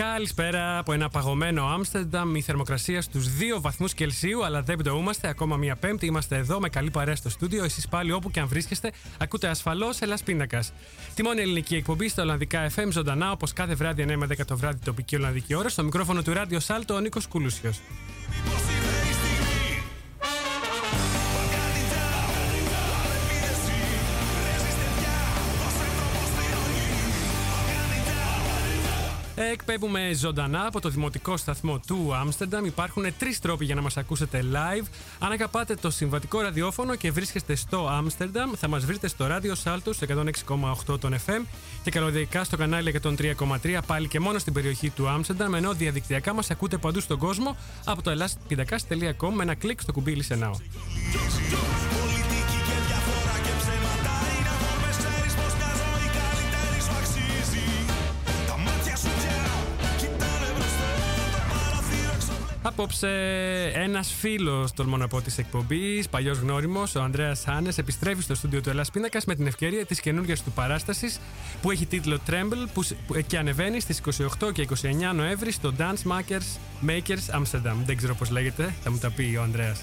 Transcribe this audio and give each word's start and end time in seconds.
Καλησπέρα 0.00 0.78
από 0.78 0.92
ένα 0.92 1.08
παγωμένο 1.08 1.66
Άμστερνταμ. 1.66 2.34
Η 2.34 2.40
θερμοκρασία 2.40 3.02
στους 3.02 3.26
2 3.56 3.60
βαθμούς 3.60 3.94
Κελσίου, 3.94 4.44
αλλά 4.44 4.62
δεν 4.62 4.76
πτωούμαστε. 4.76 5.28
Ακόμα 5.28 5.56
μία 5.56 5.76
Πέμπτη 5.76 6.06
είμαστε 6.06 6.36
εδώ 6.36 6.60
με 6.60 6.68
καλή 6.68 6.90
παρέα 6.90 7.16
στο 7.16 7.28
στούντιο. 7.28 7.64
Εσείς 7.64 7.88
πάλι 7.88 8.12
όπου 8.12 8.30
και 8.30 8.40
αν 8.40 8.48
βρίσκεστε, 8.48 8.92
ακούτε 9.18 9.48
ασφαλώς 9.48 10.00
Ελλάς 10.00 10.22
Πίνακας. 10.22 10.72
Τη 11.14 11.22
μόνη 11.22 11.40
ελληνική 11.40 11.76
εκπομπή 11.76 12.08
στα 12.08 12.22
Ολλανδικά 12.22 12.70
FM 12.76 12.88
ζωντανά, 12.90 13.30
όπως 13.30 13.52
κάθε 13.52 13.74
βράδυ 13.74 14.02
9 14.02 14.16
με 14.16 14.26
10 14.26 14.44
το 14.46 14.56
βράδυ 14.56 14.78
τοπική 14.84 15.16
Ολλανδική 15.16 15.54
ώρα. 15.54 15.68
Στο 15.68 15.82
μικρόφωνο 15.82 16.22
του 16.22 16.32
Ράδιο 16.32 16.60
Σάλτο, 16.60 16.94
ο 16.94 17.00
Νίκος 17.00 17.26
Κούλουσιο. 17.26 17.72
Εκπέμπουμε 29.44 30.12
ζωντανά 30.14 30.66
από 30.66 30.80
το 30.80 30.88
δημοτικό 30.88 31.36
σταθμό 31.36 31.80
του 31.86 32.14
Άμστερνταμ. 32.14 32.64
Υπάρχουν 32.64 33.04
τρεις 33.18 33.38
τρόποι 33.38 33.64
για 33.64 33.74
να 33.74 33.80
μας 33.80 33.96
ακούσετε 33.96 34.44
live. 34.52 34.86
Αν 35.18 35.32
αγαπάτε 35.32 35.74
το 35.74 35.90
συμβατικό 35.90 36.40
ραδιόφωνο 36.40 36.94
και 36.94 37.10
βρίσκεστε 37.10 37.54
στο 37.54 37.88
Άμστερνταμ, 37.88 38.50
θα 38.56 38.68
μας 38.68 38.84
βρείτε 38.84 39.08
στο 39.08 39.26
ράδιο 39.26 39.54
Σάλτου 39.54 39.94
106,8 39.94 41.00
των 41.00 41.14
FM 41.26 41.44
και 41.82 41.90
καλωδιακά 41.90 42.44
στο 42.44 42.56
κανάλι 42.56 43.00
103,3 43.02 43.78
πάλι 43.86 44.08
και 44.08 44.20
μόνο 44.20 44.38
στην 44.38 44.52
περιοχή 44.52 44.90
του 44.90 45.08
Άμστερνταμ. 45.08 45.54
Ενώ 45.54 45.72
διαδικτυακά 45.72 46.34
μας 46.34 46.50
ακούτε 46.50 46.76
παντού 46.76 47.00
στον 47.00 47.18
κόσμο 47.18 47.56
από 47.84 48.02
το 48.02 48.10
ελλάστπιδακά.com 48.10 49.32
με 49.34 49.42
ένα 49.42 49.54
κλικ 49.54 49.80
στο 49.80 49.92
κουμπί 49.92 50.24
Listen 50.28 50.38
Now. 50.38 50.52
Απόψε, 62.70 63.08
ένας 63.74 64.12
φίλος 64.18 64.72
τολμώ 64.72 64.96
να 64.96 65.08
πω 65.08 65.20
της 65.20 65.38
εκπομπής, 65.38 66.08
παλιός 66.08 66.38
γνώριμος, 66.38 66.94
ο 66.94 67.02
Ανδρέας 67.02 67.42
Χάνε, 67.44 67.72
επιστρέφει 67.76 68.22
στο 68.22 68.34
στούντιο 68.34 68.60
του 68.60 68.70
Ελλάς 68.70 68.90
Πίνακας 68.90 69.24
με 69.24 69.34
την 69.34 69.46
ευκαιρία 69.46 69.86
της 69.86 70.00
καινούργιας 70.00 70.42
του 70.42 70.50
παράστασης 70.52 71.20
που 71.62 71.70
έχει 71.70 71.86
τίτλο 71.86 72.18
Tremble 72.26 72.68
που, 72.74 72.82
και 73.26 73.38
ανεβαίνει 73.38 73.80
στις 73.80 73.98
28 73.98 74.52
και 74.52 74.62
29 74.62 75.14
Νοέμβρη 75.14 75.52
στο 75.52 75.72
Dance 75.78 76.12
Makers, 76.12 76.58
Makers 76.88 77.40
Amsterdam. 77.40 77.76
Δεν 77.84 77.96
ξέρω 77.96 78.14
πώς 78.14 78.30
λέγεται, 78.30 78.74
θα 78.82 78.90
μου 78.90 78.98
τα 78.98 79.10
πει 79.10 79.36
ο 79.38 79.42
Ανδρέας. 79.42 79.80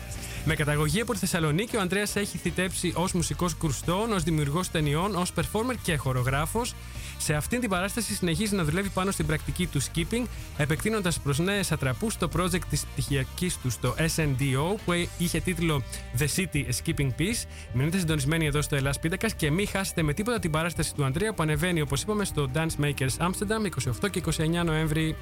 Με 0.50 0.56
καταγωγή 0.56 1.02
από 1.02 1.14
τη 1.14 1.20
Θεσσαλονίκη, 1.20 1.76
ο 1.76 1.82
Ανδρέας 1.82 2.16
έχει 2.16 2.38
θητέψει 2.38 2.94
ως 2.96 3.12
μουσικός 3.12 3.58
κρουστών, 3.58 4.12
ως 4.12 4.24
δημιουργός 4.24 4.72
ταινιών, 4.72 5.16
ως 5.16 5.32
performer 5.36 5.76
και 5.82 5.96
χορογράφος. 5.96 6.74
Σε 7.18 7.34
αυτήν 7.34 7.60
την 7.60 7.70
παράσταση 7.70 8.14
συνεχίζει 8.14 8.56
να 8.56 8.64
δουλεύει 8.64 8.90
πάνω 8.90 9.12
στην 9.12 9.26
πρακτική 9.26 9.68
του 9.68 9.82
skipping, 9.82 10.24
επεκτείνοντας 10.58 11.20
προς 11.20 11.40
νέες 11.40 11.72
ατραπούς 11.72 12.18
το 12.18 12.30
project 12.36 12.66
της 12.70 12.86
πτυχιακής 12.86 13.58
του 13.58 13.70
στο 13.70 13.96
SNDO 14.16 14.76
που 14.86 15.08
είχε 15.18 15.40
τίτλο 15.40 15.84
The 16.18 16.26
City 16.36 16.64
Skipping 16.84 17.10
Peace. 17.20 17.48
Μείνετε 17.74 17.98
συντονισμένοι 17.98 18.46
εδώ 18.46 18.62
στο 18.62 18.76
Ελλάς 18.76 19.00
Πίτακας 19.00 19.34
και 19.34 19.52
μην 19.52 19.68
χάσετε 19.68 20.02
με 20.02 20.14
τίποτα 20.14 20.40
την 20.40 20.52
παράσταση 20.52 20.96
του 20.96 21.04
Ανδρέα 21.04 21.34
που 21.34 21.44
ανεβαίνει 21.44 21.82
όπως 21.82 22.02
είπαμε 22.02 22.26
στο 22.26 22.50
Dance 22.54 22.84
Makers 22.84 23.28
Amsterdam 23.28 23.92
28 24.04 24.10
και 24.10 24.24
29 24.38 24.66
Νοέμβρη. 24.66 25.16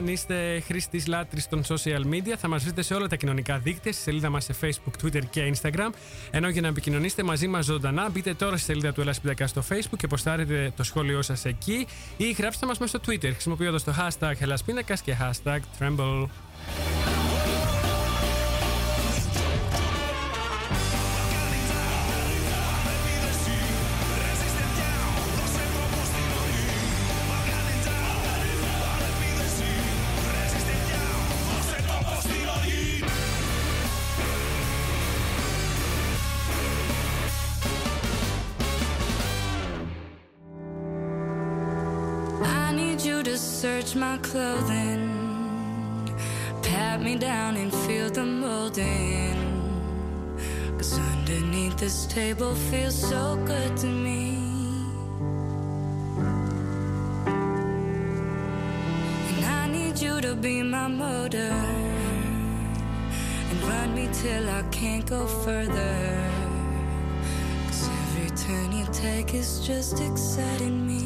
Αν 0.00 0.08
είστε 0.08 0.60
χρήστης 0.66 1.06
λάτρης 1.06 1.48
των 1.48 1.62
social 1.68 2.04
media, 2.12 2.34
θα 2.38 2.48
μας 2.48 2.62
βρείτε 2.62 2.82
σε 2.82 2.94
όλα 2.94 3.06
τα 3.06 3.16
κοινωνικά 3.16 3.58
δίκτυα, 3.58 3.92
στη 3.92 4.02
σελίδα 4.02 4.30
μας 4.30 4.44
σε 4.44 4.54
Facebook, 4.60 5.04
Twitter 5.04 5.24
και 5.30 5.52
Instagram. 5.54 5.90
Ενώ 6.30 6.48
για 6.48 6.60
να 6.60 6.68
επικοινωνήσετε 6.68 7.22
μαζί 7.22 7.48
μας 7.48 7.64
ζωντανά, 7.64 8.08
μπείτε 8.10 8.34
τώρα 8.34 8.56
στη 8.56 8.64
σελίδα 8.64 8.92
του 8.92 9.00
Ελλάς 9.00 9.20
στο 9.44 9.64
Facebook 9.68 9.96
και 9.96 10.06
ποστάρετε 10.06 10.72
το 10.76 10.82
σχόλιο 10.82 11.22
σας 11.22 11.44
εκεί 11.44 11.86
ή 12.16 12.30
γράψτε 12.30 12.66
μας 12.66 12.78
μέσα 12.78 12.98
στο 12.98 13.12
Twitter 13.12 13.30
χρησιμοποιώντας 13.32 13.84
το 13.84 13.94
hashtag 13.98 14.32
Ελλάς 14.38 14.62
και 15.02 15.16
hashtag 15.20 15.58
Tremble. 15.78 16.26
Clothing, 44.30 45.10
pat 46.62 47.02
me 47.02 47.16
down 47.16 47.56
and 47.56 47.74
feel 47.74 48.08
the 48.10 48.24
molding. 48.24 49.34
Cause 50.78 51.00
underneath 51.00 51.76
this 51.76 52.06
table 52.06 52.54
feels 52.54 52.94
so 52.94 53.36
good 53.44 53.76
to 53.78 53.86
me. 53.86 54.36
And 59.30 59.44
I 59.44 59.66
need 59.66 59.98
you 60.00 60.20
to 60.20 60.36
be 60.36 60.62
my 60.62 60.86
motor 60.86 61.52
and 63.50 63.62
run 63.64 63.96
me 63.96 64.08
till 64.12 64.48
I 64.48 64.62
can't 64.70 65.06
go 65.06 65.26
further. 65.26 65.96
Cause 67.66 67.88
every 68.02 68.30
turn 68.36 68.70
you 68.70 68.86
take 68.92 69.34
is 69.34 69.58
just 69.66 70.00
exciting 70.00 70.86
me. 70.86 70.99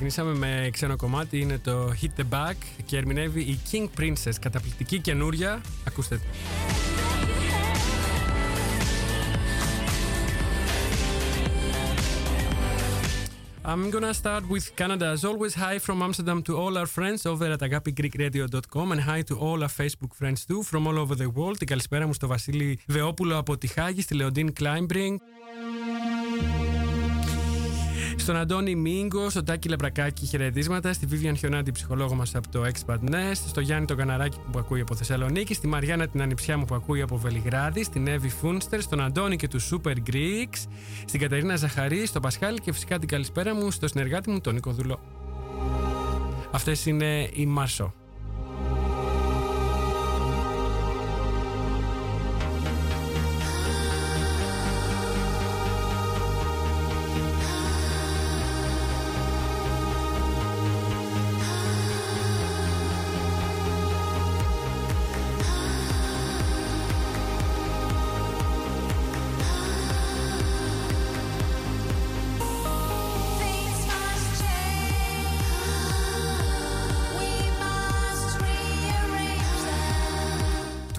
Ξεκινήσαμε 0.00 0.46
με 0.46 0.68
ξένο 0.72 0.96
κομμάτι, 0.96 1.40
είναι 1.40 1.58
το 1.58 1.92
Hit 2.02 2.20
the 2.20 2.24
Back 2.30 2.54
και 2.86 2.96
ερμηνεύει 2.96 3.40
η 3.40 3.58
King 3.70 4.00
Princess, 4.00 4.34
καταπληκτική 4.40 4.98
καινούρια. 4.98 5.60
Ακούστε. 5.86 6.20
I'm 13.64 13.90
gonna 13.90 14.14
start 14.14 14.44
with 14.54 14.66
Canada. 14.80 15.06
As 15.16 15.24
always, 15.30 15.54
hi 15.64 15.74
from 15.86 15.98
Amsterdam 16.06 16.38
to 16.48 16.52
all 16.60 16.74
our 16.80 16.88
friends 16.96 17.20
over 17.32 17.46
at 17.54 17.60
agapigreekradio.com 17.68 18.86
and 18.92 19.00
hi 19.10 19.20
to 19.30 19.34
all 19.44 19.58
our 19.66 19.74
Facebook 19.80 20.12
friends 20.20 20.40
too 20.48 20.60
from 20.70 20.82
all 20.88 20.98
over 20.98 21.14
the 21.22 21.28
world. 21.36 21.56
Την 21.58 21.66
καλησπέρα 21.66 22.06
μου 22.06 22.12
στο 22.12 22.26
Βασίλη 22.26 22.78
Βεόπουλο 22.86 23.38
από 23.38 23.58
τη 23.58 23.66
Χάγη, 23.66 24.00
στη 24.00 24.14
Λεοντίν 24.14 24.52
Κλάιμπρινγκ. 24.52 25.18
Στον 28.28 28.40
Αντώνη 28.40 28.74
Μίγκο, 28.74 29.30
στον 29.30 29.44
Τάκη 29.44 29.68
Λεμπρακάκη 29.68 30.26
χαιρετίσματα, 30.26 30.92
στη 30.92 31.06
Βίβιαν 31.06 31.36
Χιονάντη, 31.36 31.70
ψυχολόγο 31.70 32.14
μας 32.14 32.34
από 32.34 32.48
το 32.48 32.62
Expat 32.64 33.10
Nest, 33.10 33.42
στο 33.46 33.60
Γιάννη 33.60 33.86
τον 33.86 33.96
Καναράκη 33.96 34.36
που 34.52 34.58
ακούει 34.58 34.80
από 34.80 34.94
Θεσσαλονίκη, 34.94 35.54
στη 35.54 35.66
Μαριάννα 35.66 36.08
την 36.08 36.22
Ανιψιά 36.22 36.58
μου 36.58 36.64
που 36.64 36.74
ακούει 36.74 37.00
από 37.00 37.16
Βελιγράδι, 37.16 37.84
στην 37.84 38.06
Εύη 38.06 38.28
Φούνστερ, 38.28 38.80
στον 38.80 39.00
Αντώνη 39.00 39.36
και 39.36 39.48
τους 39.48 39.72
Super 39.72 39.94
Greeks, 40.10 40.66
στην 41.04 41.20
Κατερίνα 41.20 41.56
Ζαχαρή, 41.56 42.06
στον 42.06 42.22
Πασχάλη 42.22 42.58
και 42.58 42.72
φυσικά 42.72 42.98
την 42.98 43.08
καλησπέρα 43.08 43.54
μου 43.54 43.70
στο 43.70 43.88
συνεργάτη 43.88 44.30
μου 44.30 44.40
τον 44.40 44.54
Νίκο 44.54 44.70
Δουλό. 44.70 45.00
Αυτές 46.50 46.86
είναι 46.86 47.28
οι 47.32 47.46
Μάρσο. 47.46 47.94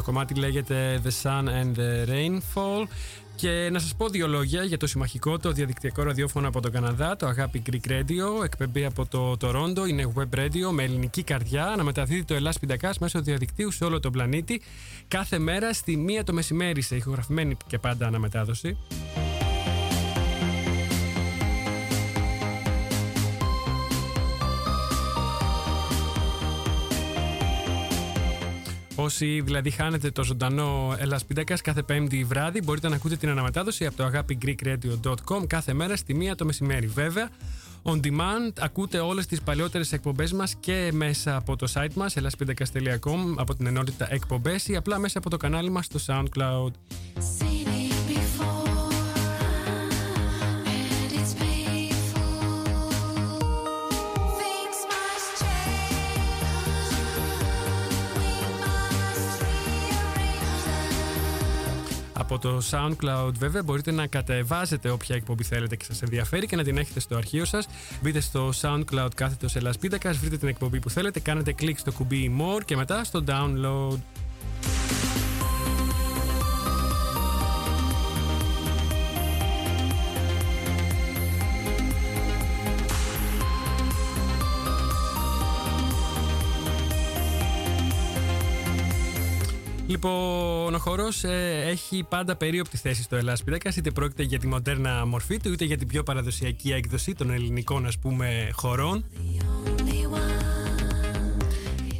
Κομμάτι 0.02 0.34
λέγεται 0.34 1.02
The 1.04 1.24
Sun 1.24 1.44
and 1.44 1.80
the 1.80 2.10
Rainfall. 2.10 2.88
Και 3.36 3.70
να 3.72 3.80
σας 3.80 3.96
πω 3.96 4.10
δύο 4.10 4.28
λόγια 4.28 4.64
για 4.64 4.78
το 4.78 4.88
συμμαχικό, 4.88 5.38
το 5.38 5.52
διαδικτυακό 5.52 6.04
ραδιόφωνο 6.04 6.48
από 6.48 6.62
τον 6.62 6.72
Καναδά, 6.72 7.16
το 7.16 7.26
Αγάπη 7.28 7.62
Greek 7.72 7.90
Radio, 7.90 8.44
εκπέμπει 8.44 8.86
από 8.86 9.06
το 9.06 9.38
Toronto, 9.42 9.88
είναι 9.90 10.14
web 10.16 10.40
radio 10.40 10.72
με 10.72 10.84
ελληνική 10.84 11.24
καρδιά, 11.24 11.74
να 11.78 11.84
μεταδίδει 11.84 12.24
το 12.24 12.34
Ελλάς 12.34 12.60
Πιντακάς 12.60 13.00
μέσω 13.00 13.22
διαδικτύου 13.22 13.72
σε 13.72 13.84
όλο 13.84 14.00
τον 14.00 14.12
πλανήτη, 14.12 14.62
κάθε 15.08 15.40
μέρα 15.40 15.74
στη 15.74 15.98
μία 15.98 16.24
το 16.24 16.34
μεσημέρι 16.34 16.82
σε 16.82 16.96
ηχογραφημένη 16.96 17.58
και 17.68 17.80
πάντα 17.80 18.08
αναμετάδοση. 18.08 18.78
Όσοι 29.10 29.42
δηλαδή 29.42 29.70
χάνετε 29.70 30.12
το 30.12 30.24
ζωντανό 30.24 30.96
Ελλάς 30.98 31.26
Πίντακας 31.26 31.62
κάθε 31.62 31.82
πέμπτη 31.82 32.24
βράδυ 32.24 32.62
μπορείτε 32.64 32.90
να 32.90 32.96
ακούτε 32.96 33.16
την 33.16 33.30
αναμετάδοση 33.30 33.86
από 33.86 33.96
το 33.96 34.04
αγάπη 34.04 34.38
κάθε 35.48 35.74
μέρα 35.74 35.96
στη 35.96 36.14
μία 36.14 36.36
το 36.36 36.46
μεσημέρι. 36.46 36.88
Βέβαια, 36.88 37.30
on 37.84 38.00
demand 38.00 38.52
ακούτε 38.60 39.00
όλες 39.00 39.26
τις 39.26 39.42
παλιότερες 39.42 39.92
εκπομπές 39.92 40.34
μας 40.34 40.56
και 40.60 40.90
μέσα 40.94 41.36
από 41.36 41.56
το 41.56 41.72
site 41.74 41.94
μας 41.94 42.16
elaspindakas.com 42.18 43.34
από 43.38 43.56
την 43.56 43.66
ενότητα 43.66 44.14
εκπομπές 44.14 44.68
ή 44.68 44.76
απλά 44.76 45.00
μέσα 45.00 45.18
από 45.18 45.30
το 45.30 45.38
κανάλι 45.38 45.70
μας 45.70 45.86
στο 45.86 46.00
SoundCloud. 46.08 46.72
Από 62.32 62.40
το 62.40 62.62
SoundCloud 62.72 63.32
βέβαια 63.38 63.64
μπορείτε 63.64 63.92
να 63.92 64.08
κατεβάζετε 64.08 64.90
όποια 64.90 65.16
εκπομπή 65.16 65.44
θέλετε 65.44 65.76
και 65.76 65.84
σας 65.84 66.02
ενδιαφέρει 66.02 66.48
και 66.48 66.56
να 66.56 66.64
την 66.64 66.78
έχετε 66.78 67.00
στο 67.00 67.16
αρχείο 67.16 67.46
σας. 67.46 67.68
Μπείτε 68.02 68.20
στο 68.20 68.52
SoundCloud 68.62 69.10
κάθετος 69.16 69.56
Ελλάς 69.56 69.78
Πίτακας, 69.78 70.18
βρείτε 70.18 70.38
την 70.38 70.48
εκπομπή 70.48 70.80
που 70.80 70.90
θέλετε, 70.90 71.20
κάνετε 71.20 71.54
κλικ 71.54 71.80
στο 71.80 71.92
κουμπί 71.92 72.36
More 72.40 72.64
και 72.66 72.76
μετά 72.76 73.04
στο 73.04 73.24
Download. 73.28 73.98
Λοιπόν, 89.90 90.74
ο 90.74 90.78
χορός 90.78 91.24
ε, 91.24 91.64
έχει 91.66 92.06
πάντα 92.10 92.36
περίοπτη 92.36 92.78
θέση 92.78 93.04
στο 93.04 93.16
Ελλάς 93.16 93.44
Πυρέκα, 93.44 93.72
είτε 93.78 93.92
πρόκειται 93.92 94.24
για 94.24 94.40
τη 94.40 94.48
μοντέρνα 94.48 95.06
μορφή 95.06 95.40
του, 95.40 95.52
είτε 95.52 95.66
για 95.66 95.78
την 95.78 95.88
πιο 95.88 96.04
παραδοσιακή 96.04 96.72
έκδοση 96.72 97.16
των 97.16 97.30
ελληνικών 97.32 97.86
ας 97.86 97.98
πούμε 97.98 98.50
χορών. 98.52 99.06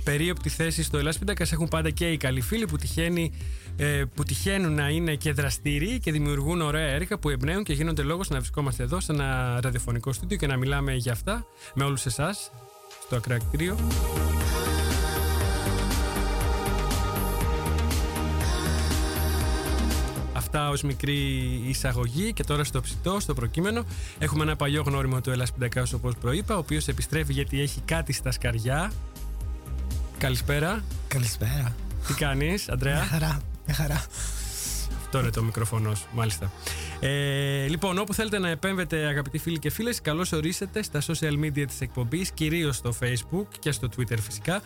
Περίοπτη 0.04 0.50
θέση 0.50 0.84
στο 0.84 0.98
Ελλάς 0.98 1.18
Πίντακας 1.20 1.52
έχουν 1.52 1.68
πάντα 1.68 1.90
και 1.90 2.12
οι 2.12 2.18
καλοί 2.18 2.42
φίλοι 2.42 2.66
που, 2.66 2.78
τυχαίνει, 2.78 3.32
ε, 3.78 4.04
που 4.16 4.24
τυχαίνουν 4.24 4.74
να 4.74 4.90
είναι 4.90 5.16
και 5.16 5.32
δραστήριοι 5.34 6.00
και 6.00 6.12
δημιουργούν 6.12 6.62
ωραία 6.62 6.88
έργα 6.88 7.18
που 7.18 7.30
εμπνέουν 7.30 7.64
και 7.64 7.74
γίνονται 7.74 8.02
λόγος 8.02 8.30
να 8.30 8.38
βρισκόμαστε 8.38 8.84
εδώ 8.84 9.00
σε 9.00 9.12
ένα 9.12 9.60
ραδιοφωνικό 9.62 10.14
στούντιο 10.14 10.38
και 10.38 10.48
να 10.48 10.58
μιλάμε 10.58 10.94
για 10.96 11.12
αυτά 11.12 11.46
με 11.74 11.84
όλους 11.84 12.06
εσάς 12.06 12.52
στο 13.06 13.16
ακρακτήριο. 13.16 13.78
Αυτά 20.52 20.70
ως 20.70 20.82
μικρή 20.82 21.16
εισαγωγή 21.68 22.34
και 22.34 22.44
τώρα 22.44 22.64
στο 22.64 22.82
ψητό, 22.82 23.20
στο 23.20 23.34
προκείμενο. 23.34 23.86
Έχουμε 24.20 24.44
ένα 24.44 24.56
παλιό 24.56 24.84
γνώριμο 24.86 25.22
του 25.22 25.32
Ελλάς 25.32 25.52
Πιντακάς 25.54 25.94
όπως 25.94 26.16
προείπα, 26.16 26.56
ο 26.56 26.58
οποίος 26.58 26.88
επιστρέφει 26.88 27.34
γιατί 27.34 27.62
έχει 27.62 27.82
κάτι 27.86 28.14
στα 28.14 28.32
σκαριά. 28.32 28.92
Καλησπέρα. 30.18 30.84
Καλησπέρα. 31.08 31.76
Τι 32.08 32.14
κάνεις, 32.14 32.70
Αντρέα; 32.70 32.96
Μια 32.96 33.06
χαρά. 33.06 33.42
Μια 33.66 33.76
χαρά. 33.76 34.06
Αυτό 35.02 35.20
είναι 35.20 35.30
το 35.30 35.44
μικροφωνό 35.44 35.96
σου, 35.96 36.08
μάλιστα. 36.14 36.52
Ε, 37.00 37.68
λοιπόν, 37.68 37.98
όπου 37.98 38.14
θέλετε 38.14 38.40
να 38.40 38.50
επέμβετε, 38.50 39.06
αγαπητοί 39.06 39.38
φίλοι 39.38 39.60
και 39.60 39.70
φίλες, 39.70 40.02
καλώς 40.02 40.32
ορίσετε 40.32 40.84
στα 40.84 41.02
social 41.02 41.40
media 41.44 41.64
της 41.68 41.82
εκπομπής, 41.82 42.32
κυρίως 42.32 42.76
στο 42.76 42.94
Facebook 43.02 43.48
και 43.60 43.72
στο 43.72 43.88
Twitter 43.98 44.18
φυσικά. 44.20 44.62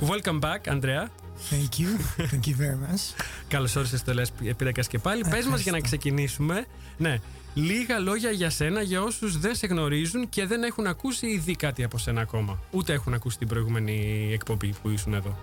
Welcome 0.00 0.40
back, 0.40 0.68
Andrea. 0.68 1.08
Thank 1.50 1.78
you. 1.78 1.88
Thank 2.18 2.46
you 2.46 2.54
very 2.54 2.76
much. 2.76 3.24
Καλώς 3.48 3.76
όρισες 3.76 4.00
στο 4.00 4.14
Λες 4.14 4.32
Επίδακα 4.44 4.82
και 4.82 4.98
πάλι. 4.98 5.24
Πες 5.30 5.46
μας 5.46 5.60
για 5.60 5.72
να 5.72 5.80
ξεκινήσουμε. 5.80 6.66
Ναι, 6.96 7.18
λίγα 7.54 7.98
λόγια 7.98 8.30
για 8.30 8.50
σένα 8.50 8.82
για 8.82 9.02
όσους 9.02 9.38
δεν 9.38 9.54
σε 9.54 9.66
γνωρίζουν 9.66 10.28
και 10.28 10.46
δεν 10.46 10.62
έχουν 10.62 10.86
ακούσει 10.86 11.26
ήδη 11.26 11.56
κάτι 11.56 11.84
από 11.84 11.98
σένα 11.98 12.20
ακόμα. 12.20 12.58
Ούτε 12.70 12.92
έχουν 12.92 13.14
ακούσει 13.14 13.38
την 13.38 13.48
προηγούμενη 13.48 14.28
εκπομπή 14.32 14.74
που 14.82 14.88
ήσουν 14.90 15.14
εδώ. 15.14 15.38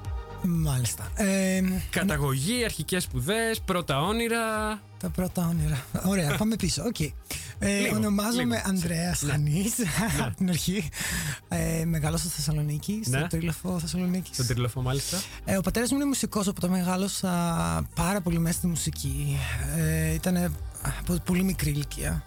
Μάλιστα. 0.45 1.12
Ε, 1.15 1.62
Καταγωγή, 1.89 2.63
αρχικές 2.63 3.03
σπουδές, 3.03 3.62
πρώτα 3.65 4.01
όνειρα. 4.01 4.39
Τα 5.00 5.09
πρώτα 5.09 5.47
όνειρα. 5.47 5.85
Ωραία, 6.05 6.35
πάμε 6.39 6.55
πίσω. 6.55 6.83
Okay. 6.93 7.12
Ε, 7.59 7.89
ονομάζομαι 7.95 8.63
Ανδρέας 8.65 9.21
ναι. 9.21 9.31
Χανής 9.31 9.77
ναι. 9.77 10.23
από 10.25 10.35
την 10.38 10.50
αρχή. 10.50 10.89
Ε, 11.47 11.85
μεγάλωσα 11.85 12.23
στη 12.23 12.35
Θεσσαλονίκη, 12.35 13.01
στο 13.05 13.17
ναι. 13.17 13.27
Τρίλοφο 13.27 13.79
Θεσσαλονίκης. 13.79 14.35
Στο 14.35 14.45
Τρίλοφο, 14.45 14.81
μάλιστα. 14.81 15.21
Ε, 15.45 15.57
ο 15.57 15.62
πατέρας 15.62 15.91
μου 15.91 15.95
είναι 15.95 16.05
μουσικός, 16.05 16.47
οπότε 16.47 16.67
μεγάλωσα 16.67 17.29
πάρα 17.95 18.21
πολύ 18.21 18.39
μέσα 18.39 18.57
στη 18.57 18.67
μουσική. 18.67 19.38
Ε, 19.77 20.13
ήταν 20.13 20.55
από 21.00 21.13
πολύ 21.25 21.43
μικρή 21.43 21.69
ηλικία. 21.69 22.23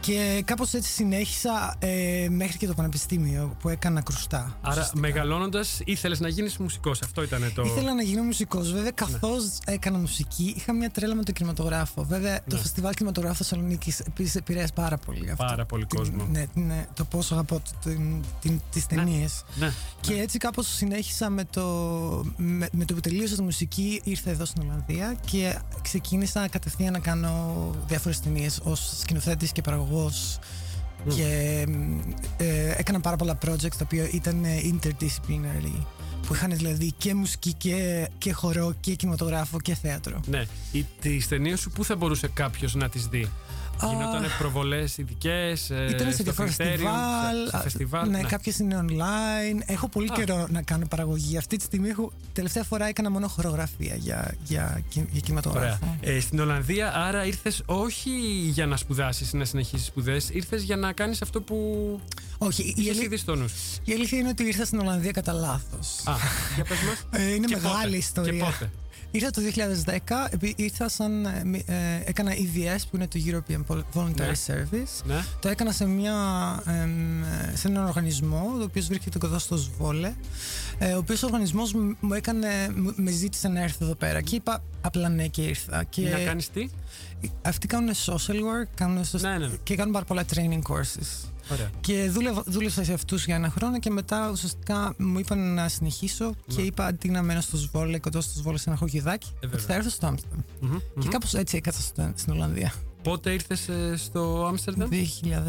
Και 0.00 0.42
κάπως 0.44 0.72
έτσι 0.72 0.90
συνέχισα 0.90 1.74
ε, 1.78 2.26
μέχρι 2.30 2.58
και 2.58 2.66
το 2.66 2.74
πανεπιστήμιο 2.74 3.56
που 3.60 3.68
έκανα 3.68 4.00
κρουστά. 4.00 4.58
Άρα, 4.60 4.90
μεγαλώνοντας, 4.94 5.80
ήθελες 5.84 6.20
να 6.20 6.28
γίνεις 6.28 6.56
μουσικός. 6.56 7.02
Αυτό 7.02 7.22
ήταν 7.22 7.52
το. 7.54 7.62
Ήθελα 7.62 7.94
να 7.94 8.02
γίνω 8.02 8.22
μουσικός. 8.22 8.72
Βέβαια, 8.72 8.90
καθώς 8.90 9.44
ναι. 9.44 9.74
έκανα 9.74 9.98
μουσική, 9.98 10.54
είχα 10.56 10.72
μια 10.72 10.90
τρέλα 10.90 11.14
με 11.14 11.22
το 11.22 11.32
κινηματογράφο. 11.32 12.04
Βέβαια, 12.04 12.36
το 12.48 12.56
ναι. 12.56 12.62
φεστιβάλ 12.62 12.94
κινηματογράφου 12.94 13.36
Θεσσαλονίκης 13.36 14.00
επίσης 14.00 14.34
επηρέασε 14.34 14.72
πάρα 14.74 14.96
πολύ 14.96 15.30
αυτό. 15.30 15.44
Πάρα 15.44 15.64
πολύ 15.64 15.84
κόσμο. 15.84 16.26
Ναι, 16.30 16.44
ναι, 16.54 16.86
το 16.94 17.04
πόσο 17.04 17.34
αγαπώ 17.34 17.62
τις 18.70 18.86
ταινίες. 18.86 19.44
Ναι. 19.54 19.72
Και 20.00 20.14
έτσι 20.14 20.38
κάπως 20.38 20.66
συνέχισα 20.66 21.30
με 21.30 21.44
το, 21.44 21.62
με, 22.36 22.68
με 22.72 22.84
το 22.84 22.94
που 22.94 23.00
τελείωσα 23.00 23.34
τη 23.34 23.42
μουσική, 23.42 24.00
ήρθα 24.04 24.30
εδώ 24.30 24.44
στην 24.44 24.62
Ολλανδία 24.62 25.16
και 25.30 25.58
ξεκίνησα 25.82 26.48
κατευθείαν 26.48 26.92
να 26.92 26.98
κάνω 26.98 27.70
διάφορες 27.86 28.20
ταινίες 28.20 28.60
ως 28.62 28.92
σκηνοθέτης 29.00 29.52
και 29.52 29.61
παραγωγός 29.62 30.38
Και 31.08 31.64
ε, 32.36 32.74
έκανα 32.76 33.00
πάρα 33.00 33.16
πολλά 33.16 33.38
projects 33.46 33.76
τα 33.78 33.84
οποία 33.84 34.08
ήταν 34.12 34.44
interdisciplinary. 34.44 35.84
Που 36.26 36.34
είχαν 36.34 36.56
δηλαδή 36.56 36.92
και 36.98 37.14
μουσική 37.14 37.52
και, 37.52 38.08
και 38.18 38.32
χορό 38.32 38.74
και 38.80 38.94
κινηματογράφο 38.94 39.60
και 39.60 39.74
θέατρο. 39.74 40.20
Ναι. 40.26 40.44
Τι 41.00 41.26
ταινίε 41.28 41.56
σου 41.56 41.70
πού 41.70 41.84
θα 41.84 41.96
μπορούσε 41.96 42.28
κάποιος 42.34 42.74
να 42.74 42.88
τις 42.88 43.06
δει; 43.06 43.30
Γινόταν 43.80 44.24
προβολές 44.38 44.98
ειδικές. 44.98 45.70
Ε, 45.70 45.86
ήταν 45.90 46.12
σε 46.12 46.22
διάφορα 46.22 46.48
φεστιβάλ. 46.48 47.62
φεστιβάλ. 47.62 48.10
Ναι, 48.10 48.18
ναι. 48.18 48.28
κάποιες 48.28 48.58
είναι 48.58 48.84
online. 48.88 49.62
Έχω 49.66 49.88
πολύ 49.88 50.08
Α. 50.12 50.14
καιρό 50.14 50.46
να 50.50 50.62
κάνω 50.62 50.86
παραγωγή. 50.86 51.36
Αυτή 51.36 51.56
τη 51.56 51.64
στιγμή 51.64 51.88
έχω, 51.88 52.12
τελευταία 52.32 52.62
φορά 52.62 52.86
έκανα 52.88 53.10
μόνο 53.10 53.28
χορογραφία 53.28 53.94
για, 53.94 54.34
για, 54.44 54.82
για 54.88 55.20
κινηματογράφο. 55.20 55.96
Ε, 56.00 56.20
στην 56.20 56.40
Ολλανδία, 56.40 56.94
άρα 56.94 57.24
ήρθες 57.24 57.62
όχι 57.66 58.10
για 58.50 58.66
να 58.66 58.76
σπουδάσεις, 58.76 59.32
να 59.32 59.44
συνεχίσεις 59.44 59.86
σπουδές, 59.86 60.30
ήρθες 60.30 60.62
για 60.62 60.76
να 60.76 60.92
κάνεις 60.92 61.22
αυτό 61.22 61.40
που. 61.40 61.56
Όχι, 62.38 62.74
η, 62.76 62.90
αλή... 62.90 63.20
η 63.84 63.92
αλήθεια 63.92 64.18
είναι 64.18 64.28
ότι 64.28 64.44
ήρθα 64.44 64.64
στην 64.64 64.78
Ολλανδία 64.78 65.10
κατά 65.10 65.32
λάθος. 65.32 66.02
Α, 66.04 66.14
για 66.54 66.64
πες 66.64 66.78
μας. 66.82 67.20
Ε, 67.22 67.34
είναι 67.34 67.46
και 67.46 67.56
μεγάλη 67.56 67.84
πότε. 67.84 67.96
ιστορία. 67.96 68.32
Και 68.32 68.38
πότε. 68.38 68.70
Ήρθα 69.14 69.30
το 69.30 69.40
2010, 70.36 70.50
ήρθα 70.56 70.88
σαν, 70.88 71.24
ε, 71.24 71.42
ε 71.66 72.02
έκανα 72.04 72.32
EVS 72.32 72.80
που 72.90 72.96
είναι 72.96 73.08
το 73.08 73.20
European 73.26 73.76
Voluntary 73.94 74.16
ναι. 74.16 74.32
Service. 74.46 75.04
Ναι. 75.04 75.24
Το 75.40 75.48
έκανα 75.48 75.72
σε, 75.72 75.86
μια, 75.86 76.14
ε, 76.66 77.56
σε 77.56 77.68
έναν 77.68 77.86
οργανισμό, 77.86 78.54
ο 78.58 78.62
οποίος 78.62 78.86
βρίσκεται 78.86 79.18
κοντά 79.18 79.38
στο 79.38 79.56
Σβόλε, 79.56 80.14
ε, 80.78 80.92
ο 80.92 80.98
οποίος 80.98 81.22
οργανισμός 81.22 81.72
μου 82.00 82.14
έκανε, 82.14 82.48
με 82.94 83.10
ζήτησε 83.10 83.48
να 83.48 83.60
έρθω 83.60 83.84
εδώ 83.84 83.94
πέρα 83.94 84.20
και 84.20 84.34
είπα 84.34 84.62
απλά 84.80 85.08
ναι 85.08 85.26
και 85.26 85.42
ήρθα. 85.42 85.84
Και 85.84 86.08
να 86.08 86.18
κάνεις 86.18 86.50
τι; 86.50 86.68
Αυτοί 87.42 87.66
κάνουν 87.66 87.94
social 88.06 88.34
work 88.34 88.68
κάνουν 88.74 89.04
ναι, 89.20 89.38
ναι. 89.38 89.50
και 89.62 89.76
κάνουν 89.76 89.92
πάρα 89.92 90.04
πολλά 90.04 90.24
training 90.34 90.62
courses. 90.68 91.31
Ωραία. 91.50 91.70
Και 91.80 92.10
δούλευα, 92.10 92.42
δούλευα 92.46 92.84
σε 92.84 92.92
αυτούς 92.92 93.24
για 93.24 93.34
ένα 93.34 93.50
χρόνο 93.50 93.78
και 93.78 93.90
μετά 93.90 94.30
ουσιαστικά 94.30 94.94
μου 94.98 95.18
είπαν 95.18 95.54
να 95.54 95.68
συνεχίσω 95.68 96.24
ναι. 96.24 96.54
και 96.54 96.62
είπα 96.62 96.86
αντί 96.86 97.08
να 97.08 97.22
μένω 97.22 97.40
στο 97.40 97.56
Σβόλε, 97.56 97.98
κοντά 97.98 98.20
στο 98.20 98.38
Σβόλε 98.38 98.58
σε 98.58 98.70
ένα 98.70 98.78
χωγιδάκι, 98.78 99.32
ε, 99.40 99.58
θα 99.58 99.74
έρθω 99.74 99.90
στο 99.90 100.06
Άμστερνταμ. 100.06 100.40
Και 101.00 101.08
κάπως 101.08 101.34
έτσι 101.34 101.56
έκατσα 101.56 101.80
στην 102.14 102.32
Ολλανδία. 102.32 102.72
Πότε 103.02 103.32
ήρθες 103.32 103.68
ε, 103.68 103.96
στο 103.96 104.46
Άμστερνταμ; 104.46 104.88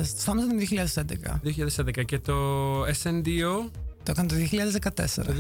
Στο 0.04 0.32
Άμστερνταμ 0.32 0.58
2011. 1.94 2.02
2011 2.02 2.06
και 2.06 2.20
το 2.20 2.36
SNDO 2.86 3.70
το 4.04 4.12
έκανα 4.12 4.28
το 4.28 4.36
2014. 4.36 5.24
Το 5.26 5.34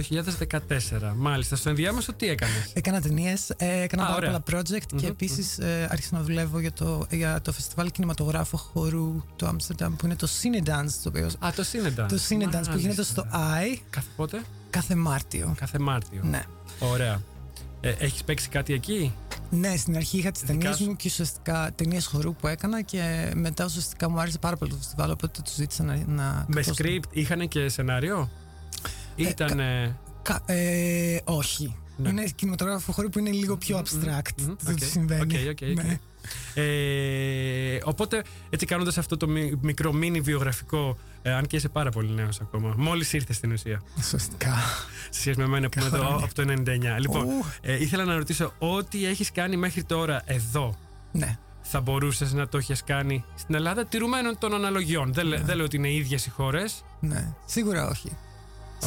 2014, 1.09 1.13
μάλιστα. 1.15 1.55
Στο 1.55 1.69
ενδιάμεσο 1.69 2.13
τι 2.13 2.27
έκανες; 2.29 2.71
Έκανα 2.73 3.01
ταινίες, 3.01 3.49
ε, 3.49 3.81
έκανα 3.81 4.05
πάρα 4.05 4.25
πολλά 4.25 4.43
project 4.51 4.95
και 4.95 5.07
επίσης 5.07 5.57
mm-hmm. 5.59 5.87
άρχισα 5.89 6.15
να 6.15 6.21
δουλεύω 6.21 6.59
για 6.59 6.71
το, 6.71 7.05
για 7.09 7.41
το 7.41 7.51
φεστιβάλ 7.51 7.91
κινηματογράφου 7.91 8.57
χορού 8.57 9.23
του 9.35 9.47
Άμστερνταμ 9.47 9.95
που 9.95 10.05
είναι 10.05 10.15
το 10.15 10.27
Cinedance. 10.41 10.91
Το 11.03 11.09
οποίο, 11.09 11.25
Α, 11.39 11.49
το 11.55 11.63
Cinedance. 11.71 12.07
Το 12.07 12.19
Cinedance 12.29 12.69
που 12.71 12.77
γίνεται 12.77 13.03
στο 13.03 13.25
I. 13.31 13.77
Κάθε 13.89 14.07
πότε; 14.15 14.41
Κάθε 14.69 14.95
Μάρτιο. 14.95 15.53
Κάθε 15.57 15.79
Μάρτιο. 15.79 16.21
Ναι. 16.23 16.43
Ωραία. 16.79 17.21
Ε, 17.81 17.89
Έχεις 17.89 18.23
παίξει 18.23 18.49
κάτι 18.49 18.73
εκεί; 18.73 19.13
Ναι, 19.49 19.75
στην 19.75 19.95
αρχή 19.95 20.17
είχα 20.17 20.31
τις 20.31 20.41
ταινίες 20.41 20.79
μου 20.79 20.95
και 20.95 21.07
ουσιαστικά 21.07 21.71
ταινίες 21.75 22.05
χορού 22.05 22.35
που 22.35 22.47
έκανα 22.47 22.81
και 22.81 23.31
μετά 23.35 23.65
ουσιαστικά 23.65 24.09
μου 24.09 24.19
άρεσε 24.19 24.37
πάρα 24.37 24.55
πολύ 24.55 24.71
το 24.71 24.77
φεστιβάλ. 24.77 25.11
Οπότε 25.11 25.41
του 25.43 25.51
ζήτησα 25.55 25.83
να. 25.83 26.03
να 26.07 26.45
Με 26.47 26.63
script, 26.75 27.03
είχαν 27.11 27.47
και 27.47 27.69
σενάριο; 27.69 28.29
Ήταν. 29.15 29.59
Ε, 29.59 29.97
ε, 30.45 31.19
όχι. 31.23 31.75
Ναι. 31.97 32.09
Είναι 32.09 32.25
κινηματογράφο 32.35 32.91
χώρο 32.91 33.09
που 33.09 33.19
είναι 33.19 33.31
λίγο 33.31 33.57
πιο 33.57 33.77
abstract. 33.77 34.41
Mm-hmm. 34.41 34.55
Δεν 34.59 34.75
okay. 34.75 34.83
συμβαίνει. 34.83 35.33
Okay, 35.33 35.49
okay, 35.49 35.73
ναι. 35.75 35.99
ε, 36.53 37.79
οπότε, 37.83 38.23
έτσι 38.49 38.65
κάνοντας 38.65 38.97
αυτό 38.97 39.17
το 39.17 39.27
μικρό 39.61 39.93
μίνι 39.93 40.21
βιογραφικό, 40.21 40.97
ε, 41.21 41.33
αν 41.33 41.47
και 41.47 41.55
είσαι 41.55 41.69
πάρα 41.69 41.89
πολύ 41.89 42.13
νέος 42.13 42.41
ακόμα, 42.41 42.73
μόλις 42.77 43.13
ήρθες 43.13 43.35
στην 43.35 43.51
ουσία. 43.51 43.81
Σωστικά. 44.01 44.53
Σε 45.09 45.19
σχέση 45.19 45.37
με 45.37 45.43
εμένα 45.43 45.69
που 45.69 45.79
είμαι 45.79 45.87
εδώ 45.87 46.15
από 46.23 46.33
το 46.33 46.41
99. 46.41 46.99
Λοιπόν, 46.99 47.27
ε, 47.61 47.81
ήθελα 47.81 48.05
να 48.05 48.15
ρωτήσω, 48.15 48.53
ό,τι 48.59 49.05
έχεις 49.05 49.31
κάνει 49.31 49.57
μέχρι 49.57 49.83
τώρα 49.83 50.21
εδώ. 50.25 50.75
Ναι. 51.11 51.37
Θα 51.61 51.81
μπορούσες 51.81 52.33
να 52.33 52.47
το 52.47 52.57
έχεις 52.57 52.83
κάνει 52.83 53.23
στην 53.35 53.55
Ελλάδα, 53.55 53.85
τηρουμένων 53.85 54.37
των 54.37 54.53
αναλογιών. 54.53 55.13
Δεν, 55.13 55.27
ναι. 55.27 55.37
δεν 55.37 55.55
λέω 55.55 55.65
ότι 55.65 55.75
είναι 55.75 55.93
ίδιες 55.93 56.25
οι 56.25 56.29
χώρες. 56.29 56.83
Ναι, 56.99 57.33
σίγουρα 57.45 57.87
όχι. 57.87 58.17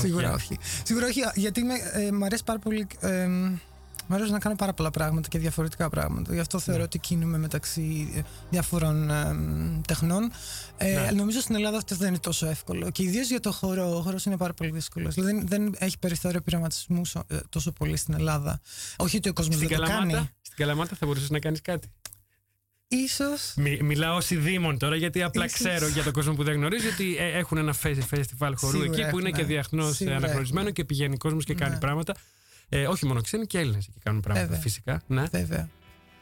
Σίγουρα 0.01 0.33
όχι. 0.33 0.59
Σίγουρα 0.83 1.07
όχι, 1.07 1.21
γιατί 1.35 1.63
με, 1.63 1.75
ε, 1.93 2.13
μου 2.13 2.25
αρέσει 2.25 2.45
πάρα 2.45 2.59
πολύ. 2.59 2.87
Ε, 3.01 3.29
μου 4.09 4.15
αρέσει 4.15 4.31
να 4.31 4.39
κάνω 4.39 4.57
πάρα 4.57 4.73
πολλά 4.73 4.91
πράγματα 4.91 5.29
και 5.29 5.39
διαφορετικά 5.39 5.89
πράγματα. 5.89 6.35
Γι' 6.35 6.41
αυτό 6.41 6.59
θεωρώ 6.59 6.79
ναι. 6.81 6.85
ότι 6.85 6.99
κινούμε 6.99 7.39
μεταξύ 7.39 8.13
ε, 8.17 8.21
διάφορων 8.51 9.11
ε, 9.11 9.37
τεχνών. 9.87 10.33
Ε, 10.77 10.93
ναι. 10.93 11.11
Νομίζω 11.11 11.41
στην 11.41 11.55
Ελλάδα 11.55 11.77
αυτό 11.77 11.97
δεν 11.97 12.09
είναι 12.09 12.19
τόσο 12.19 12.47
εύκολο. 12.47 12.91
Και 12.91 13.03
ιδίως 13.03 13.29
για 13.29 13.41
το 13.41 13.53
χώρο. 13.53 13.97
Ο 13.97 14.01
χώρος 14.01 14.25
είναι 14.25 14.37
πάρα 14.37 14.53
πολύ 14.53 14.71
δύσκολος. 14.71 15.15
Δηλαδή 15.15 15.33
δεν, 15.33 15.47
δεν 15.47 15.75
έχει 15.79 15.99
περιθώριο 15.99 16.41
πειραματισμού 16.41 17.03
ε, 17.27 17.37
τόσο 17.49 17.73
πολύ 17.73 17.97
στην 17.97 18.15
Ελλάδα. 18.15 18.61
Όχι 18.97 19.17
ότι 19.17 19.29
ο 19.29 19.33
κόσμος 19.33 19.57
δεν 19.57 19.69
το 19.69 19.83
κάνει. 19.83 20.13
Στην 20.41 20.57
Καλαμάτα 20.57 20.97
θα 20.99 21.07
μπορούσες 21.07 21.31
να 21.31 21.39
κάνεις 21.39 21.61
κάτι. 21.61 21.89
Ίσως. 22.89 23.53
Μι, 23.57 23.79
μιλάω 23.83 24.17
ως 24.17 24.31
ειδήμων 24.31 24.79
τώρα 24.79 24.97
γιατί 24.97 25.23
απλά 25.23 25.45
Ίσως. 25.45 25.59
ξέρω 25.59 25.89
για 25.89 26.03
τον 26.03 26.13
κόσμο 26.13 26.35
που 26.35 26.43
δεν 26.45 26.55
γνωρίζει 26.55 26.87
ότι 26.87 27.17
ε, 27.17 27.39
έχουν 27.39 27.59
ένα 27.59 27.73
φεστιβάλ 28.07 28.57
χορού 28.57 28.81
Σίγουρα 28.81 29.01
εκεί 29.01 29.11
που 29.11 29.19
είναι 29.19 29.31
και 29.31 29.45
διαχνώ 29.45 29.87
αναγνωρισμένο 30.01 30.71
και 30.71 30.85
πηγαίνει 30.85 31.17
κόσμος 31.17 31.45
και 31.45 31.55
κάνει 31.55 31.73
ναι. 31.73 31.81
πράγματα. 31.81 32.15
Ε, 32.69 32.87
όχι 32.87 33.07
μόνο 33.07 33.21
ξένοι 33.21 33.47
και 33.47 33.59
Έλληνες 33.59 33.87
εκεί 33.87 33.99
κάνουν 34.03 34.21
πράγματα 34.21 34.47
Βέβαια. 34.47 34.63
φυσικά. 34.63 35.03
Ναι. 35.07 35.25
Βέβαια. 35.31 35.69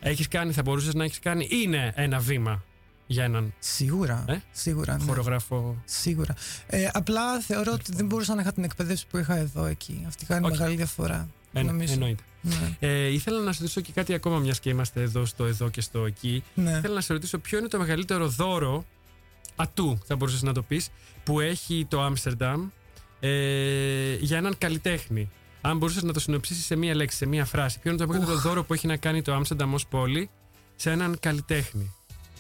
Έχεις 0.01 0.29
κάνει, 0.29 0.53
θα 0.53 0.63
μπορούσες 0.63 0.95
να 0.95 1.05
έχεις 1.05 1.19
κάνει. 1.19 1.49
Είναι 1.51 1.93
ένα 1.95 2.19
βήμα 2.19 2.65
για 3.07 3.25
έναν. 3.25 3.55
Σίγουρα. 3.59 4.25
Ε; 4.29 4.37
Σίγουρα 4.53 4.97
ναι. 4.97 5.05
Χορογράφο. 5.05 5.83
Σίγουρα. 5.85 6.35
Ε, 6.67 6.89
απλά 6.93 7.41
θεωρώ 7.41 7.73
ότι 7.73 7.93
δεν 7.95 8.07
μπορούσα 8.07 8.35
να 8.35 8.41
είχα 8.41 8.53
την 8.53 8.65
εκπαίδευση 8.65 9.07
που 9.11 9.19
είχα 9.19 9.37
εδώ 9.37 9.65
εκεί. 9.65 10.05
Αυτή 10.07 10.25
κάνει 10.25 10.47
okay. 10.47 10.51
μεγάλη 10.51 10.77
διαφορά. 10.77 11.29
Εν, 11.53 11.81
εννοείται. 11.81 12.23
Ναι. 12.45 12.77
Ε, 12.79 13.07
ήθελα 13.07 13.41
να 13.41 13.53
σε 13.53 13.59
ρωτήσω 13.61 13.81
και 13.81 13.93
κάτι 13.93 14.15
ακόμα, 14.15 14.39
μιας 14.39 14.61
και 14.61 14.71
είμαστε 14.71 15.03
εδώ 15.03 15.25
στο 15.25 15.45
εδώ 15.45 15.69
και 15.69 15.81
στο 15.81 16.05
εκεί. 16.05 16.45
Ναι. 16.55 16.71
Ήθελα 16.71 16.95
να 16.95 17.01
σε 17.01 17.13
ρωτήσω 17.13 17.39
ποιο 17.39 17.59
είναι 17.59 17.69
το 17.69 17.79
μεγαλύτερο 17.79 18.29
δώρο 18.29 18.85
ατού, 19.57 19.99
θα 20.07 20.17
μπορούσες 20.17 20.43
να 20.43 20.53
το 20.53 20.63
πεις, 20.63 20.89
που 21.25 21.41
έχει 21.41 21.87
το 21.89 22.03
Άμστερνταμ 22.03 22.69
ε, 23.21 24.15
για 24.15 24.37
έναν 24.37 24.55
καλλιτέχνη. 24.59 25.31
Αν 25.61 25.77
μπορούσες 25.77 26.03
να 26.03 26.13
το 26.13 26.21
συνοψίσεις 26.21 26.65
σε 26.65 26.77
μία 26.77 26.95
λέξη, 26.95 27.17
σε 27.17 27.27
μία 27.27 27.45
φράση, 27.45 27.79
ποιο 27.79 27.91
είναι 27.91 28.01
το 28.01 28.07
μεγαλύτερο 28.07 28.39
δώρο 28.39 28.65
που 28.65 28.75
έχει 28.75 28.87
να 28.87 28.97
κάνει 28.97 29.23
το 29.23 29.35
Άμστερνταμ 29.35 29.75
ως 29.75 29.87
πόλη 29.87 30.31
σε 30.77 30.91
έναν 30.91 31.17
καλλιτέχνη. 31.21 31.95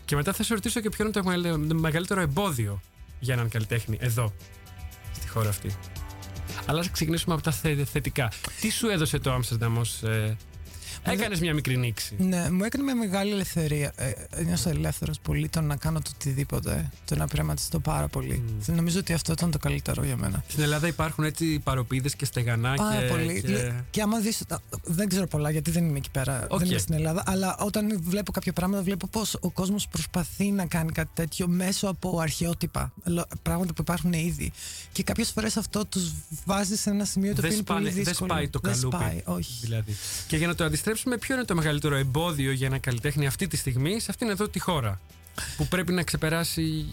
Και 0.04 0.16
μετά 0.16 0.32
θα 0.32 0.42
σε 0.42 0.54
ρωτήσω 0.54 0.80
και 0.80 0.88
ποιο 0.88 1.04
είναι 1.04 1.12
το 1.68 1.75
μεγαλύτερο 1.75 2.20
εμπόδιο 2.20 2.80
για 3.20 3.34
έναν 3.34 3.49
καλλιτέχνη 3.49 3.99
εδώ, 4.00 4.32
στη 5.12 5.28
χώρα 5.28 5.49
αυτή. 5.49 5.76
Αλλά 6.66 6.80
ας 6.80 6.90
ξεκινήσουμε 6.90 7.35
από 7.35 7.42
τα 7.42 7.52
θετικά. 7.85 8.33
Τι 8.61 8.71
σου 8.71 8.88
έδωσε 8.88 9.18
το 9.18 9.33
Άμστερνταμ 9.33 9.78
ως 9.78 10.02
ε, 10.02 10.37
Έκανες 11.06 11.40
μια 11.40 11.54
μικρή 11.54 11.76
νήξη. 11.76 12.14
Ναι, 12.18 12.50
μου 12.50 12.64
έκανε 12.64 12.84
μια 12.84 12.94
μεγάλη 12.94 13.32
ελευθερία. 13.32 13.92
Ε, 13.96 14.42
νιώσα 14.42 14.70
ελεύθερος 14.70 15.18
πολύ 15.18 15.49
το 15.49 15.61
να 15.61 15.76
κάνω 15.76 16.00
το 16.00 16.11
οτιδήποτε. 16.14 16.90
Το 17.04 17.16
να 17.16 17.26
πειραματιστώ 17.26 17.78
πάρα 17.80 18.08
πολύ. 18.08 18.42
Mm. 18.46 18.75
Νομίζω 18.75 18.99
ότι 18.99 19.12
αυτό 19.12 19.32
ήταν 19.32 19.50
το 19.50 19.58
καλύτερο 19.58 20.04
για 20.04 20.16
μένα. 20.16 20.44
Στην 20.49 20.62
Ελλάδα 20.62 20.87
υπάρχουν 20.87 21.25
έτσι 21.25 21.58
παροπίδες 21.58 22.14
και 22.14 22.25
στεγανά. 22.25 22.75
Πάρα 22.75 23.00
και, 23.00 23.06
πολύ. 23.06 23.42
Και... 23.42 23.73
και 23.90 24.02
άμα 24.02 24.18
δεις. 24.18 24.42
Δεν 24.82 25.08
ξέρω 25.08 25.26
πολλά 25.26 25.50
γιατί 25.50 25.70
δεν 25.70 25.84
είμαι 25.84 25.99
εκεί 25.99 26.11
πέρα. 26.11 26.46
Okay. 26.46 26.58
Δεν 26.58 26.68
είμαι 26.68 26.78
στην 26.78 26.94
Ελλάδα. 26.94 27.23
Αλλά 27.26 27.56
όταν 27.58 28.00
βλέπω 28.02 28.32
κάποια 28.32 28.52
πράγματα, 28.52 28.82
βλέπω 28.82 29.06
πώς 29.06 29.37
ο 29.40 29.50
κόσμος 29.50 29.88
προσπαθεί 29.88 30.50
να 30.50 30.66
κάνει 30.66 30.92
κάτι 30.92 31.11
τέτοιο 31.14 31.49
μέσω 31.49 31.88
από 31.88 32.18
αρχαιότυπα. 32.18 32.92
Πράγματα 33.42 33.73
που 33.73 33.82
υπάρχουν 33.82 34.12
ήδη. 34.12 34.52
Και 34.92 35.02
κάποιες 35.02 35.30
φορές 35.30 35.56
αυτό 35.56 35.87
τους 35.87 36.12
βάζει 36.44 36.76
σε 36.76 36.90
ένα 36.90 37.04
σημείο 37.04 37.34
το 37.34 37.40
οποίο 37.44 37.52
είναι 37.52 37.62
πολύ 37.62 37.90
δύσκολο. 37.90 38.04
Δεν 38.04 38.14
σπάει 38.14 38.49
το 38.49 38.61
καλούπι. 38.61 38.96
Σπάει, 38.96 39.20
όχι. 39.25 39.52
Δηλαδή. 39.61 39.96
Και 40.26 40.37
για 40.37 40.46
να 40.46 40.54
το 40.54 40.64
αντιστρέψουμε 40.64 40.92
με 41.05 41.19
ποιο 41.19 41.35
είναι 41.35 41.45
το 41.45 41.55
μεγαλύτερο 41.55 41.97
εμπόδιο 41.97 42.53
για 42.53 42.67
ένα 42.67 42.79
καλλιτέχνη 42.79 43.27
αυτή 43.27 43.47
τη 43.47 43.57
στιγμή 43.57 44.01
σε 44.01 44.07
αυτήν 44.11 44.29
εδώ 44.29 44.49
τη 44.49 44.59
χώρα 44.59 45.01
που 45.57 45.67
πρέπει 45.67 45.93
να 45.93 46.03
ξεπεράσει 46.03 46.87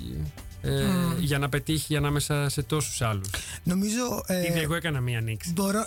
ε, 0.61 0.83
για 1.19 1.39
να 1.39 1.49
πετύχει 1.49 1.95
ανάμεσα 1.95 2.49
σε 2.49 2.63
τόσους 2.63 3.01
άλλους; 3.01 3.29
Νομίζω. 3.63 4.23
Ε, 4.27 4.45
Ήδη 4.47 4.59
εγώ 4.59 4.75
έκανα 4.75 5.01
μία 5.01 5.21
νήξη. 5.21 5.51
Μπορώ. 5.53 5.85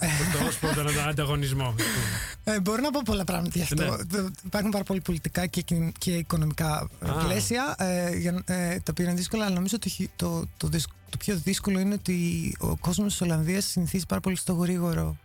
Το 0.61 0.75
τον 0.75 1.09
ανταγωνισμό. 1.09 1.75
Ε, 2.45 2.61
μπορώ 2.61 2.81
να 2.83 2.91
πω 2.91 3.01
πολλά 3.05 3.25
πράγματα 3.25 3.53
γι' 3.55 3.63
αυτό. 3.63 3.97
Ναι. 4.11 4.29
Υπάρχουν 4.45 4.71
πάρα 4.71 4.85
πολύ 4.85 5.01
πολιτικά 5.01 5.47
και, 5.47 5.65
και 5.99 6.11
οικονομικά 6.11 6.89
ah. 7.01 7.25
πλαίσια 7.25 7.75
ε, 7.79 8.17
για, 8.17 8.43
ε, 8.47 8.77
τα 8.77 8.91
οποία 8.91 9.05
είναι 9.05 9.15
δύσκολα, 9.15 9.45
αλλά 9.45 9.55
νομίζω 9.55 9.77
ότι 9.77 10.11
το, 10.17 10.49
το, 10.57 10.69
το, 10.69 10.79
το 11.11 11.17
πιο 11.19 11.37
δύσκολο 11.37 11.79
είναι 11.79 11.95
ότι 11.95 12.57
ο 12.61 12.77
κόσμος 12.77 13.13
της 13.13 13.21
Ολλανδίας 13.21 13.65
συνηθίζει 13.65 14.07
πάρα 14.07 14.21
πολύ 14.21 14.37
στο 14.37 14.53
γρήγορο 14.53 15.17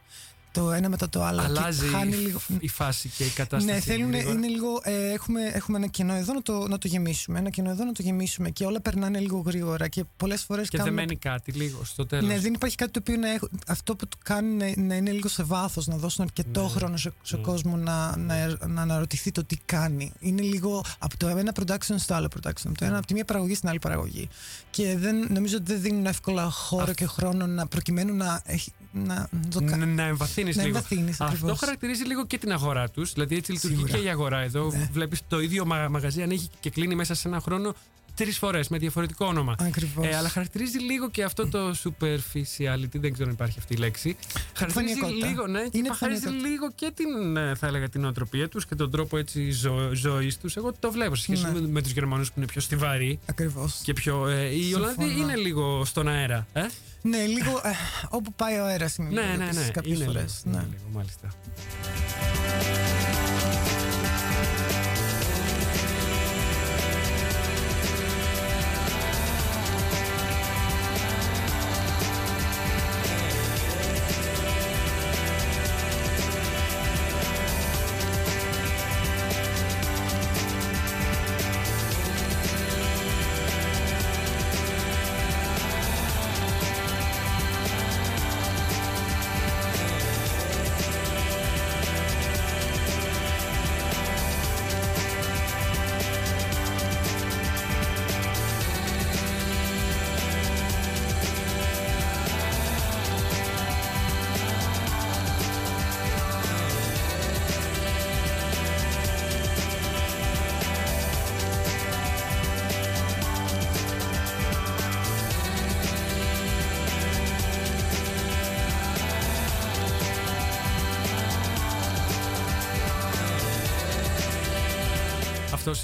το 0.51 0.71
ένα 0.71 0.89
μετά 0.89 1.09
το 1.09 1.23
άλλο. 1.23 1.41
Αλλάζει 1.41 1.79
και 1.81 1.87
χάνει 1.87 2.13
η, 2.15 2.15
λίγο. 2.19 2.39
η 2.59 2.67
φάση 2.67 3.09
και 3.17 3.23
η 3.23 3.29
κατάσταση. 3.29 3.73
Ναι, 3.75 3.79
θέλουν, 3.79 4.11
γρήγορα. 4.11 4.35
είναι 4.35 4.47
λίγο. 4.47 4.79
ε, 4.83 5.11
έχουμε, 5.11 5.41
έχουμε 5.53 5.77
ένα 5.77 5.87
κενό 5.87 6.13
εδώ 6.13 6.33
να 6.33 6.41
το, 6.41 6.67
να 6.67 6.77
το 6.77 6.87
γεμίσουμε. 6.87 7.39
Ένα 7.39 7.49
κενό 7.49 7.69
εδώ 7.69 7.83
να 7.83 7.91
το 7.91 8.01
γεμίσουμε. 8.01 8.49
Και 8.49 8.65
όλα 8.65 8.81
περνάνε 8.81 9.19
λίγο 9.19 9.43
γρήγορα. 9.45 9.87
Και 9.87 10.03
πολλές 10.17 10.43
φορές 10.43 10.69
Και 10.69 10.77
δεν 10.81 10.93
μένει 10.93 11.15
κάτι 11.17 11.51
λίγο 11.51 11.83
στο 11.83 12.05
τέλος. 12.05 12.27
Ναι, 12.27 12.39
δεν 12.39 12.53
υπάρχει 12.53 12.75
κάτι 12.75 12.91
το 12.91 12.99
οποίο 12.99 13.17
να 13.17 13.29
έχω, 13.29 13.49
αυτό 13.67 13.95
που 13.95 14.07
το 14.07 14.17
κάνει 14.23 14.73
να, 14.77 14.83
να 14.83 14.95
είναι 14.95 15.11
λίγο 15.11 15.27
σε 15.27 15.43
βάθος, 15.43 15.87
να 15.87 15.95
δώσουν 15.97 16.23
αρκετό 16.23 16.61
Ναι. 16.61 16.69
χρόνο 16.69 16.97
σε, 16.97 17.11
σε 17.21 17.35
Ναι. 17.35 17.41
κόσμο 17.41 17.75
να, 17.77 18.17
να, 18.17 18.57
να 18.67 18.81
αναρωτηθεί 18.81 19.31
το 19.31 19.43
τι 19.43 19.57
κάνει. 19.65 20.11
Είναι 20.19 20.41
λίγο 20.41 20.83
από 20.99 21.17
το 21.17 21.27
ένα 21.27 21.51
production 21.59 21.95
στο 21.97 22.13
άλλο 22.13 22.27
production. 22.35 22.65
Από, 22.65 22.77
το 22.77 22.85
ένα, 22.85 22.97
από 22.97 23.07
τη 23.07 23.13
μία 23.13 23.25
παραγωγή 23.25 23.55
στην 23.55 23.69
άλλη 23.69 23.79
παραγωγή. 23.79 24.27
Και 24.69 24.97
δεν, 24.97 25.27
νομίζω 25.29 25.55
ότι 25.57 25.71
δεν 25.71 25.81
δίνουν 25.81 26.05
εύκολα 26.05 26.49
χώρο 26.49 26.81
Αυτό. 26.81 26.93
και 26.93 27.05
χρόνο 27.05 27.47
να, 27.47 27.67
προκειμένου 27.67 28.15
να, 28.15 28.41
έχει, 28.45 28.71
να, 28.91 29.13
να 29.13 29.27
το 29.49 29.61
Να, 29.61 29.69
κα- 29.77 29.85
να 29.85 30.03
εμβαθύνεις 30.03 30.55
να 30.55 30.63
λίγο. 30.63 30.75
εμβαθύνεις, 30.75 31.21
Αυτό 31.21 31.25
ακριβώς. 31.35 31.59
χαρακτηρίζει 31.59 32.03
λίγο 32.03 32.25
και 32.25 32.37
την 32.37 32.51
αγορά 32.51 32.89
τους. 32.89 33.13
Δηλαδή 33.13 33.35
έτσι 33.35 33.51
λειτουργεί 33.51 33.75
Σίγουρα. 33.75 33.97
και 33.97 34.03
η 34.03 34.09
αγορά 34.09 34.39
εδώ. 34.39 34.71
Ναι. 34.71 34.89
Βλέπεις 34.91 35.21
το 35.27 35.39
ίδιο 35.39 35.65
μα- 35.65 35.87
μαγαζί 35.89 36.21
ανοίγει 36.21 36.49
και 36.59 36.69
κλείνει 36.69 36.95
μέσα 36.95 37.13
σε 37.13 37.27
ένα 37.27 37.39
χρόνο 37.39 37.73
τρεις 38.23 38.37
φορές 38.37 38.67
με 38.67 38.77
διαφορετικό 38.77 39.25
όνομα. 39.25 39.55
Ακριβώς. 39.59 40.05
Ε, 40.07 40.15
αλλά 40.15 40.29
χαρακτηρίζει 40.29 40.77
λίγο 40.79 41.09
και 41.09 41.23
αυτό 41.23 41.47
το 41.47 41.69
superficiality, 41.83 42.89
δεν 42.91 43.13
ξέρω 43.13 43.27
αν 43.27 43.33
υπάρχει 43.33 43.59
αυτή 43.59 43.73
η 43.73 43.77
λέξη. 43.77 44.15
Χαρακτηρίζει 44.55 44.91
Επιφανειακότητα. 44.93 45.27
λίγο, 45.27 45.47
ναι, 45.47 45.61
και 45.69 45.77
Είναι 45.77 45.87
χαρακτηρίζει 45.93 46.27
επιφανειακότητα. 46.27 46.49
λίγο 46.49 46.71
και 46.75 46.91
την, 46.95 47.37
ε, 47.37 47.55
θα 47.55 47.67
έλεγα, 47.67 47.89
την 47.89 48.05
οτροπία 48.05 48.49
τους 48.49 48.65
και 48.65 48.75
τον 48.75 48.91
τρόπο 48.91 49.17
έτσι 49.17 49.51
ζω, 49.51 49.89
ζωής 49.93 50.37
τους. 50.37 50.55
Εγώ 50.55 50.73
το 50.79 50.91
βλέπω 50.91 51.15
σε 51.15 51.23
σχέση 51.23 51.43
Ναι. 51.43 51.51
με, 51.51 51.67
με 51.67 51.81
τους 51.81 51.91
Γερμανούς 51.91 52.27
που 52.27 52.33
είναι 52.37 52.45
πιο 52.45 52.61
στιβαροί 52.61 53.19
Ακριβώς. 53.25 53.79
και 53.83 53.93
πιο. 53.93 54.27
Ε, 54.27 54.45
οι 54.55 54.61
Συμφωνώ. 54.61 54.85
Ολλανδοί 54.97 55.19
είναι 55.21 55.35
λίγο 55.35 55.85
στον 55.85 56.07
αέρα. 56.07 56.47
Ε; 56.53 56.65
Ναι, 57.01 57.25
λίγο 57.25 57.51
ε, 57.63 57.69
όπου 58.09 58.33
πάει 58.33 58.57
ο 58.59 58.65
αέρας 58.65 58.95
είναι. 58.95 59.09
ναι, 59.09 59.21
λίγο 59.21 59.37
ναι, 59.37 59.43
επίσης 59.43 59.65
ναι. 59.65 59.71
Κάποιες 59.71 59.95
είναι 59.97 60.05
φορές. 60.05 60.41
λίγο, 60.45 60.57
ναι. 60.57 60.63
είναι 60.63 60.75
λίγο, 60.77 60.89
μάλιστα. 60.93 61.27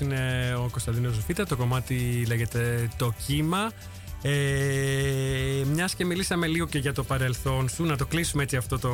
Είναι 0.01 0.53
ο 0.57 0.67
Κωνσταντίνος 0.71 1.13
Ζουφίτα. 1.13 1.45
Το 1.45 1.55
κομμάτι 1.55 2.25
λέγεται 2.27 2.89
Το 2.97 3.13
κύμα. 3.25 3.71
Ε, 4.21 5.63
Μιας 5.73 5.95
και 5.95 6.05
μιλήσαμε 6.05 6.47
λίγο 6.47 6.65
και 6.67 6.77
για 6.77 6.93
το 6.93 7.03
παρελθόν 7.03 7.69
σου, 7.69 7.83
να 7.83 7.97
το 7.97 8.05
κλείσουμε 8.05 8.43
έτσι 8.43 8.55
αυτό 8.55 8.79
το 8.79 8.91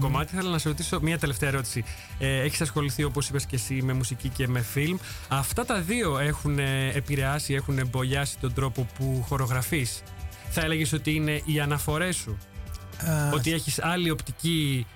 κομμάτι. 0.00 0.34
Θέλω 0.34 0.50
να 0.50 0.58
σε 0.58 0.68
ρωτήσω 0.68 1.00
μια 1.00 1.18
τελευταία 1.18 1.48
ερώτηση. 1.48 1.84
Ε, 2.18 2.40
Έχεις 2.40 2.60
ασχοληθεί, 2.60 3.04
όπως 3.04 3.28
είπες 3.28 3.46
και 3.46 3.56
εσύ, 3.56 3.82
με 3.82 3.92
μουσική 3.92 4.28
και 4.28 4.48
με 4.48 4.60
φιλμ. 4.60 4.96
Αυτά 5.28 5.64
τα 5.64 5.80
δύο 5.80 6.18
έχουν 6.18 6.58
ε, 6.58 6.90
επηρεάσει, 6.94 7.54
έχουν 7.54 7.78
εμπολιάσει 7.78 8.38
τον 8.38 8.54
τρόπο 8.54 8.86
που 8.98 9.24
χορογραφείς; 9.28 10.02
Θα 10.50 10.60
έλεγες 10.60 10.92
ότι 10.92 11.14
είναι 11.14 11.40
οι 11.44 11.60
αναφορές 11.60 12.16
σου; 12.16 12.38
Α, 13.10 13.30
Ότι 13.34 13.52
έχεις 13.52 13.82
άλλη 13.82 14.10
οπτική 14.10 14.86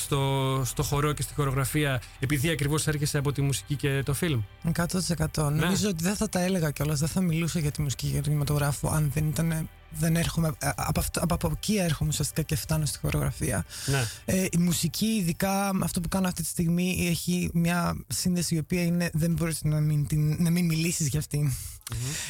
στο, 0.00 0.62
στο 0.64 0.82
χορό 0.82 1.12
και 1.12 1.22
στη 1.22 1.34
χορογραφία 1.34 2.00
επειδή 2.18 2.50
ακριβώς 2.50 2.86
έρχεσαι 2.86 3.18
από 3.18 3.32
τη 3.32 3.42
μουσική 3.42 3.76
και 3.76 4.02
το 4.04 4.14
φιλμ. 4.14 4.40
100%. 4.74 5.52
Ναι. 5.52 5.60
Νομίζω 5.60 5.88
ότι 5.88 6.02
δεν 6.02 6.16
θα 6.16 6.28
τα 6.28 6.40
έλεγα 6.40 6.70
κιόλας, 6.70 6.98
δεν 6.98 7.08
θα 7.08 7.20
μιλούσα 7.20 7.58
για 7.58 7.70
τη 7.70 7.82
μουσική 7.82 8.04
και 8.04 8.12
για 8.12 8.22
τον 8.22 8.28
κινηματογράφο 8.28 8.88
αν 8.88 9.10
δεν 9.14 9.28
ήταν. 9.28 9.68
Δεν 9.90 10.16
έρχομαι, 10.16 10.48
ε, 10.58 10.68
από, 10.76 11.00
αυτό, 11.00 11.20
από, 11.20 11.34
από 11.34 11.50
εκεί 11.52 11.76
έρχομαι 11.76 12.10
ουσιαστικά 12.10 12.42
και 12.42 12.56
φτάνω 12.56 12.84
στη 12.84 12.98
χορογραφία. 12.98 13.64
Ναι. 13.86 14.04
Ε, 14.24 14.46
η 14.52 14.58
μουσική, 14.58 15.06
ειδικά 15.06 15.70
με 15.72 15.84
αυτό 15.84 16.00
που 16.00 16.08
κάνω 16.08 16.26
αυτή 16.26 16.42
τη 16.42 16.48
στιγμή, 16.48 17.06
έχει 17.10 17.50
μια 17.52 17.96
σύνδεση 18.06 18.54
η 18.54 18.58
οποία 18.58 18.82
είναι, 18.82 19.10
δεν 19.12 19.32
μπορείς 19.32 19.62
να 19.62 19.80
μην, 19.80 20.06
την, 20.06 20.36
να 20.42 20.50
μην 20.50 20.64
μιλήσεις 20.64 21.08
για 21.08 21.18
αυτην 21.18 21.52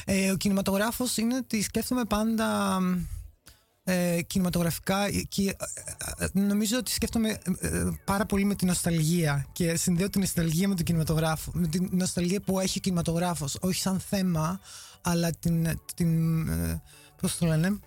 Ε, 0.04 0.30
ο 0.30 0.36
κινηματογράφος 0.36 1.16
είναι 1.16 1.36
ότι 1.36 1.62
σκέφτομαι 1.62 2.04
πάντα 2.04 2.78
ε, 3.90 4.22
κινηματογραφικά 4.22 5.10
και 5.28 5.56
ε, 6.18 6.24
ε, 6.24 6.40
νομίζω 6.40 6.78
ότι 6.78 6.90
σκέφτομαι 6.90 7.28
ε, 7.60 7.66
ε, 7.66 8.00
πάρα 8.04 8.26
πολύ 8.26 8.44
με 8.44 8.54
την 8.54 8.68
νοσταλγία 8.68 9.46
και 9.52 9.76
συνδέω 9.76 10.10
την 10.10 10.20
νοσταλγία 10.20 10.68
με 10.68 10.74
τον 10.74 10.84
κινηματογράφο 10.84 11.50
με 11.54 11.66
την 11.66 11.88
νοσταλγία 11.92 12.40
που 12.40 12.60
έχει 12.60 12.78
ο 12.78 12.80
κινηματογράφος 12.80 13.56
όχι 13.60 13.80
σαν 13.80 14.00
θέμα 14.00 14.60
αλλά 15.00 15.30
την, 15.30 15.80
την 15.94 16.48
ε, 16.48 16.82
πώς 17.20 17.38
το 17.38 17.46
λένε 17.46 17.78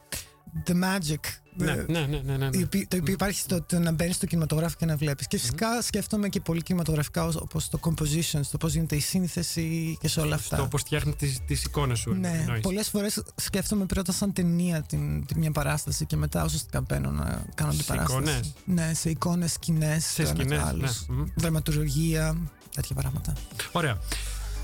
the 0.66 0.74
magic 0.84 1.20
Ναι, 1.58 1.72
ε, 1.72 1.76
ναι, 1.88 2.00
ναι, 2.00 2.22
ναι, 2.26 2.38
ναι, 2.38 2.50
ναι. 2.50 2.58
η 2.58 2.64
οποία- 2.64 2.86
το 2.88 2.98
οποίο 2.98 3.14
υπάρχει 3.14 3.40
στο 3.40 3.62
το 3.62 3.80
να 3.80 3.92
μπαίνεις 3.92 4.16
στο 4.16 4.26
κινηματογράφο 4.26 4.76
και 4.80 4.86
να 4.86 4.96
βλέπεις. 4.98 5.28
Και 5.28 5.38
φυσικά 5.38 5.82
σκέφτομαι 5.82 6.30
και 6.30 6.40
πολύ 6.40 6.62
κινηματογραφικά 6.62 7.26
όπως 7.26 7.70
το 7.70 7.80
composition, 7.82 8.40
το 8.52 8.58
πώς 8.58 8.74
γίνεται 8.74 8.96
η 8.96 9.00
σύνθεση 9.00 9.98
και 10.00 10.08
σε 10.08 10.20
όλα 10.20 10.36
αυτά. 10.36 10.56
Στο 10.56 10.68
πώς 10.68 10.82
φτιάχνει 10.82 11.14
τις 11.16 11.40
τις 11.48 11.64
εικόνες 11.64 12.00
σου. 12.00 12.14
Ναι, 12.14 12.38
εννοείς. 12.40 12.62
πολλές 12.62 12.90
φορές 12.90 13.24
σκέφτομαι 13.36 13.86
πρώτα 13.86 14.12
σαν 14.12 14.34
ταινία 14.34 14.82
την, 14.82 15.26
την 15.26 15.38
μια 15.40 15.52
παράσταση 15.52 16.06
και 16.06 16.16
μετά 16.16 16.44
ουσιαστικά 16.44 16.82
μπαίνω 16.82 17.12
να 17.12 17.44
κάνω 17.56 17.72
την 17.72 17.80
Σε 17.80 17.86
παράσταση. 17.86 18.18
εικόνες; 18.22 18.54
Ναι, 18.66 18.94
σε 18.94 19.10
εικόνες, 19.10 19.52
σκηνές, 19.52 20.06
Σε 20.06 20.26
σκηνές, 20.26 20.74
ναι. 20.78 20.90
Μμμ. 21.16 21.26
δραματουργία, 21.36 22.38
τέτοια 22.76 22.96
πράγματα. 22.96 23.34
Ωραία. 23.72 23.98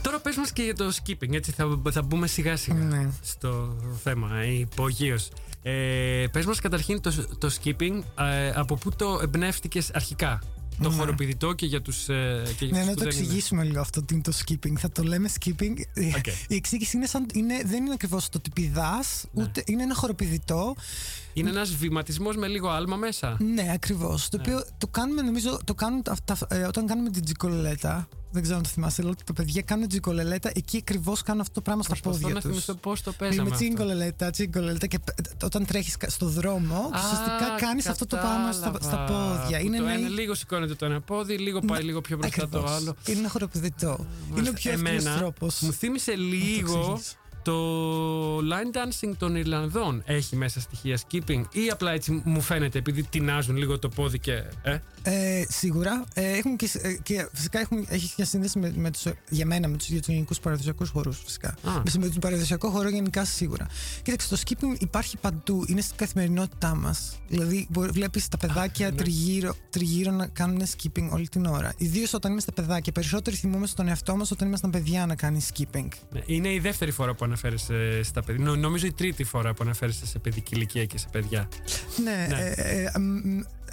Τώρα 0.02 0.20
πες 0.20 0.36
μας 0.36 0.52
και 0.52 0.62
για 0.64 0.76
το 0.76 0.92
skipping, 1.04 1.34
έτσι 1.34 1.52
θα, 1.52 1.82
θα 1.92 2.02
μπούμε 2.02 2.28
σιγά 2.28 2.56
σιγά 2.58 2.78
Ναι. 2.84 3.10
στο 3.22 3.76
θέμα, 4.04 4.36
ε, 4.36 4.54
υπογείως. 4.60 5.30
Ε, 5.62 6.26
πες 6.32 6.46
μας 6.46 6.60
καταρχήν 6.60 7.02
το, 7.02 7.26
το 7.38 7.50
skipping, 7.64 8.02
ε, 8.20 8.50
από 8.56 8.76
πού 8.76 8.92
το 8.96 9.20
εμπνεύστηκες 9.24 9.92
αρχικά; 9.94 10.42
Το 10.82 10.90
Ναι. 10.90 10.96
χοροπηδητό 10.96 11.54
και 11.54 11.66
για 11.66 11.82
τους, 11.82 12.10
ε, 12.10 12.42
και 12.58 12.66
για 12.66 12.78
Ναι, 12.78 12.80
τους 12.80 12.88
να 12.88 12.94
που 12.94 12.98
το 12.98 13.04
δεν 13.04 13.12
είναι. 13.12 13.20
εξηγήσουμε 13.24 13.64
λίγο 13.64 13.80
αυτό 13.80 14.04
τι 14.04 14.14
είναι 14.14 14.24
το 14.24 14.34
skipping. 14.46 14.74
Θα 14.78 14.92
το 14.92 15.04
λέμε 15.04 15.30
skipping. 15.40 15.74
OK. 16.18 16.28
Η 16.48 16.56
εξήγηση 16.56 16.98
είναι 16.98 17.06
σαν, 17.06 17.26
είναι, 17.34 17.62
δεν 17.66 17.84
είναι 17.86 17.94
ακριβώς 17.94 18.30
το 18.30 18.38
ότι 18.38 18.50
πηδάς, 18.50 19.26
Ναι. 19.32 19.44
ούτε 19.44 19.64
είναι 19.66 19.84
ένα 19.84 19.96
χοροπηδητό. 19.96 20.76
Είναι 21.40 21.50
ένας 21.50 21.76
βηματισμός 21.76 22.36
με 22.36 22.48
λίγο 22.48 22.70
άλμα 22.70 22.96
μέσα. 22.96 23.38
Ναι, 23.54 23.72
ακριβώς. 23.74 24.30
Το 24.30 24.38
Ναι. 24.38 24.44
οποίο 24.46 24.66
το 24.78 24.88
κάνουμε, 24.88 25.22
νομίζω, 25.22 25.60
το 25.64 25.74
κάνουν 25.74 26.02
αυτά, 26.10 26.38
ε, 26.50 26.62
όταν 26.64 26.86
κάνουμε 26.88 27.10
την 27.10 27.24
τζικολελέτα. 27.24 28.08
Δεν 28.32 28.42
ξέρω 28.42 28.58
αν 28.58 28.64
το 28.64 28.70
θυμάσαι, 28.70 29.02
αλλά 29.02 29.14
τα 29.26 29.34
παιδιά 29.34 29.62
κάνουν 29.62 29.88
τζικολελέτα, 29.88 30.52
εκεί 30.56 30.78
ακριβώς 30.78 31.22
κάνουν 31.22 31.42
αυτό 31.42 31.54
το 31.54 31.62
πράγμα 31.62 31.84
στα 31.84 31.92
Προσπαθώ 31.92 32.18
πόδια 32.18 32.34
να 32.34 32.42
τους. 32.42 32.50
θυμηθώ 32.50 32.74
πώς 32.74 33.02
το 33.02 33.12
παίζαμε 33.12 33.42
Μιλάμε 33.44 33.56
αυτό. 33.56 33.76
τσιγκολελέτα, 33.76 34.30
τσιγκολελέτα 34.30 34.88
και 34.88 35.00
π- 35.00 35.44
όταν 35.44 35.66
τρέχεις 35.66 35.96
στο 36.08 36.26
δρόμο, 36.28 36.90
ουσιαστικά 36.96 37.56
κάνεις 37.58 37.88
αυτό 37.88 38.06
το 38.06 38.16
πράγμα 38.18 38.52
στα, 38.52 38.68
στα 38.68 38.72
κατάλαβα. 38.72 39.06
πόδια. 39.40 39.60
Που 39.60 39.66
Είναι 39.66 39.78
το 39.78 39.84
ένα 39.84 39.94
ένα 39.94 40.08
λίγο 40.10 40.34
σηκώνεται 40.36 40.76
το 40.76 40.86
ένα 40.86 41.02
πόδι, 41.02 41.38
λίγο 41.38 41.60
πάει 41.60 41.84
λίγο 41.84 42.02
πιο 42.02 42.18
μπροστά 42.18 42.50
το 42.50 42.58
Ακριβώς. 42.58 42.72
άλλο. 42.82 42.96
Είναι 43.08 43.20
ένα 43.20 43.30
χοροπηδητό. 43.30 44.06
Είναι 44.38 44.50
ο 44.50 44.54
πιο 44.54 44.72
εύκολος 44.72 44.92
Εμένα 45.04 45.18
τρόπος. 45.18 45.60
Μου 45.62 45.72
θύμισε 45.74 46.16
λίγο 46.16 46.80
εξηγήσω. 46.80 47.00
Το 47.48 48.38
line 48.38 48.76
dancing 48.78 49.14
των 49.18 49.36
Ιρλανδών. 49.36 50.04
Έχει 50.06 50.36
μέσα 50.36 50.60
στοιχεία 50.60 51.00
skipping 51.08 51.44
ή 51.52 51.70
απλά 51.72 51.92
έτσι 51.92 52.22
μου 52.26 52.42
φαίνεται 52.42 52.78
επειδή 52.78 53.04
τεινάζουν 53.04 53.58
λίγο 53.58 53.80
το 53.80 53.90
πόδι 53.90 54.20
και. 54.20 54.44
Ε; 54.62 54.78
Ε, 55.10 55.46
σίγουρα. 55.50 56.04
Ε, 56.14 56.38
έχουν 56.38 56.56
και, 56.56 56.70
ε, 56.82 56.94
και 57.04 57.30
φυσικά 57.34 57.60
έχουν, 57.60 57.86
έχει 57.90 58.14
και 58.16 58.24
σύνδεση 58.24 58.60
με, 58.60 58.74
με 58.76 58.92
τους, 58.92 59.04
για 59.30 59.46
μένα 59.46 59.68
με 59.68 59.78
τους 59.78 59.90
ελληνικού 59.90 60.34
παραδοσιακούς 60.42 60.90
χώρου. 60.90 61.12
Φυσικά. 61.12 61.48
Α. 61.48 61.72
Με, 61.72 61.92
με 62.00 62.10
τον 62.10 62.20
παραδοσιακό 62.20 62.70
χώρο 62.70 62.90
γενικά 62.90 63.26
σίγουρα. 63.26 63.68
Κοίταξε, 64.02 64.30
το 64.30 64.38
skipping 64.46 64.80
υπάρχει 64.80 65.18
παντού. 65.18 65.64
Είναι 65.68 65.82
στην 65.82 65.98
καθημερινότητά 65.98 66.76
μας. 66.76 67.20
Δηλαδή, 67.28 67.68
βλέπεις 67.72 68.28
τα 68.28 68.38
παιδάκια 68.38 68.90
ναι. 68.90 68.96
τριγύρω, 68.96 69.56
τριγύρω 69.70 70.12
να 70.12 70.28
κάνουν 70.28 70.62
skipping 70.62 71.10
όλη 71.12 71.28
την 71.28 71.46
ώρα. 71.46 71.74
Ιδίως 71.78 72.14
όταν 72.14 72.32
είμαστε 72.32 72.52
παιδάκια. 72.52 72.92
Περισσότεροι 72.92 73.36
θυμόμαστε 73.36 73.76
τον 73.76 73.88
εαυτό 73.88 74.16
μας 74.16 74.32
όταν 74.32 74.48
ήμασταν 74.48 74.70
παιδιά 74.70 75.06
να 75.06 75.16
κάνει 75.16 75.46
skipping. 75.54 75.88
Ναι, 76.10 76.22
Είναι 76.26 76.54
η 76.54 76.60
δεύτερη 76.60 76.92
φορά 76.92 77.14
που 77.14 77.24
αναφέρεσαι 77.44 78.04
στα 78.04 78.22
παιδιά. 78.24 78.46
Νο- 78.46 78.56
Νομίζω 78.56 78.86
η 78.88 78.92
τρίτη 78.94 79.24
φορά 79.24 79.54
που 79.54 79.64
αναφέρεσαι 79.64 80.06
σε 80.06 80.20
παιδική 80.20 80.56
ηλικία 80.56 80.86
και 80.86 80.98
σε 80.98 81.08
παιδιά. 81.12 81.48
Ναι, 82.04 82.28
Ναι. 82.30 82.54
ε, 82.56 82.84
ε, 82.84 82.92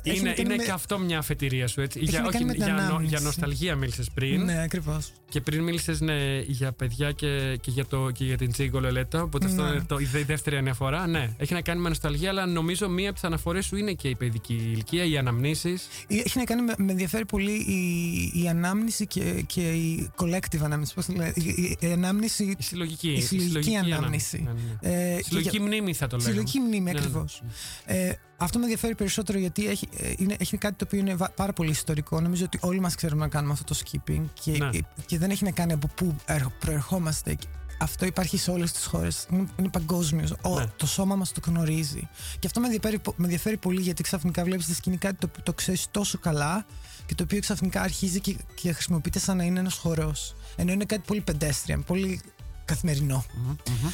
μ, 0.05 0.11
μ, 0.11 0.11
έχει 0.11 0.19
Είναι, 0.21 0.29
να 0.29 0.35
κάνει 0.35 0.49
είναι 0.49 0.57
με- 0.57 0.65
και 0.65 0.71
αυτό 0.71 0.99
μια 0.99 1.19
αφετηρία 1.19 1.67
σου, 1.69 1.81
έτσι. 1.81 1.99
Για, 2.03 2.21
να 2.21 2.29
κάνει 2.31 2.45
με 2.45 2.53
την 2.53 2.63
για, 2.63 2.73
νο- 2.73 2.81
ανάμνηση. 2.81 3.09
για 3.09 3.21
νοσταλγία 3.21 3.77
μίλησες 3.77 4.11
πριν. 4.15 4.45
Ναι, 4.45 4.63
ακριβώς. 4.63 5.13
Και 5.29 5.41
πριν 5.41 5.63
μίλησες 5.63 6.01
ναι, 6.01 6.39
για 6.47 6.73
παιδιά 6.73 7.13
και, 7.13 7.57
και, 7.61 7.71
για, 7.71 7.87
το, 7.87 8.11
και 8.11 8.25
για 8.25 8.37
την 8.37 8.53
Τζίγκο 8.53 8.81
Λελέτα. 8.81 9.23
Οπότε 9.23 9.47
αυτό 9.47 9.63
Ναι. 9.63 9.69
είναι 9.69 9.85
το, 9.89 9.99
η 9.99 10.05
δε- 10.05 10.25
δεύτερη 10.25 10.57
αναφορά. 10.57 11.07
Ναι, 11.07 11.31
έχει 11.37 11.53
να 11.53 11.61
κάνει 11.61 11.81
με 11.81 11.89
νοσταλγία, 11.89 12.29
αλλά 12.31 12.47
νομίζω 12.47 12.89
μία 12.89 13.05
από 13.07 13.15
τις 13.15 13.25
αναφορές 13.25 13.65
σου 13.67 13.77
είναι 13.77 13.93
και 13.93 14.09
η 14.09 14.15
παιδική 14.17 14.53
ηλικία, 14.55 15.05
οι 15.05 15.19
αναμνήσεις. 15.19 15.89
Έχει 16.09 16.39
να 16.39 16.45
κάνει 16.45 16.63
με, 16.63 16.75
με 16.79 16.91
ενδιαφέρει 16.93 17.25
πολύ 17.25 17.53
η, 17.53 18.43
η 18.43 18.49
ανάμνηση 18.49 19.07
και, 19.07 19.45
και 19.47 19.61
η 19.73 20.11
collective 20.17 20.61
ανάμνηση. 20.63 20.95
Πώς 20.95 21.07
το 21.07 21.13
λέει, 21.13 21.33
η, 21.35 21.43
η, 21.49 21.77
η 21.81 21.93
ανάμνηση. 21.93 22.45
Η 22.59 22.63
συλλογική, 22.63 23.13
Η 23.13 23.21
συλλογική 23.21 23.77
ανάμνηση. 23.77 24.43
Ναι, 24.43 24.51
ναι, 24.89 24.95
ναι. 24.97 25.13
ε, 25.13 25.17
και 25.17 25.23
Συλλογική 25.23 25.57
για- 25.57 25.67
μνήμη 25.67 25.95
θα 25.95 26.07
το 26.07 26.17
λέγαμε. 26.17 26.33
Συλλογική 26.35 26.59
μνήμη, 26.61 26.79
Ναι, 26.85 26.93
ναι, 26.93 26.93
ναι. 26.93 26.99
ακριβώς. 27.07 27.43
Ε, 27.85 28.13
αυτό 28.37 28.59
με 28.59 28.65
ενδιαφέρει 28.65 28.95
περισσότερο 28.95 29.39
γιατί 29.39 29.67
έχει, 29.67 29.89
ε, 29.97 30.13
είναι, 30.17 30.37
έχει 30.39 30.57
κάτι 30.57 30.75
το 30.77 30.85
οποίο 30.85 30.99
είναι 30.99 31.15
βα- 31.15 31.31
πάρα 31.31 31.53
πολύ 31.53 31.71
ιστορικό. 31.71 32.21
Νομίζω 32.21 32.45
ότι 32.45 32.59
όλοι 32.61 32.81
μας 32.81 32.95
ξέρουμε 32.95 33.21
να 33.23 33.29
κάνουμε 33.29 33.53
αυτό 33.53 33.75
το 33.75 33.81
skipping 33.85 34.23
και, 34.43 34.51
Ναι. 34.51 34.67
ε, 34.67 34.81
και 35.07 35.19
δεν 35.19 35.31
έχει 35.31 35.45
να 35.45 35.51
κάνει 35.51 35.73
από 35.73 35.87
πού 35.95 36.17
ερχ- 36.27 36.51
προερχόμαστε. 36.59 37.37
Αυτό 37.79 38.07
υπάρχει 38.07 38.39
σε 38.39 38.51
όλες 38.51 38.73
τις 38.73 38.85
χώρες. 38.85 39.27
Είναι, 39.33 39.47
είναι 39.59 39.69
παγκόσμιος. 39.69 40.31
Ναι. 40.31 40.67
Το 40.77 40.87
σώμα 40.87 41.17
μας 41.17 41.33
το 41.33 41.41
γνωρίζει. 41.47 42.09
Και 42.39 42.47
αυτό 42.47 42.61
με 42.61 42.67
ενδιαφέρει, 42.67 42.99
πο- 42.99 43.15
με 43.17 43.25
ενδιαφέρει 43.25 43.57
πολύ 43.57 43.81
γιατί 43.81 44.03
ξαφνικά 44.03 44.45
βλέπεις 44.45 44.65
στη 44.65 44.75
σκηνή 44.75 44.97
κάτι 44.97 45.15
το 45.19 45.27
οποίο 45.31 45.43
το 45.43 45.53
ξέρεις 45.53 45.87
τόσο 45.91 46.19
καλά 46.19 46.67
και 47.07 47.15
το 47.15 47.23
οποίο 47.23 47.41
ξαφνικά 47.41 47.81
αρχίζει 47.81 48.21
και, 48.21 48.37
και 48.55 48.73
χρησιμοποιείται 48.73 49.19
σαν 49.19 49.37
να 49.37 49.45
είναι 49.45 49.59
ένας 49.59 49.75
χορός. 49.75 50.35
Ενώ 50.57 50.73
είναι 50.73 50.85
κάτι 50.85 51.03
πολύ 51.07 51.25
pedestrian, 51.31 51.81
πολύ 51.87 52.21
καθημερινό. 52.65 53.25
Μμμ, 53.35 53.49
μμμ. 53.49 53.89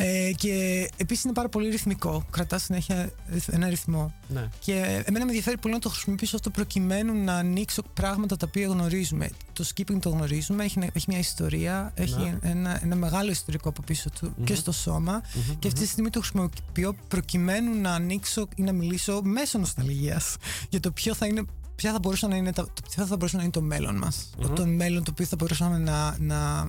Ε, 0.00 0.30
και 0.36 0.50
επίσης 0.96 1.24
είναι 1.24 1.32
πάρα 1.32 1.48
πολύ 1.48 1.68
ρυθμικό. 1.70 2.24
Κρατάς 2.30 2.62
συνέχεια 2.62 3.10
ρυθ- 3.32 3.52
ένα 3.52 3.68
ρυθμό. 3.68 4.14
Ναι. 4.28 4.48
Και 4.58 4.72
εμένα 5.06 5.24
με 5.24 5.30
ενδιαφέρει 5.30 5.58
πολύ 5.58 5.74
να 5.74 5.80
το 5.80 5.88
χρησιμοποιήσω 5.88 6.36
αυτό 6.36 6.50
προκειμένου 6.50 7.24
να 7.24 7.34
ανοίξω 7.34 7.82
πράγματα 7.94 8.36
τα 8.36 8.46
οποία 8.48 8.66
γνωρίζουμε. 8.66 9.30
Το 9.52 9.64
skipping 9.74 9.98
το 10.00 10.08
γνωρίζουμε, 10.08 10.64
έχει, 10.64 10.78
έχει 10.92 11.04
μια 11.08 11.18
ιστορία, 11.18 11.92
έχει 11.94 12.18
Ναι. 12.20 12.38
ένα, 12.50 12.80
ένα 12.82 12.96
μεγάλο 12.96 13.30
ιστορικό 13.30 13.68
από 13.68 13.82
πίσω 13.82 14.10
του 14.10 14.32
Μμμ. 14.36 14.44
και 14.44 14.54
στο 14.54 14.72
σώμα. 14.72 15.12
Μμμ, 15.34 15.58
Και 15.58 15.68
αυτή 15.68 15.80
τη 15.80 15.86
στιγμή 15.86 16.10
το 16.10 16.20
χρησιμοποιώ 16.20 16.94
προκειμένου 17.08 17.80
να 17.80 17.92
ανοίξω 17.94 18.48
ή 18.56 18.62
να 18.62 18.72
μιλήσω 18.72 19.20
μέσω 19.22 19.58
νοσταλγίας 19.58 20.36
για 20.68 20.80
το 20.80 20.90
ποιο 20.90 21.14
θα 21.14 21.26
είναι. 21.26 21.42
Ποια 21.76 21.92
θα 21.92 21.98
μπορούσε 21.98 22.26
να 22.26 22.36
είναι, 22.36 22.52
τα- 22.52 22.64
το, 22.64 22.82
ποιο 22.90 23.06
θα 23.06 23.16
μπορούσε 23.16 23.36
να 23.36 23.42
είναι 23.42 23.50
το 23.52 23.60
μέλλον 23.62 23.96
μας. 23.96 24.30
Μμμ. 24.38 24.54
Το 24.54 24.66
μέλλον 24.66 25.04
το 25.04 25.10
οποίο 25.10 25.26
θα 25.26 25.36
μπορούσαμε 25.36 25.78
να, 25.78 26.16
να, 26.18 26.68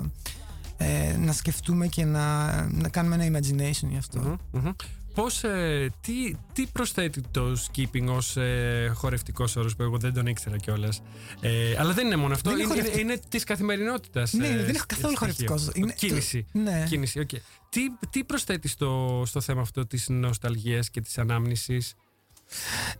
ε, 0.82 1.18
να 1.18 1.32
σκεφτούμε 1.34 1.88
και 1.88 2.06
να, 2.06 2.46
να 2.72 2.89
κάνουμε 2.89 3.26
ένα 3.26 3.39
imagination 3.39 3.88
γι' 3.89 3.98
αυτό. 3.98 4.20
Μμμ, 4.20 4.36
μμμ. 4.62 4.72
Πώς, 5.13 5.44
ε, 5.44 5.92
τι, 6.02 6.36
τι 6.54 6.65
προσθέτει 6.65 7.22
το 7.32 7.58
skipping 7.72 8.08
ως 8.08 8.38
ε, 8.38 8.92
χορευτικός 8.96 9.56
όρος 9.56 9.76
που 9.76 9.84
εγώ 9.84 9.98
δεν 9.98 10.13
τον 10.13 10.28
ήξερα 10.28 10.58
κιόλας; 10.58 11.02
Ε, 11.42 11.76
αλλά 11.78 11.94
δεν 11.94 12.06
είναι 12.06 12.15
μόνο 12.15 12.34
αυτό, 12.34 12.50
Δεν 12.50 12.60
είναι 12.60 12.68
είναι, 12.68 12.74
είναι, 12.74 12.84
χορευτικό. 12.89 13.12
είναι 13.13 13.22
της 13.30 13.44
καθημερινότητας. 13.44 14.34
Ναι, 14.34 14.48
ε, 14.48 14.50
δεν 14.56 14.76
έχω 14.76 14.84
στ- 14.84 14.86
καθόλου 14.86 15.15
στοιχείο. 15.15 15.18
χορευτικός. 15.48 15.70
Είναι- 15.74 15.94
Κίνηση. 15.94 16.46
Ναι. 16.52 16.86
Κίνηση, 16.89 17.20
οκ. 17.20 17.30
Τι, 17.70 17.82
τι 18.10 18.24
προσθέτεις 18.24 18.72
στο, 18.72 19.24
στο 19.26 19.42
θέμα 19.42 19.62
αυτό 19.62 19.86
της 19.88 20.10
νοσταλγίας 20.10 20.89
και 20.89 21.02
της 21.02 21.18
ανάμνησης; 21.18 21.96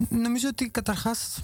Νομίζω 0.10 0.48
ότι 0.52 0.70
καταρχάς 0.70 1.44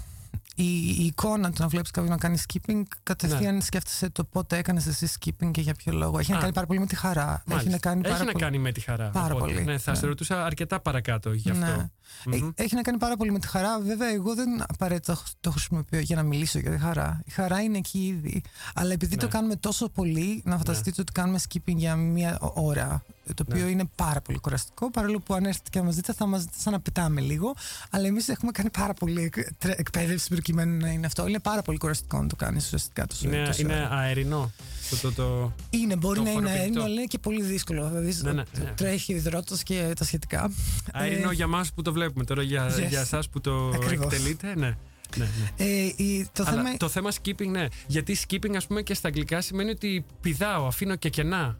η, 0.55 0.87
η 0.87 1.05
εικόνα 1.05 1.49
του 1.51 1.55
να 1.61 1.67
βλέπεις 1.67 1.91
κάποιον 1.91 2.11
να 2.13 2.19
κάνει 2.19 2.37
skipping, 2.47 2.81
κατευθείαν 3.03 3.61
σκέφτεσαι 3.61 4.09
το 4.09 4.23
πότε 4.23 4.57
έκανες 4.57 4.85
εσύ 4.87 5.07
skipping 5.19 5.51
και 5.51 5.61
για 5.61 5.73
ποιο 5.73 5.93
λόγο. 5.93 6.19
Έχει 6.19 6.31
Ναι. 6.31 6.35
Α. 6.37 6.39
να 6.39 6.43
κάνει 6.43 6.53
πάρα 6.53 6.67
πολύ 6.67 6.79
με 6.79 6.85
τη 6.85 6.95
χαρά. 6.95 7.31
Έχει 7.31 7.41
Μάλιστα. 7.45 7.69
να 7.71 7.77
κάνει 7.77 8.01
πάρα 8.01 8.15
Έχει 8.15 8.25
να 8.25 8.31
πολύ. 8.31 8.43
κάνει 8.43 8.57
με 8.57 8.71
τη 8.71 8.79
χαρά. 8.79 9.09
Πάρα 9.09 9.33
οπότε, 9.35 9.53
πολύ, 9.53 9.65
Ναι, 9.65 9.77
θα 9.77 9.91
ναι. 9.91 9.97
σε 9.97 10.05
ρωτούσα 10.05 10.45
αρκετά 10.45 10.79
παρακάτω 10.79 11.33
γι' 11.33 11.49
αυτό. 11.49 11.65
Ναι. 11.65 11.89
Μμμ. 12.25 12.33
Ε, 12.55 12.63
Έχει 12.63 12.75
να 12.75 12.81
κάνει 12.81 12.97
πάρα 12.97 13.17
πολύ 13.17 13.31
με 13.31 13.39
τη 13.39 13.47
χαρά. 13.47 13.79
Βέβαια, 13.79 14.09
εγώ 14.09 14.35
δεν 14.35 14.63
απαραίτητα 14.67 15.17
το 15.41 15.51
χρησιμοποιώ 15.51 15.99
για 15.99 16.15
να 16.15 16.23
μιλήσω 16.23 16.59
για 16.59 16.71
τη 16.71 16.77
χαρά. 16.77 17.21
Η 17.25 17.31
χαρά 17.31 17.61
είναι 17.61 17.77
εκεί 17.77 18.05
ήδη. 18.05 18.41
Αλλά 18.73 18.91
επειδή 18.93 19.15
Ναι. 19.15 19.21
το 19.21 19.27
κάνουμε 19.27 19.55
τόσο 19.55 19.89
πολύ, 19.89 20.41
να 20.45 20.57
φανταστείτε 20.57 21.01
ότι 21.01 21.11
κάνουμε 21.11 21.39
skipping 21.49 21.75
για 21.75 21.95
μία 21.95 22.37
ώρα. 22.53 23.03
Το 23.33 23.43
οποίο 23.49 23.63
Ναι. 23.63 23.69
είναι 23.71 23.83
πάρα 23.95 24.21
πολύ 24.21 24.37
κουραστικό. 24.39 24.91
Παρόλο 24.91 25.19
που 25.19 25.33
αν 25.33 25.45
έρθετε 25.45 25.69
και 25.69 25.79
να 25.79 25.85
μας 25.85 25.95
δείτε, 25.95 26.13
θα 26.13 26.25
μας 26.25 26.41
δείτε 26.41 26.55
σαν 26.59 26.73
να 26.73 26.79
πετάμε 26.79 27.21
λίγο. 27.21 27.55
Αλλά 27.89 28.07
εμείς 28.07 28.29
έχουμε 28.29 28.51
κάνει 28.51 28.69
πάρα 28.69 28.93
πολύ 28.93 29.21
εκ- 29.23 29.53
τρε- 29.57 29.79
εκπαίδευση 29.79 30.27
προκειμένου 30.29 30.77
να 30.77 30.89
είναι 30.89 31.05
αυτό. 31.05 31.27
Είναι 31.27 31.39
πάρα 31.39 31.61
πολύ 31.61 31.77
κουραστικό 31.77 32.21
να 32.21 32.27
το 32.27 32.35
κάνεις 32.35 32.65
ουσιαστικά 32.65 33.07
τόσο 33.07 33.27
Είναι, 33.27 33.45
τόση 33.45 33.61
είναι 33.61 33.73
ώρα. 33.75 33.89
αερινό. 33.89 34.51
Το, 34.89 34.97
το, 35.01 35.11
το... 35.11 35.53
Είναι, 35.69 35.95
μπορεί 35.95 36.17
το 36.17 36.23
να 36.23 36.29
είναι 36.29 36.39
χοροπηδητό. 36.39 36.61
αέρινο, 36.63 36.83
αλλά 36.83 36.93
είναι 36.93 37.05
και 37.05 37.19
πολύ 37.19 37.41
δύσκολο. 37.43 37.87
Δηλαδή, 37.87 38.17
Ναι, 38.21 38.31
ναι, 38.31 38.43
ναι. 38.57 38.73
τρέχει 38.75 39.13
ο 39.13 39.15
υδρότος 39.15 39.63
και 39.63 39.93
τα 39.97 40.03
σχετικά. 40.03 40.51
Αερινό 40.93 41.29
Ε, 41.29 41.33
για 41.33 41.47
μας 41.47 41.73
που 41.73 41.81
το 41.81 41.93
βλέπουμε 41.93 42.23
τώρα, 42.25 42.41
για, 42.41 42.75
Yes. 42.75 42.87
για 42.89 42.99
εσάς 42.99 43.29
που 43.29 43.41
το 43.41 43.67
Ακριβώς. 43.67 44.05
εκτελείτε. 44.13 44.53
Ναι. 44.55 44.77
Ναι, 45.17 45.25
ναι. 45.57 45.65
Ε, 45.65 45.93
η- 45.95 46.27
το 46.33 46.43
Αλλά 46.47 46.55
θέμα 46.63 46.77
το 46.77 46.89
θέμα 46.89 47.11
skipping, 47.11 47.47
ναι. 47.47 47.65
Γιατί 47.87 48.17
skipping, 48.27 48.55
ας 48.55 48.67
πούμε, 48.67 48.81
και 48.81 48.93
στα 48.93 49.07
αγγλικά 49.07 49.41
σημαίνει 49.41 49.69
ότι 49.69 50.05
πηδάω, 50.21 50.65
αφήνω 50.67 50.95
και 50.95 51.09
κενά. 51.09 51.55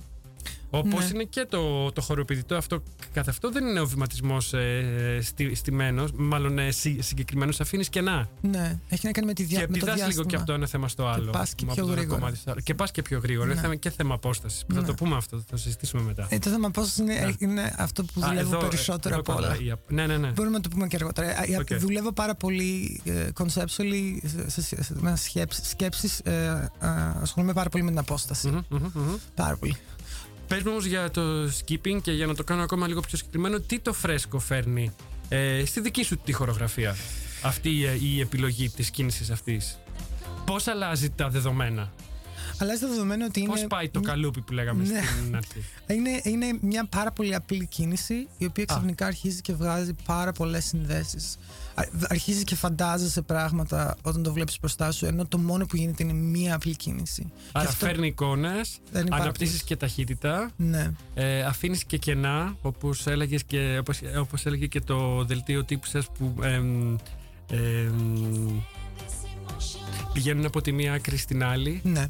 Όπως 0.69 0.99
Ναι. 0.99 1.09
είναι 1.13 1.23
και 1.23 1.45
το, 1.49 1.91
το 1.91 2.01
χοροπηδητό 2.01 2.55
αυτό 2.55 2.83
καθ' 3.13 3.27
αυτό 3.27 3.51
δεν 3.51 3.65
είναι 3.67 3.79
ο 3.79 3.85
βηματισμός 3.87 4.53
ε, 4.53 5.19
στη, 5.21 5.55
στημένος, 5.55 6.11
μάλλον 6.15 6.59
ε, 6.59 6.71
συ, 6.71 6.97
συγκεκριμένος, 7.01 7.59
αφήνεις 7.59 7.89
κενά. 7.89 8.29
Ναι, 8.41 8.79
έχει 8.89 9.05
να 9.05 9.11
κάνει 9.11 9.27
με, 9.27 9.33
τη 9.33 9.43
δια... 9.43 9.59
και 9.59 9.67
με 9.69 9.77
το 9.77 9.85
πηδάς 9.85 9.95
λίγο 9.95 10.05
διάστημα. 10.07 10.25
και 10.29 10.35
από 10.35 10.45
το 10.45 10.53
ένα 10.53 10.67
θέμα 10.67 10.87
στο 10.87 11.07
άλλο. 11.07 11.31
πας 11.31 11.53
και 11.55 11.63
από 11.63 11.73
πιο 11.73 11.83
το 11.85 11.91
ένα 11.91 11.99
γρήγορα. 11.99 12.19
κομμάτι 12.19 12.37
στο 12.37 12.51
άλλο. 12.51 12.59
Και 12.61 12.73
πας 12.75 12.91
και 12.91 13.01
πιο 13.01 13.19
γρήγορα. 13.23 13.45
Ναι. 13.47 13.51
Είναι 13.53 13.61
θέμα, 13.61 13.75
και 13.75 13.89
θέμα 13.89 14.13
απόστασης. 14.13 14.63
Θα 14.73 14.79
Ναι. 14.79 14.87
το 14.87 14.93
πούμε 14.93 15.15
αυτό, 15.15 15.37
θα 15.37 15.43
το 15.49 15.57
συζητήσουμε 15.57 16.01
μετά. 16.01 16.27
Ε, 16.29 16.39
το 16.39 16.49
θέμα 16.49 16.69
πώς 16.71 16.83
είναι, 16.99 17.13
Ναι. 17.13 17.33
είναι 17.37 17.73
αυτό 17.77 18.03
που 18.03 18.21
Α, 18.23 18.27
δουλεύω 18.27 18.55
εδώ, 18.55 18.65
ε, 18.65 18.69
περισσότερο 18.69 19.13
εδώ 19.13 19.23
από 19.23 19.33
κοντά, 19.33 19.47
όλα. 19.47 19.57
η 19.63 19.71
απ- 19.71 19.91
Ναι, 19.91 20.05
ναι, 20.07 20.17
ναι. 20.17 20.27
Μπορούμε 20.31 20.55
να 20.57 20.61
το 20.63 20.69
πούμε 20.69 20.87
και 20.87 20.95
αργότερα. 20.95 21.27
Ε, 21.43 21.51
ε, 21.53 21.57
Οκ. 21.57 21.73
Δουλεύω 21.73 22.11
πάρα 22.11 22.35
πολύ 22.35 23.01
ε, 23.03 23.27
conceptually, 23.39 24.17
σε, 24.47 24.61
σε, 24.61 24.83
σε, 24.83 24.93
με 24.99 25.15
σκέψεις, 25.15 25.69
σκέψεις 25.69 26.19
ε, 26.19 26.69
ε, 26.79 26.87
ασχολούμαι 27.21 27.53
πάρα 27.53 27.69
πολύ 27.69 27.83
με 27.83 27.89
την 27.89 27.99
απόσταση. 27.99 28.47
Μμμ, 28.47 28.59
μμμ, 28.69 28.89
μμμ. 28.93 29.15
Πάρα 29.35 29.57
πολύ. 29.57 29.75
Πες 30.47 30.63
μου 30.63 30.71
όμως 30.71 30.85
για 30.85 31.11
το 31.11 31.21
skipping 31.45 32.01
και 32.01 32.11
για 32.11 32.25
να 32.25 32.35
το 32.35 32.43
κάνω 32.43 32.63
ακόμα 32.63 32.87
λίγο 32.87 32.99
πιο 32.99 33.17
συγκεκριμένο, 33.17 33.59
τι 33.59 33.79
το 33.79 33.93
φρέσκο 33.93 34.39
φέρνει 34.39 34.91
ε, 35.29 35.65
στη 35.65 35.79
δική 35.81 36.03
σου 36.03 36.17
τη 36.17 36.31
χορογραφία 36.31 36.95
αυτή 37.41 37.85
ε, 37.85 37.97
η 38.01 38.19
επιλογή 38.19 38.69
της 38.69 38.89
κίνησης 38.89 39.29
αυτής; 39.29 39.79
Πώς 40.45 40.67
αλλάζει 40.67 41.09
τα 41.09 41.29
δεδομένα, 41.29 41.91
Αλλάζει 42.57 42.79
το 42.79 42.87
δεδομένο 42.87 43.25
ότι 43.25 43.39
είναι. 43.39 43.49
πώς 43.49 43.65
πάει 43.69 43.89
το 43.89 43.99
καλούπι 43.99 44.41
που 44.41 44.53
λέγαμε 44.53 44.83
Ναι. 44.83 45.01
στην 45.21 45.35
αρχή; 45.35 45.63
Είναι, 45.87 46.21
είναι 46.23 46.57
μια 46.61 46.85
πάρα 46.85 47.11
πολύ 47.11 47.35
απλή 47.35 47.65
κίνηση 47.65 48.27
η 48.37 48.45
οποία 48.45 48.65
ξαφνικά 48.65 49.05
αρχίζει 49.05 49.41
και 49.41 49.53
βγάζει 49.53 49.93
πάρα 50.05 50.31
πολλές 50.31 50.65
συνδέσεις. 50.65 51.37
Αρχίζει 52.07 52.43
και 52.43 52.55
φαντάζεσαι 52.55 53.21
πράγματα 53.21 53.97
όταν 54.01 54.23
το 54.23 54.33
βλέπεις 54.33 54.57
μπροστά 54.59 54.91
σου, 54.91 55.05
ενώ 55.05 55.25
το 55.25 55.37
μόνο 55.37 55.65
που 55.65 55.75
γίνεται 55.75 56.03
είναι 56.03 56.13
μία 56.13 56.55
απλή 56.55 56.75
κίνηση. 56.75 57.31
Άρα 57.51 57.65
και 57.65 57.71
αυτό, 57.71 57.85
φέρνει 57.85 58.07
εικόνες, 58.07 58.77
Φέρνει 58.91 59.09
πάρα 59.09 59.21
αναπτύσσεις 59.23 59.55
πολύ. 59.57 59.67
και 59.67 59.75
ταχύτητα, 59.75 60.51
Ναι. 60.57 60.91
ε, 61.13 61.41
αφήνεις 61.43 61.83
και 61.83 61.97
κενά, 61.97 62.55
όπως, 62.61 63.07
έλεγες 63.07 63.43
και, 63.43 63.77
όπως, 63.79 63.99
όπως 64.19 64.45
έλεγε 64.45 64.65
και 64.67 64.81
το 64.81 65.23
δελτίο 65.25 65.63
τύπου 65.63 65.85
σας 65.87 66.07
που 66.17 66.35
εμ, 66.41 66.95
εμ, 67.51 68.61
πηγαίνουν 70.13 70.45
από 70.45 70.61
τη 70.61 70.71
μία 70.71 70.93
άκρη 70.93 71.17
στην 71.17 71.43
άλλη. 71.43 71.81
Ναι. 71.83 72.05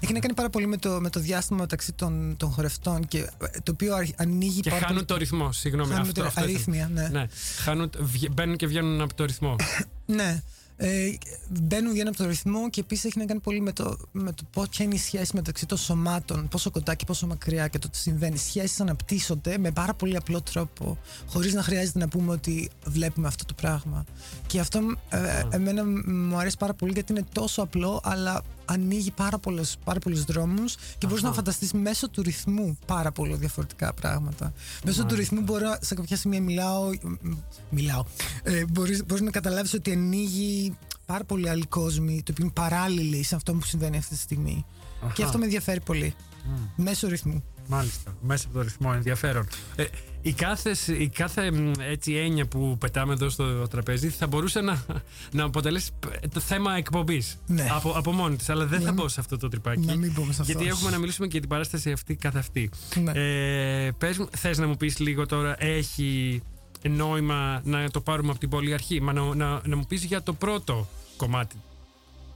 Έχει 0.00 0.12
να 0.12 0.18
κάνει 0.18 0.34
πάρα 0.34 0.50
πολύ 0.50 0.66
με 0.66 0.76
το, 0.76 1.00
με 1.00 1.10
το 1.10 1.20
διάστημα 1.20 1.58
μεταξύ 1.60 1.92
των, 1.92 2.34
των 2.36 2.50
χορευτών 2.50 3.06
και 3.06 3.18
ε, 3.18 3.46
το 3.62 3.72
οποίο 3.72 3.94
αρχ- 3.94 4.20
ανοίγει 4.20 4.60
Και 4.60 4.70
πάρα 4.70 4.80
χάνουν 4.86 4.94
πολύ. 4.94 5.06
το 5.06 5.16
ρυθμό, 5.16 5.52
συγγνώμη. 5.52 5.88
Χάνουμε 5.92 6.08
αυτό, 6.08 6.20
το 6.20 6.26
αυτό 6.26 6.40
ήθελα. 6.40 6.54
αρρύθμια, 6.54 6.90
ναι. 6.92 7.08
Ναι. 7.08 7.26
Χάνουν, 7.64 7.90
βγε- 7.98 8.30
μπαίνουν 8.32 8.56
και 8.56 8.66
βγαίνουν 8.66 9.00
από 9.00 9.14
το 9.14 9.24
ρυθμό. 9.24 9.56
Ναι. 10.06 10.42
Ε, 10.80 11.08
μπαίνουν, 11.48 11.90
βγαίνουν 11.92 12.08
από 12.08 12.16
το 12.16 12.26
ρυθμό 12.26 12.70
και 12.70 12.80
επίσης 12.80 13.04
έχει 13.04 13.18
να 13.18 13.24
κάνει 13.24 13.40
πολύ 13.40 13.60
με 13.60 13.72
το, 13.72 13.96
με 14.12 14.32
το 14.32 14.42
πώς, 14.52 14.68
ποια 14.68 14.84
είναι 14.84 14.94
η 14.94 14.98
σχέση 14.98 15.30
μεταξύ 15.34 15.66
των 15.66 15.78
σωμάτων, 15.78 16.48
πόσο 16.48 16.70
κοντά 16.70 16.94
και 16.94 17.04
πόσο 17.04 17.26
μακριά 17.26 17.68
και 17.68 17.78
το 17.78 17.88
τι 17.88 17.96
συμβαίνει. 17.96 18.34
Οι 18.34 18.38
σχέσεις 18.38 18.80
αναπτύσσονται 18.80 19.58
με 19.58 19.70
πάρα 19.70 19.94
πολύ 19.94 20.16
απλό 20.16 20.40
τρόπο, 20.42 20.98
χωρίς 21.26 21.54
να 21.54 21.62
χρειάζεται 21.62 21.98
να 21.98 22.08
πούμε 22.08 22.32
ότι 22.32 22.70
βλέπουμε 22.86 23.26
αυτό 23.26 23.44
το 23.44 23.54
πράγμα. 23.54 24.04
Και 24.46 24.60
αυτό 24.60 24.80
ε, 25.08 25.42
εμένα 25.50 25.84
μου 26.06 26.38
αρέσει 26.38 26.56
πάρα 26.58 26.74
πολύ 26.74 26.92
γιατί 26.92 27.12
είναι 27.12 27.24
τόσο 27.32 27.62
απλό, 27.62 28.00
αλλά 28.04 28.42
ανοίγει 28.68 29.10
πάρα 29.10 29.38
πολλούς, 29.38 29.74
πάρα 29.84 29.98
πολλούς 29.98 30.24
δρόμους 30.24 30.74
και 30.98 31.06
μπορείς 31.06 31.22
Αχα. 31.22 31.28
να 31.28 31.36
φανταστείς 31.36 31.72
μέσω 31.72 32.08
του 32.08 32.22
ρυθμού 32.22 32.78
πάρα 32.86 33.12
πολύ 33.12 33.34
διαφορετικά 33.34 33.94
πράγματα. 33.94 34.52
Μέσω 34.84 35.04
του 35.04 35.14
ρυθμού 35.14 35.40
μπορώ 35.40 35.76
σε 35.80 35.94
κάποια 35.94 36.16
σημεία 36.16 36.40
μιλάω, 36.40 36.90
μ, 37.20 37.32
μιλάω. 37.70 38.04
Ε, 38.42 38.64
μπορείς, 38.66 39.04
μπορείς 39.06 39.22
να 39.22 39.30
καταλάβεις 39.30 39.74
ότι 39.74 39.92
ανοίγει 39.92 40.76
πάρα 41.06 41.24
πολύ 41.24 41.48
άλλοι 41.48 41.66
κόσμοι, 41.66 42.22
το 42.22 42.32
οποίο 42.32 42.44
είναι 42.44 42.52
παράλληλοι 42.52 43.22
σε 43.22 43.34
αυτό 43.34 43.52
που 43.54 43.64
συμβαίνει 43.64 43.96
αυτή 43.96 44.14
τη 44.14 44.20
στιγμή. 44.20 44.66
Αχα. 45.02 45.12
Και 45.12 45.22
αυτό 45.22 45.38
με 45.38 45.44
ενδιαφέρει 45.44 45.80
πολύ. 45.80 46.14
Μέσω 46.76 47.08
ρυθμού. 47.08 47.44
Μάλιστα. 47.66 48.16
Μέσα 48.20 48.46
από 48.46 48.56
το 48.56 48.62
ρυθμό, 48.62 48.92
ενδιαφέρον. 48.94 49.46
Ε, 49.76 49.84
η 50.28 50.32
κάθε, 50.32 50.74
η 50.98 51.08
κάθε 51.08 51.50
μ, 51.50 51.72
έτσι, 51.90 52.12
έννοια 52.14 52.46
που 52.46 52.76
πετάμε 52.80 53.12
εδώ 53.12 53.28
στο 53.28 53.68
τραπέζι 53.68 54.08
θα 54.08 54.26
μπορούσε 54.26 54.60
να, 54.60 54.84
να 55.32 55.44
αποτελέσει 55.44 55.90
π- 56.00 56.28
το 56.34 56.40
θέμα 56.40 56.76
εκπομπής 56.76 57.38
Ναι. 57.46 57.66
από, 57.70 57.90
από 57.90 58.12
μόνη 58.12 58.36
της. 58.36 58.48
Αλλά 58.48 58.66
δεν 58.66 58.78
θα 58.80 58.84
Να- 58.86 58.92
μπω 58.92 59.08
σε 59.08 59.20
αυτό 59.20 59.36
το 59.38 59.48
τρυπάκι. 59.48 59.86
να 59.86 59.96
μην 59.96 60.12
μπούμε 60.12 60.32
σε 60.32 60.40
αυτό. 60.40 60.52
Γιατί 60.52 60.68
έχουμε 60.68 60.90
να 60.90 60.98
μιλήσουμε 60.98 61.26
και 61.26 61.32
για 61.32 61.40
την 61.40 61.48
παράσταση 61.48 61.92
αυτή 61.92 62.14
καθ' 62.14 62.36
αυτή. 62.36 62.70
Ναι. 63.02 63.12
Ε, 63.14 63.90
πες 63.98 64.18
μου, 64.18 64.28
θες 64.36 64.58
να 64.58 64.66
μου 64.66 64.76
πεις 64.76 64.98
λίγο 64.98 65.26
τώρα, 65.26 65.54
έχει 65.64 66.42
νόημα 66.88 67.60
να 67.64 67.90
το 67.90 68.00
πάρουμε 68.00 68.30
από 68.30 68.38
την 68.38 68.48
πολύ 68.48 68.74
αρχή. 68.74 69.00
Μα 69.02 69.12
να, 69.12 69.34
να, 69.34 69.60
να 69.64 69.76
μου 69.76 69.84
πεις 69.88 70.04
για 70.04 70.22
το 70.22 70.32
πρώτο 70.32 70.88
κομμάτι 71.16 71.56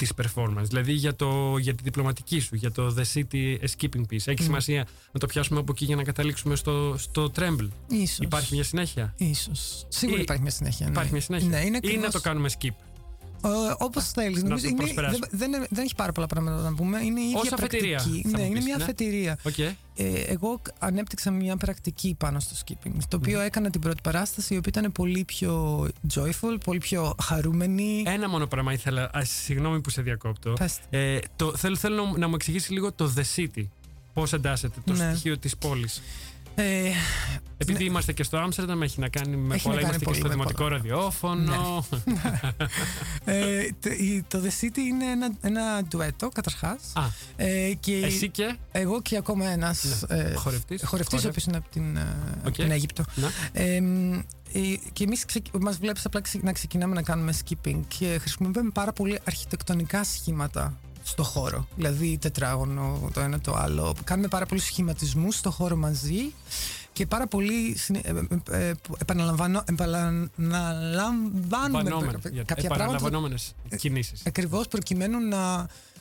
της 0.02 0.12
performance, 0.22 0.62
δηλαδή 0.62 0.92
για, 0.92 1.14
το, 1.16 1.56
για 1.58 1.74
τη 1.74 1.82
διπλωματική 1.82 2.40
σου, 2.40 2.54
για 2.56 2.72
το 2.72 2.94
The 2.98 3.02
City 3.14 3.56
Skipping 3.76 4.00
Piece. 4.10 4.24
Έχει 4.24 4.42
σημασία 4.42 4.86
να 5.12 5.20
το 5.20 5.26
πιάσουμε 5.26 5.60
από 5.60 5.72
εκεί 5.72 5.84
για 5.84 5.96
να 5.96 6.02
καταλήξουμε 6.02 6.56
στο, 6.56 6.94
στο 6.98 7.32
Tremble. 7.36 7.68
Ίσως. 7.88 8.18
Υπάρχει 8.18 8.54
μια 8.54 8.64
συνέχεια; 8.64 9.14
Ίσως. 9.16 9.86
Σίγουρα 9.88 10.18
Ή- 10.18 10.22
υπάρχει 10.22 10.42
μια 10.42 10.50
συνέχεια. 10.50 10.86
ναι. 10.86 10.92
Υπάρχει 10.92 11.12
μια 11.12 11.20
συνέχεια; 11.20 11.48
Ναι, 11.48 11.56
είναι 11.60 11.66
Ή 11.66 11.70
να 11.70 11.76
ακριβώς- 11.78 12.12
το 12.12 12.20
κάνουμε 12.20 12.48
skip; 12.60 12.74
Όπως 13.78 14.04
θέλεις. 14.10 14.42
Νομίζω 14.42 14.62
το 14.64 14.68
είναι, 14.68 14.76
προσπεράσουμε. 14.82 15.26
δεν, 15.30 15.50
δεν, 15.50 15.66
δεν 15.70 15.84
έχει 15.84 15.94
πάρα 15.94 16.12
πολλά 16.12 16.26
πράγματα 16.26 16.62
να 16.62 16.74
πούμε. 16.74 17.00
Είναι 17.04 17.20
η 17.20 17.24
ίδια 17.24 17.40
Ως 17.40 17.52
αφετηρία, 17.52 17.96
πρακτική. 17.96 18.22
θα 18.28 18.36
Ναι, 18.36 18.38
μου 18.38 18.44
είναι 18.48 18.54
πεις, 18.56 18.64
μια 18.64 18.76
ναι. 18.76 18.82
αφετηρία. 18.82 19.38
Οκ. 19.42 19.58
Ε, 19.58 19.74
εγώ 20.26 20.60
ανέπτυξα 20.78 21.30
μια 21.30 21.56
πρακτική 21.56 22.14
πάνω 22.18 22.40
στο 22.40 22.54
skipping, 22.66 22.92
το 23.08 23.16
οποίο 23.16 23.40
έκανα 23.40 23.70
την 23.70 23.80
πρώτη 23.80 24.00
παράσταση, 24.02 24.54
η 24.54 24.56
οποία 24.56 24.72
ήταν 24.78 24.92
πολύ 24.92 25.24
πιο 25.24 25.86
joyful, 26.14 26.58
πολύ 26.64 26.78
πιο 26.78 27.14
χαρούμενη. 27.22 28.02
Ένα 28.06 28.28
μόνο 28.28 28.46
πράγμα 28.46 28.72
ήθελα. 28.72 29.02
Α, 29.14 29.24
συγγνώμη 29.24 29.80
που 29.80 29.90
σε 29.90 30.02
διακόπτω. 30.02 30.52
Πες. 30.52 30.78
Ε, 30.90 31.18
το, 31.36 31.56
θέλω, 31.56 31.76
θέλω 31.76 32.04
να, 32.06 32.18
να 32.18 32.28
μου 32.28 32.34
εξηγήσεις 32.34 32.70
λίγο 32.70 32.92
το 32.92 33.12
The 33.16 33.22
City. 33.36 33.64
Πώς 34.14 34.32
εντάσσεται 34.32 34.80
το 34.86 34.92
Ναι. 34.92 35.10
στοιχείο 35.10 35.38
της 35.38 35.56
πόλης. 35.56 36.02
Ε, 36.54 36.90
Επειδή 37.58 37.84
είμαστε 37.84 38.12
και 38.12 38.22
στο 38.22 38.36
Άμστερνταμ, 38.36 38.82
έχει 38.82 39.00
να 39.00 39.08
κάνει 39.08 39.36
με 39.36 39.54
Έχει 39.54 39.68
να 39.68 39.72
πολλά. 39.74 39.86
κάνει 39.86 39.96
Είμαστε 39.96 39.98
και 39.98 40.04
πολύ 40.04 40.16
στο 40.16 40.26
με 40.26 40.32
δημοτικό 40.32 40.62
πολλά. 40.62 40.76
ραδιόφωνο. 40.76 41.84
ε, 43.24 43.68
το, 43.80 43.90
η- 43.90 44.24
το 44.28 44.40
The 44.44 44.64
City 44.64 44.76
είναι 44.76 45.04
ένα, 45.10 45.30
ένα 45.40 45.82
ντουέτο, 45.88 46.28
καταρχάς. 46.28 46.80
Α, 46.94 47.02
Ε, 47.36 47.72
και 47.80 47.94
εσύ 47.96 48.28
και; 48.30 48.56
εγώ 48.72 49.02
και 49.02 49.16
ακόμα 49.16 49.46
ένας 49.46 50.04
Ναι. 50.08 50.16
ε, 50.16 50.34
Χορευτής. 50.34 50.82
χορευτής, 50.84 50.84
ο 50.84 50.86
Χορεύει. 50.86 51.26
οποίος 51.28 51.44
είναι 51.44 51.56
από 51.56 51.68
την, 51.70 51.96
ε, 51.96 52.00
από 52.38 52.48
Οκ. 52.48 52.54
την 52.54 52.70
Αίγυπτο. 52.70 53.04
Να. 53.14 53.30
Ε, 53.52 53.80
μ, 53.80 54.12
ε, 54.52 54.60
και 54.92 55.04
εμείς 55.04 55.24
μας 55.60 55.78
βλέπεις 55.78 56.04
απλά 56.04 56.20
ξε- 56.20 56.42
να 56.42 56.52
ξεκινάμε 56.52 56.94
να 56.94 57.02
κάνουμε 57.02 57.34
skipping 57.44 57.80
και 57.88 58.18
χρησιμοποιούμε 58.20 58.70
πάρα 58.70 58.92
πολύ 58.92 59.18
αρχιτεκτονικά 59.24 60.04
σχήματα 60.04 60.78
στο 61.02 61.22
χώρο. 61.22 61.66
Δηλαδή 61.76 62.18
τετράγωνο, 62.18 63.10
το 63.12 63.20
ένα 63.20 63.40
το 63.40 63.54
άλλο. 63.54 63.94
Κάνουμε 64.04 64.28
πάρα 64.28 64.46
πολλούς 64.46 64.64
σχηματισμούς 64.64 65.36
στο 65.36 65.50
χώρο 65.50 65.76
μαζί 65.76 66.32
και 66.92 67.06
πάρα 67.06 67.26
πολύ 67.26 67.76
συνε- 67.76 68.06
ε, 68.06 68.12
ε, 68.50 68.68
ε, 68.68 68.74
που 68.82 68.94
επαναλαμβάνω, 68.98 69.64
επαναλαμβάνουμε 69.68 70.30
Επανόμενες, 71.80 72.12
κάποια 72.12 72.30
γιατί- 72.30 72.46
πράγματα 72.54 72.74
επαναλαμβανόμενες 72.74 73.54
κινήσεις. 73.76 74.22
ακριβώς 74.26 74.68
προκειμένου 74.68 75.18
να, 75.28 75.56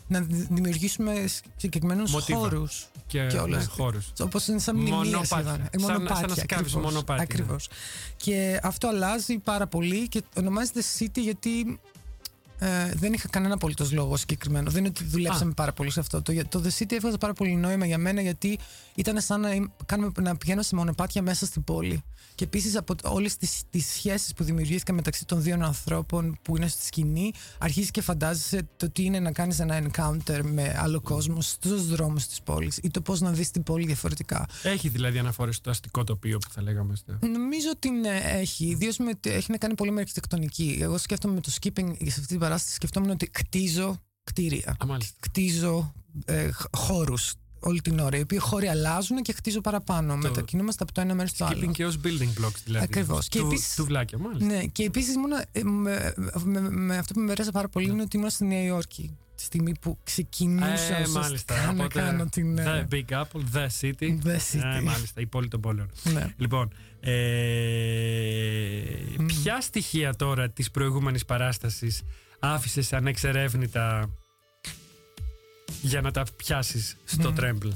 να 0.07 0.21
δημιουργήσουμε 0.27 1.25
συγκεκριμένους 1.55 2.11
Μοτίβα. 2.11 2.39
χώρους. 2.39 2.85
Και, 3.07 3.25
και 3.27 3.37
όλα. 3.37 3.57
ναι, 3.57 3.63
χώρους. 3.63 4.11
Όπως 4.19 4.47
είναι 4.47 4.59
σαν 4.59 4.75
μνημεία 4.75 4.95
Μονοπάτια. 4.95 5.25
σχεδόν. 5.37 5.59
Ε, 5.61 5.69
Σαν- 5.71 5.81
μονοπάτια. 5.91 6.15
σαν 6.15 6.25
να 6.29 6.35
σκάβεις 6.35 6.53
ακριβώς, 6.53 6.73
μονοπάτι, 6.91 7.19
ναι. 7.19 7.23
Ακριβώς. 7.29 7.69
Και 8.17 8.59
αυτό 8.63 8.87
αλλάζει 8.87 9.37
πάρα 9.37 9.67
πολύ 9.67 10.07
και 10.07 10.23
ονομάζεται 10.37 10.81
City 10.99 11.17
γιατί 11.19 11.79
ε, 12.63 12.91
δεν 12.95 13.13
είχα 13.13 13.27
κανένα 13.27 13.53
απολύτως 13.53 13.91
λόγο 13.91 14.17
συγκεκριμένο. 14.17 14.69
Δεν 14.71 14.79
είναι 14.79 14.93
ότι 14.95 15.03
δουλέψαμε 15.03 15.51
Α. 15.51 15.53
πάρα 15.53 15.73
πολύ 15.73 15.91
σε 15.91 15.99
αυτό. 15.99 16.21
Το, 16.21 16.33
το 16.49 16.61
The 16.65 16.81
City 16.83 16.91
έβγαζε 16.91 17.17
πάρα 17.17 17.33
πολύ 17.33 17.55
νόημα 17.55 17.85
για 17.85 17.97
μένα 17.97 18.21
γιατί 18.21 18.59
ήταν 18.95 19.21
σαν 19.21 19.41
να, 19.41 19.53
είμαι- 19.53 19.71
κάνουμε, 19.85 20.11
να 20.21 20.37
πηγαίνω 20.37 20.61
σε 20.61 20.75
μονοπάτια 20.75 21.21
μέσα 21.21 21.45
στην 21.45 21.63
πόλη. 21.63 22.03
Και 22.35 22.43
επίσης 22.43 22.75
από 22.77 22.95
όλες 23.03 23.37
τις 23.37 23.85
σχέσεις 23.95 24.33
που 24.33 24.43
δημιουργήθηκαν 24.43 24.95
μεταξύ 24.95 25.25
των 25.25 25.41
δύο 25.41 25.57
ανθρώπων 25.61 26.39
που 26.41 26.57
είναι 26.57 26.67
στη 26.67 26.85
σκηνή, 26.85 27.31
αρχίζει 27.57 27.91
και 27.91 28.01
φαντάζεσαι 28.01 28.67
το 28.77 28.89
τι 28.89 29.03
είναι 29.03 29.19
να 29.19 29.31
κάνεις 29.31 29.59
ένα 29.59 29.81
encounter 29.83 30.39
με 30.43 30.75
άλλο 30.77 31.01
κόσμο 31.01 31.41
στους 31.41 31.87
δρόμους 31.87 32.27
της 32.27 32.41
πόλης 32.41 32.77
ή 32.83 32.89
το 32.89 33.01
πώς 33.01 33.21
να 33.21 33.31
δεις 33.31 33.51
την 33.51 33.63
πόλη 33.63 33.85
διαφορετικά. 33.85 34.45
Έχει 34.63 34.89
δηλαδή 34.89 35.17
αναφορές 35.19 35.55
στο 35.55 35.69
αστικό 35.69 36.03
τοπίο 36.03 36.37
που 36.37 36.49
θα 36.51 36.61
λέγαμε. 36.61 36.95
στο- 36.95 37.17
Νομίζω 37.27 37.67
ότι 37.75 37.89
ναι, 37.89 38.21
έχει. 38.23 38.65
Ιδίως 38.65 38.97
έχει 39.21 39.51
να 39.51 39.57
κάνει 39.57 39.75
πολύ 39.75 39.91
με 39.91 39.99
αρχιτεκτονική. 40.01 40.77
Εγώ 40.81 40.97
σκέφτομαι 40.97 41.33
με 41.33 41.41
το 41.41 41.51
skipping 41.61 41.95
σε 41.97 42.05
αυτή 42.19 42.25
την 42.27 42.39
παράσταση, 42.51 42.75
σκεφτόμουν 42.75 43.09
ότι 43.09 43.27
κτίζω 43.27 43.97
κτίρια. 44.23 44.75
Α, 44.81 44.85
μάλιστα. 44.85 45.15
Κτίζω 45.19 45.93
ε, 46.25 46.49
χώρους 46.71 47.33
όλη 47.59 47.81
την 47.81 47.99
ώρα. 47.99 48.17
Οι 48.17 48.21
οποίοι 48.21 48.37
χώροι 48.37 48.67
αλλάζουν 48.67 49.21
και 49.21 49.33
χτίζω 49.33 49.61
παραπάνω. 49.61 50.15
Μετακινούμαστε 50.15 50.83
από 50.83 50.93
το 50.93 51.01
ένα 51.01 51.13
μέρος 51.13 51.31
στο 51.31 51.45
άλλο. 51.45 51.67
Skipping 51.67 51.71
και 51.71 51.85
ως 51.85 51.99
building 52.03 52.43
blocks 52.43 52.61
δηλαδή. 52.65 52.83
Ακριβώς. 52.83 53.27
Και 53.27 53.39
Του, 53.39 53.45
επίσης- 53.45 53.75
τουβλάκια, 53.75 54.17
μάλιστα. 54.17 54.45
Ναι, 54.45 54.65
και 54.65 54.83
επίσης 54.83 55.15
με, 55.15 55.61
με, 56.43 56.69
με 56.69 56.97
αυτό 56.97 57.13
που 57.13 57.19
με 57.19 57.31
αρέσει 57.31 57.51
πάρα 57.51 57.67
πολύ 57.69 57.89
είναι 57.89 58.01
ότι 58.01 58.17
ήμουν 58.17 58.29
στη 58.29 58.45
Νέα 58.45 58.63
Υόρκη. 58.63 59.17
Τη 59.41 59.47
στιγμή 59.47 59.71
που 59.81 59.97
ξεκινούσα 60.03 60.67
Ε, 60.67 60.73
ουσιαστικά 60.73 61.19
μάλιστα. 61.19 61.65
να 61.65 61.69
Οπότε, 61.71 61.99
κάνω 61.99 62.25
την. 62.25 62.57
ε, 62.57 62.87
The 62.89 62.93
Big 62.93 63.05
Apple, 63.21 63.41
The 63.55 63.67
City. 63.81 64.17
The 64.23 64.35
City. 64.35 64.75
Ε, 64.77 64.81
μάλιστα, 64.81 65.21
η 65.21 65.25
πόλη 65.25 65.47
των 65.47 65.61
πόλεων. 65.61 65.89
ναι. 66.03 66.33
Λοιπόν, 66.37 66.73
ε, 66.99 67.11
ποια 69.25 69.61
στοιχεία 69.61 70.15
τώρα 70.15 70.49
της 70.49 70.71
προηγούμενης 70.71 71.25
παράστασης 71.25 72.01
άφησες 72.39 72.93
ανεξερεύνητα 72.93 74.09
για 75.81 76.01
να 76.01 76.11
τα 76.11 76.23
πιάσεις 76.35 76.97
στο 77.03 77.33
Tremble; 77.37 77.71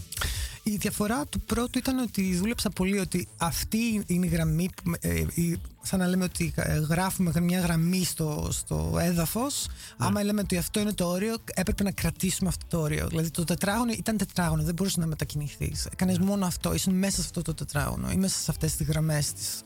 Η 0.68 0.76
διαφορά 0.76 1.26
του 1.26 1.40
πρώτου 1.40 1.78
ήταν 1.78 1.98
ότι 2.00 2.36
δούλεψα 2.36 2.70
πολύ 2.70 3.00
ότι 3.00 3.28
αυτή 3.38 4.04
είναι 4.08 4.26
η 4.26 4.30
γραμμή, 4.30 4.70
που, 4.76 4.90
με- 4.90 4.98
ε, 5.02 5.24
η- 5.34 5.60
σαν 5.82 6.00
να 6.00 6.08
λέμε 6.08 6.24
ότι 6.24 6.54
ε, 6.56 6.78
γράφουμε 6.78 7.32
μια 7.42 7.60
γραμμή 7.60 8.04
στο, 8.04 8.48
στο 8.52 8.98
έδαφος, 9.02 9.68
άμα 9.98 10.24
λέμε 10.24 10.42
ότι 10.42 10.58
αυτό 10.58 10.80
είναι 10.80 10.94
το 10.94 11.08
όριο, 11.08 11.36
έπρεπε 11.54 11.84
να 11.84 11.92
κρατήσουμε 11.92 12.50
αυτό 12.50 12.66
το 12.70 12.80
όριο. 12.80 13.08
Δηλαδή 13.08 13.30
το 13.32 13.44
τετράγωνο 13.44 13.92
ήταν 13.98 14.18
τετράγωνο, 14.18 14.64
δεν 14.64 14.74
μπορούσε 14.74 15.00
να 15.00 15.06
μετακινηθείς. 15.06 15.86
Έκανες 15.92 16.20
μόνο 16.20 16.46
αυτό, 16.46 16.74
ήσουν 16.74 16.94
μέσα 16.94 17.16
σε 17.16 17.22
αυτό 17.22 17.42
το 17.42 17.54
τετράγωνο 17.54 18.12
ή 18.12 18.16
μέσα 18.16 18.40
σε 18.40 18.52
αυτές 18.52 18.76
τις 18.76 18.88
γραμμές 18.88 19.34
της. 19.34 19.62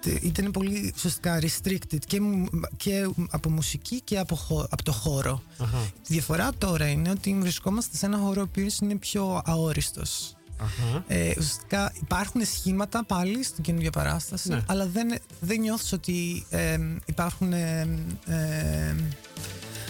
Τε- 0.00 0.22
Ήταν 0.22 0.50
πολύ 0.50 0.92
ουσιαστικά 0.96 1.38
restricted 1.40 1.98
και, 2.06 2.20
μου- 2.20 2.48
και 2.76 3.08
από 3.30 3.50
μουσική 3.50 4.00
και 4.00 4.18
από, 4.18 4.34
χω- 4.34 4.66
από 4.70 4.82
το 4.82 4.92
χώρο. 4.92 5.42
Αχα, 5.58 5.78
Η 5.78 5.90
διαφορά 6.06 6.50
τώρα 6.58 6.88
είναι 6.88 7.10
ότι 7.10 7.34
βρισκόμαστε 7.40 7.96
σε 7.96 8.06
ένα 8.06 8.18
χώρο 8.18 8.40
ο 8.40 8.44
οποίος 8.48 8.78
είναι 8.78 8.94
πιο 8.96 9.42
αόριστος. 9.44 10.34
αχα. 10.56 11.04
Ε, 11.08 11.28
ουσιαστικά 11.38 11.92
υπάρχουν 12.02 12.44
σχήματα 12.44 13.04
πάλι 13.04 13.42
στην 13.44 13.64
καινούργια 13.64 13.90
παράσταση, 13.90 14.48
Ναι. 14.48 14.62
αλλά 14.66 14.86
δεν, 14.86 15.14
δεν 15.40 15.60
νιώθεις 15.60 15.92
ότι 15.92 16.46
ε, 16.50 16.78
υπάρχουν 17.06 17.52
ε, 17.52 17.88
ε, 18.26 18.94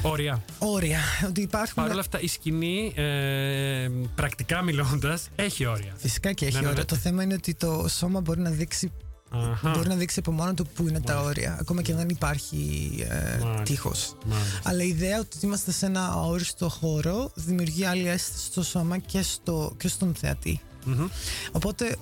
Όρια. 0.03 0.45
όρια. 0.59 1.01
Ότι 1.29 1.41
υπάρχουν... 1.41 1.83
Παρ' 1.83 1.91
όλα 1.91 2.01
αυτά, 2.01 2.21
η 2.21 2.27
σκηνή, 2.27 2.93
ε, 2.97 3.89
πρακτικά 4.15 4.63
μιλώντας, 4.63 5.29
έχει 5.37 5.67
όρια. 5.67 5.93
Φυσικά 5.97 6.33
και 6.33 6.45
έχει 6.47 6.55
Ναι, 6.55 6.61
ναι, 6.61 6.67
όρια. 6.67 6.79
ναι. 6.79 6.85
Το 6.85 6.97
θέμα 6.97 7.23
είναι 7.23 7.35
ότι 7.35 7.55
το 7.55 7.89
σώμα 7.89 8.21
μπορεί 8.21 8.41
να 8.41 8.51
δείξει, 8.51 8.93
Αχα, 9.31 9.71
μπορεί 9.71 9.89
να 9.89 9.95
δείξει 9.95 10.19
από 10.19 10.33
μόνο 10.33 10.55
του 10.55 10.67
πού 10.75 10.89
είναι 10.89 11.01
τα 11.01 11.21
όρια, 11.21 11.57
ακόμα 11.61 11.83
και 11.83 11.93
αν 11.93 11.99
δεν 11.99 12.09
υπάρχει 12.09 12.91
ε, 13.09 13.39
Μάλιστα. 13.43 13.63
τείχος. 13.63 14.17
μάλιστα. 14.27 14.61
Αλλά 14.65 14.83
η 14.83 14.89
ιδέα 14.89 15.19
ότι 15.19 15.39
είμαστε 15.41 15.71
σε 15.73 15.87
ένα 15.87 16.07
αόριστο 16.07 16.69
χώρο 16.69 17.31
δημιουργεί 17.35 17.85
άλλη 17.85 18.09
αίσθηση 18.09 18.45
στο 18.45 18.63
σώμα 18.63 18.99
και, 18.99 19.23
στο, 19.23 19.75
και 19.77 19.89
στον 19.89 20.15
θεατή. 20.15 20.61
Μμμ. 20.85 21.07
Οπότε 21.53 21.97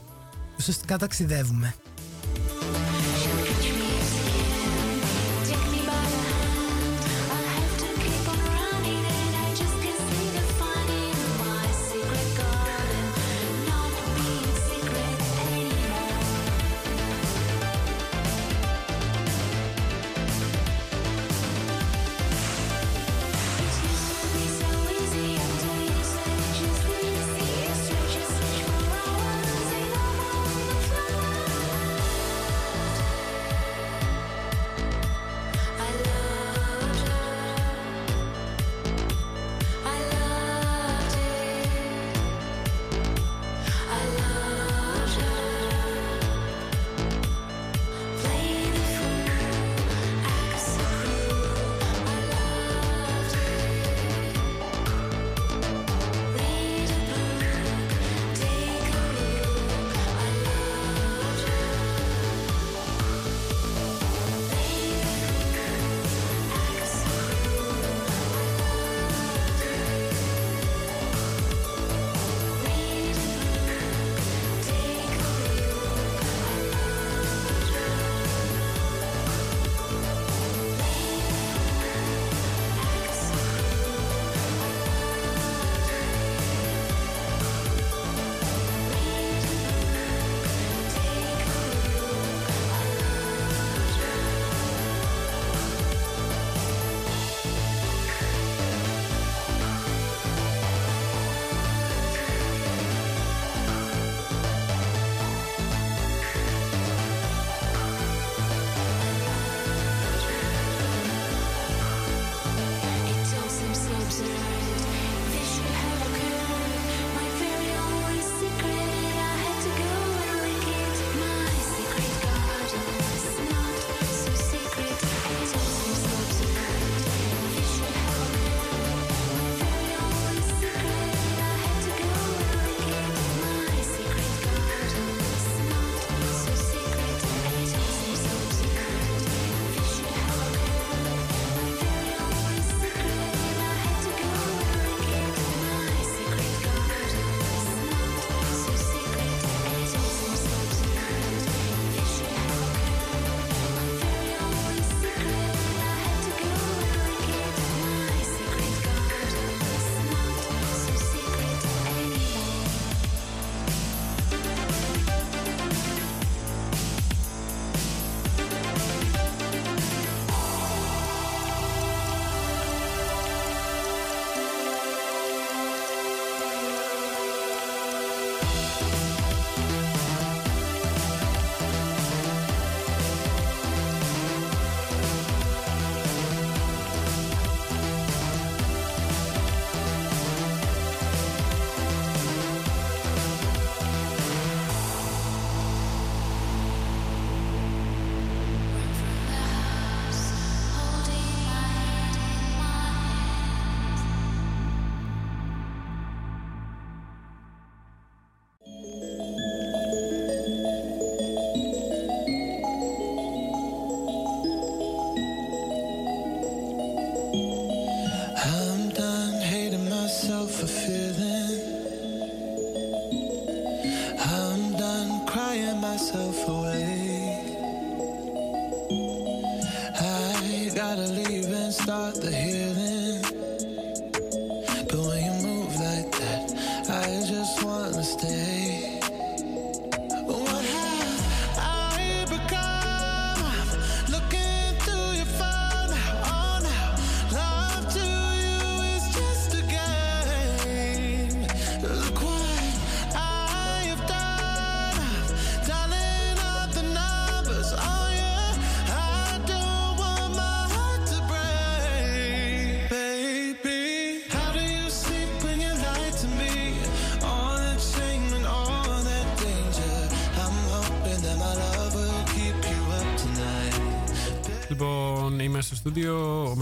ουσιαστικά 0.58 0.98
ταξιδεύουμε. 0.98 1.74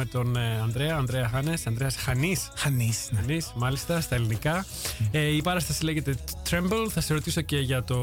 Τον 0.07 0.37
ε, 0.37 0.59
Ανδρέα, 0.63 0.97
Ανδρέα 0.97 1.29
Χάνες, 1.29 1.67
Ανδρέας 1.67 1.97
Χανής. 1.97 2.49
Χανής. 2.57 3.09
ναι. 3.11 3.21
Χανής, 3.21 3.53
μάλιστα, 3.57 4.01
στα 4.01 4.15
ελληνικά. 4.15 4.67
Ε, 5.11 5.21
η 5.37 5.43
παράσταση 5.43 5.85
λέγεται 5.85 6.15
Tremble. 6.51 6.87
Θα 6.91 7.01
σε 7.01 7.13
ρωτήσω 7.15 7.41
και 7.41 7.59
για, 7.59 7.83
το, 7.85 7.99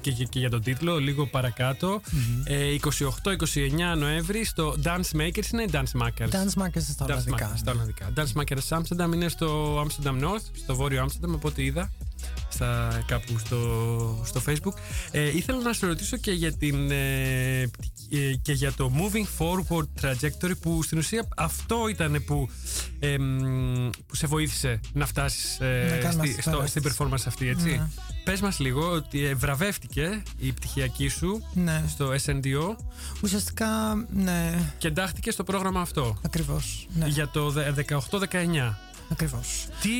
και, 0.00 0.10
και- 0.12 0.24
και 0.24 0.38
για 0.38 0.50
τον 0.50 0.62
τίτλο 0.62 0.98
λίγο 0.98 1.26
παρακάτω. 1.26 2.00
Ε, 2.44 2.74
28-29 2.74 3.96
Νοέμβρη 3.98 4.44
στο 4.44 4.74
Dance 4.84 5.16
Makers 5.20 5.52
είναι 5.52 5.64
Dance 5.72 6.00
Makers. 6.02 6.28
Dance 6.30 6.62
Makers 6.62 6.80
στα 6.82 7.04
Dance 7.04 7.08
Ολλανδικά. 7.08 7.52
Makers, 7.52 7.56
στα 7.58 7.72
Ολλανδικά. 7.72 8.12
Dance 8.16 8.32
Makers 8.40 8.78
Amsterdam 8.78 9.14
είναι 9.14 9.28
στο 9.28 9.80
Amsterdam 9.82 10.22
North, 10.24 10.44
στο 10.62 10.74
βόρειο 10.76 11.04
Amsterdam, 11.06 11.32
από 11.34 11.48
ό,τι 11.48 11.64
είδα 11.64 11.92
στα, 12.48 13.02
κάπου 13.06 13.38
στο, 13.38 14.22
στο 14.24 14.42
facebook. 14.46 14.74
Ε, 15.10 15.36
ήθελα 15.36 15.62
να 15.62 15.72
σε 15.72 15.86
ρωτήσω 15.86 16.16
και 16.16 16.30
για, 16.32 16.52
την, 16.52 16.90
ε, 16.90 17.60
ε, 17.60 17.70
και 18.42 18.52
για 18.52 18.72
το 18.72 18.92
moving 18.96 19.26
forward 19.38 20.04
trajectory 20.04 20.52
που 20.60 20.82
στην 20.82 20.98
ουσία 20.98 21.28
αυτό 21.36 21.88
ήταν 21.88 22.22
που, 22.26 22.48
ε, 22.98 23.18
μ, 23.18 23.90
που 24.06 24.14
σε 24.16 24.26
βοήθησε 24.26 24.80
να 24.92 25.06
φτάσεις 25.06 25.60
ε, 25.60 25.86
Να 25.90 25.96
κάνουμε 25.96 26.22
αυτή 26.22 26.34
τη 26.34 26.42
στο, 26.42 26.62
στην 26.66 26.82
παράσταση. 26.82 26.96
performance 26.98 27.24
αυτή, 27.26 27.48
έτσι. 27.48 27.68
Ναι. 27.68 27.86
Πες 28.24 28.40
μας 28.40 28.58
λίγο 28.58 28.90
ότι 28.90 29.24
ε, 29.24 29.34
βραβεύτηκε 29.34 30.22
η 30.38 30.52
πτυχιακή 30.52 31.08
σου 31.08 31.42
Ναι. 31.54 31.84
στο 31.88 32.12
SNDO 32.24 32.76
Ουσιαστικά, 33.22 33.68
ναι, 34.10 34.72
και 34.78 34.88
εντάχθηκε 34.88 35.30
στο 35.30 35.44
πρόγραμμα 35.44 35.80
αυτό 35.80 36.18
ακριβώς. 36.24 36.86
Ναι, 36.94 37.06
για 37.06 37.28
το 37.28 37.50
δε- 37.50 37.70
18-19. 37.72 38.74
ακριβώς. 39.10 39.66
Τι 39.80 39.90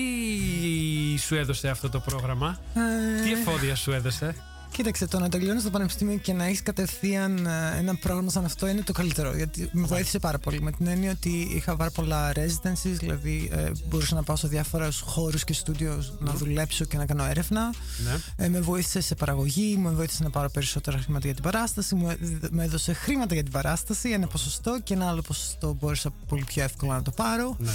σου 1.19 1.35
έδωσε 1.35 1.69
αυτό 1.69 1.89
το 1.89 2.01
πρόγραμμα, 2.01 2.61
Ε, 2.75 3.23
τι 3.23 3.33
εφόδια 3.33 3.75
σου 3.75 3.93
έδωσε; 3.93 4.35
Κοίταξε, 4.73 5.07
το 5.07 5.19
να 5.19 5.29
τελειώνεις 5.29 5.63
στο 5.63 5.71
πανεπιστήμιο 5.71 6.17
και 6.17 6.33
να 6.33 6.45
έχεις 6.45 6.63
κατευθείαν 6.63 7.47
ε, 7.47 7.77
ένα 7.79 7.95
πρόγραμμα 7.95 8.31
σαν 8.31 8.45
αυτό 8.45 8.67
είναι 8.69 8.83
το 8.83 8.93
καλύτερο. 8.93 9.37
Γιατί 9.37 9.69
με 9.73 9.87
βοήθησε 9.87 10.19
πάρα 10.19 10.39
πολύ. 10.39 10.61
Με 10.63 10.73
την 10.73 10.87
έννοια 10.87 11.11
ότι 11.11 11.29
είχα 11.55 11.77
πάρα 11.77 11.91
πολλά 11.91 12.33
residencies, 12.33 12.95
δηλαδή 12.99 13.51
ε, 13.53 13.71
μπορούσα 13.89 14.15
να 14.15 14.23
πάω 14.23 14.37
σε 14.37 14.49
διάφορους 14.49 15.01
χώρους 15.01 15.45
και 15.45 15.53
στούντιος 15.53 16.13
να 16.19 16.33
δουλέψω 16.33 16.85
και 16.85 16.97
να 16.97 17.07
κάνω 17.07 17.25
έρευνα. 17.25 17.75
Ναι. 18.05 18.45
Ε, 18.45 18.49
με 18.49 18.61
βοήθησε 18.61 19.01
σε 19.01 19.15
παραγωγή, 19.15 19.77
με 19.77 19.91
βοήθησε 19.91 20.23
να 20.23 20.31
πάρω 20.31 20.51
περισσότερα 20.51 20.99
χρήματα 20.99 21.25
για 21.27 21.35
την 21.35 21.43
παράσταση, 21.43 21.95
μου, 21.95 22.11
έδ- 22.11 22.47
με 22.51 22.65
έδωσε 22.65 22.93
χρήματα 22.93 23.35
για 23.35 23.43
την 23.43 23.53
παράσταση, 23.53 24.11
ένα 24.11 24.27
ποσοστό 24.27 24.79
και 24.85 24.95
ένα 24.95 25.09
άλλο 25.09 25.23
ποσοστό 25.23 25.77
μπόρεσα 25.81 26.11
πολύ 26.29 26.45
πιο 26.45 26.63
εύκολα 26.63 26.95
να 26.95 27.03
το 27.03 27.11
πάρω. 27.11 27.57
Ναι. 27.59 27.71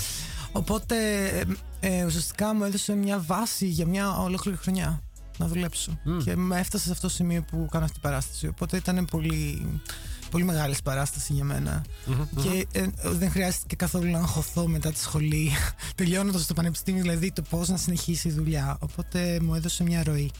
Οπότε 0.51 0.95
ε, 1.27 1.43
ε, 1.99 2.05
ουσιαστικά 2.05 2.53
μου 2.53 2.63
έδωσε 2.63 2.93
μια 2.95 3.19
βάση 3.19 3.65
για 3.65 3.85
μια 3.85 4.17
ολόκληρη 4.17 4.57
χρονιά 4.57 4.99
να 5.37 5.47
δουλέψω. 5.47 5.99
Μμ. 6.03 6.17
Και 6.17 6.35
με 6.35 6.59
έφτασε 6.59 6.83
σε 6.83 6.91
αυτό 6.91 7.07
το 7.07 7.13
σημείο 7.13 7.41
που 7.41 7.67
κάνω 7.71 7.83
αυτή 7.83 7.99
την 7.99 8.09
παράσταση. 8.09 8.47
Οπότε 8.47 8.77
ήταν 8.77 9.05
πολύ, 9.05 9.67
πολύ 10.31 10.43
μεγάλης 10.43 10.81
παράσταση 10.81 11.33
για 11.33 11.43
μένα. 11.43 11.85
Μμμ, 12.05 12.43
Και 12.43 12.67
ε, 12.71 12.87
δεν 13.03 13.31
χρειάστηκε 13.31 13.75
καθόλου 13.75 14.11
να 14.11 14.17
αγχωθώ 14.17 14.67
μετά 14.67 14.91
τη 14.91 14.99
σχολή, 14.99 15.51
τελειώνοντας 15.95 16.45
το 16.45 16.53
πανεπιστήμιο, 16.53 17.01
δηλαδή 17.01 17.31
το 17.31 17.41
πώς 17.41 17.69
να 17.69 17.77
συνεχίσει 17.77 18.27
η 18.27 18.31
δουλειά. 18.31 18.77
Οπότε 18.79 19.39
μου 19.41 19.55
έδωσε 19.55 19.83
μια 19.83 20.03
ροή. 20.03 20.31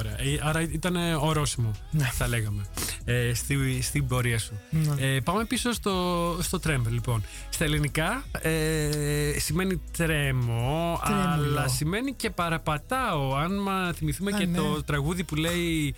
Ωραία. 0.00 0.20
Ε, 0.20 0.38
Άρα 0.42 0.60
ήταν 0.60 0.96
ε, 0.96 1.14
ορόσημο, 1.14 1.70
Ναι. 1.90 2.04
θα 2.12 2.28
λέγαμε, 2.28 2.62
ε, 3.04 3.34
στη, 3.34 3.82
στην 3.82 4.06
πορεία 4.06 4.38
σου. 4.38 4.60
Ναι. 4.70 5.06
Ε, 5.14 5.20
πάμε 5.20 5.44
πίσω 5.44 5.72
στο, 5.72 6.36
στο 6.40 6.60
Tremble, 6.66 6.90
λοιπόν. 6.90 7.22
Στα 7.50 7.64
ελληνικά 7.64 8.24
ε, 8.40 8.90
σημαίνει 9.38 9.80
τρέμω, 9.96 11.00
Τρέμουλο. 11.04 11.48
αλλά 11.48 11.68
σημαίνει 11.68 12.12
και 12.14 12.30
παραπατάω. 12.30 13.34
Αν 13.34 13.62
μα 13.62 13.92
θυμηθούμε 13.92 14.30
Α, 14.34 14.38
και 14.38 14.46
ναι. 14.46 14.56
το 14.56 14.82
τραγούδι 14.84 15.24
που 15.24 15.34
λέει 15.34 15.94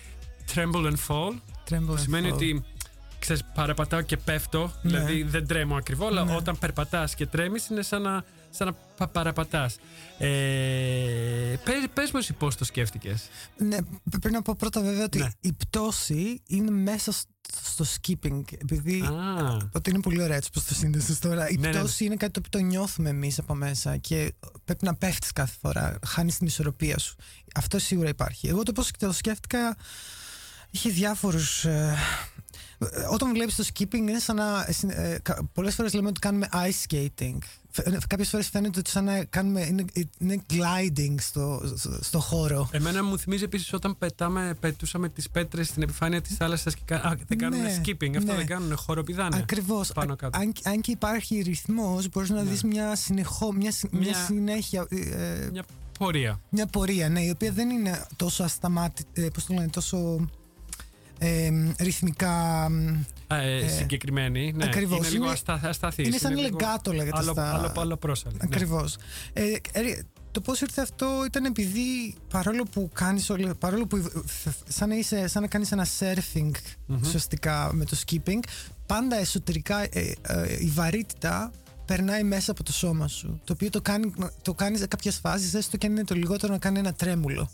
Tremble 0.54 0.86
and 0.86 0.96
Fall, 1.08 1.32
Tremble 1.70 1.92
and 1.92 1.98
σημαίνει 1.98 2.28
fall. 2.30 2.34
ότι 2.34 2.64
ξέρεις, 3.18 3.42
παραπατάω 3.54 4.00
και 4.00 4.16
πέφτω, 4.16 4.72
Ναι. 4.82 4.90
δηλαδή 4.90 5.22
δεν 5.22 5.46
τρέμω 5.46 5.76
ακριβώ, 5.76 6.06
αλλά 6.06 6.24
Ναι. 6.24 6.34
όταν 6.36 6.58
περπατάς 6.58 7.14
και 7.14 7.26
τρέμεις 7.26 7.66
είναι 7.68 7.82
σαν 7.82 8.02
να, 8.02 8.24
σαν 8.52 8.66
να 8.66 8.72
πα- 8.72 9.08
παραπατάς. 9.08 9.76
Ε, 10.18 11.54
πες, 11.64 11.74
πες 11.94 12.10
μου 12.12 12.18
εσύ 12.18 12.32
πώς 12.32 12.56
το 12.56 12.64
σκέφτηκες. 12.64 13.28
Ναι, 13.58 13.76
πρέπει 14.10 14.30
να 14.30 14.42
πω 14.42 14.54
πρώτα 14.58 14.80
βέβαια 14.80 15.04
ότι 15.04 15.18
Ναι. 15.18 15.28
η 15.40 15.52
πτώση 15.52 16.42
είναι 16.46 16.70
μέσα 16.70 17.12
στο, 17.12 17.30
στο 17.64 17.84
skipping. 17.84 18.42
Επειδή 18.58 19.00
Α, 19.00 19.68
Ότι 19.72 19.90
είναι 19.90 20.00
πολύ 20.00 20.22
ωραία 20.22 20.36
έτσι 20.36 20.50
πώ 20.52 20.60
το 20.60 20.74
σύνδεσες 20.74 21.18
τώρα. 21.18 21.48
Η 21.50 21.54
Ναι, 21.54 21.60
ναι, 21.60 21.72
ναι. 21.72 21.78
πτώση 21.78 22.04
είναι 22.04 22.16
κάτι 22.16 22.32
το 22.32 22.40
οποίο 22.46 22.60
το 22.60 22.66
νιώθουμε 22.66 23.08
εμείς 23.08 23.38
από 23.38 23.54
μέσα 23.54 23.96
και 23.96 24.32
πρέπει 24.64 24.84
να 24.84 24.94
πέφτεις 24.94 25.32
κάθε 25.32 25.54
φορά. 25.60 25.98
Χάνεις 26.06 26.36
την 26.36 26.46
ισορροπία 26.46 26.98
σου. 26.98 27.14
Αυτό 27.54 27.78
σίγουρα 27.78 28.08
υπάρχει. 28.08 28.48
Εγώ 28.48 28.62
το 28.62 28.72
πώς 28.72 28.90
το 28.98 29.12
σκέφτηκα 29.12 29.76
είχες 30.72 30.92
διάφορους. 30.92 31.66
όταν 33.12 33.32
βλέπεις 33.32 33.54
το 33.56 33.64
skipping 33.74 33.94
είναι 33.94 34.18
σαν 34.18 34.36
να. 34.36 34.66
Ε, 34.88 35.18
Πολλές 35.52 35.74
φορές 35.74 35.92
λέμε 35.94 36.08
ότι 36.08 36.20
κάνουμε 36.20 36.48
ice 36.52 36.92
skating. 36.94 37.38
Κάποιες 38.06 38.28
φορές 38.28 38.48
φαίνεται 38.48 38.78
ότι 38.78 38.90
σαν 38.90 39.04
να 39.04 39.24
κάνουμε. 39.24 39.60
είναι, 39.66 39.84
είναι 40.18 40.42
gliding 40.50 41.14
στο, 41.18 41.72
στο, 41.76 41.98
στο 42.02 42.18
χώρο. 42.20 42.68
Εμένα 42.72 43.04
μου 43.04 43.18
θυμίζει 43.18 43.44
επίσης 43.44 43.72
όταν 43.72 43.98
πετάμε, 43.98 44.54
πετούσαμε 44.60 45.08
τις 45.08 45.30
πέτρες 45.30 45.68
στην 45.68 45.82
επιφάνεια 45.82 46.20
της 46.22 46.36
θάλασσας 46.36 46.74
και 46.74 46.82
κα- 46.84 46.96
α, 47.04 47.14
δεν 47.26 47.38
κάνουν 47.38 47.60
Ναι, 47.60 47.80
skipping. 47.84 48.16
Αυτό 48.16 48.30
ναι. 48.32 48.36
δεν 48.36 48.46
κάνουν, 48.46 48.76
χοροπηδάνε. 48.76 49.36
Ακριβώς. 49.36 49.92
Πάνω 49.92 50.16
κάτω. 50.16 50.38
Αν, 50.38 50.52
αν 50.64 50.80
και 50.80 50.90
υπάρχει 50.90 51.40
ρυθμός, 51.40 52.08
μπορείς 52.08 52.30
να 52.30 52.42
δεις 52.42 52.62
μια, 52.62 52.96
συνεχώ, 52.96 53.52
μια, 53.52 53.72
συ- 53.72 53.92
μια 53.92 54.00
Μια- 54.00 54.24
συνέχεια. 54.26 54.86
ε, 54.90 55.48
Μια 55.52 55.64
πορεία. 55.98 56.40
μια 56.48 56.66
πορεία, 56.66 57.08
ναι, 57.08 57.20
η 57.22 57.30
οποία 57.30 57.52
δεν 57.52 57.70
είναι 57.70 58.06
τόσο 58.16 58.42
ασταμάτητη, 58.44 59.30
πώς 59.34 59.44
το 59.46 59.54
λένε, 59.54 59.68
τόσο 59.68 60.28
ε, 61.26 61.50
ρυθμικά. 61.78 62.68
μ, 62.70 63.04
Α, 63.34 63.36
ε, 63.36 63.68
συγκεκριμένη. 63.68 64.52
Ναι. 64.56 64.64
ακριβώς. 64.64 64.98
Είναι 64.98 65.08
λίγο 65.08 65.22
Είναι- 65.24 65.32
αστα, 65.32 65.60
ασταθής. 65.64 66.06
είναι 66.06 66.16
σαν 66.18 66.30
λίγο 66.36 66.42
λεγκάτο, 66.42 66.92
λέγεται 66.92 67.18
Άλλο, 67.18 67.32
στα- 67.32 67.54
άλλο, 67.54 67.72
άλλο 67.76 67.96
πρόσαλη. 67.96 68.34
ναι. 68.34 68.40
Ακριβώς. 68.44 68.96
Ε, 69.32 69.42
ε, 69.72 69.80
το 70.30 70.40
πώς 70.40 70.60
ήρθε 70.60 70.80
αυτό 70.82 71.06
ήταν 71.26 71.44
επειδή 71.44 72.14
παρόλο 72.30 72.64
που 72.64 72.90
κάνεις 72.94 73.30
όλο- 73.30 73.54
παρόλο 73.54 73.86
που 73.86 74.10
σαν 74.68 74.88
να, 74.88 74.94
είσαι, 74.94 75.28
σαν 75.28 75.42
να 75.42 75.48
κάνεις 75.48 75.72
ένα 75.72 75.86
surfing 75.98 76.50
ουσιαστικά 77.02 77.70
με 77.72 77.84
το 77.84 77.96
skipping 78.06 78.38
πάντα 78.86 79.16
εσωτερικά 79.16 79.80
ε, 79.82 79.88
ε, 80.22 80.56
η 80.60 80.66
βαρύτητα 80.66 81.50
περνάει 81.84 82.22
μέσα 82.22 82.50
από 82.50 82.62
το 82.62 82.72
σώμα 82.72 83.08
σου 83.08 83.40
το 83.44 83.52
οποίο 83.52 83.70
το 83.70 83.80
κάνει, 83.82 84.12
το 84.42 84.54
κάνεις 84.54 84.78
σε 84.80 84.86
κάποιες 84.86 85.16
φάσεις 85.16 85.54
έστω 85.54 85.76
και 85.76 85.86
αν 85.86 85.92
είναι 85.92 86.04
το 86.04 86.14
λιγότερο 86.14 86.52
να 86.52 86.58
κάνει 86.58 86.78
ένα 86.78 86.92
τρέμουλο 86.94 87.50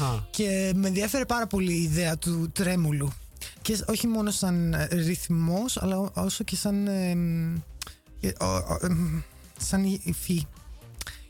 Αχα. 0.00 0.26
και 0.30 0.72
με 0.74 0.86
ενδιαφέρει 0.88 1.26
πάρα 1.26 1.46
πολύ 1.46 1.72
η 1.72 1.82
ιδέα 1.82 2.18
του 2.18 2.50
τρέμουλου. 2.52 3.12
Και 3.62 3.78
όχι 3.86 4.06
μόνο 4.06 4.30
σαν 4.30 4.74
ε, 4.74 4.88
ρυθμός, 4.90 5.76
αλλά 5.76 5.98
ό- 5.98 6.10
όσο 6.14 6.44
και 6.44 6.56
σαν. 6.56 6.86
ε, 6.86 7.14
μ, 7.14 7.54
ε, 8.20 8.28
ο- 8.40 8.46
ο- 8.46 8.78
εμ, 8.82 9.20
σαν 9.58 9.84
η- 9.84 10.00
υφή. 10.04 10.46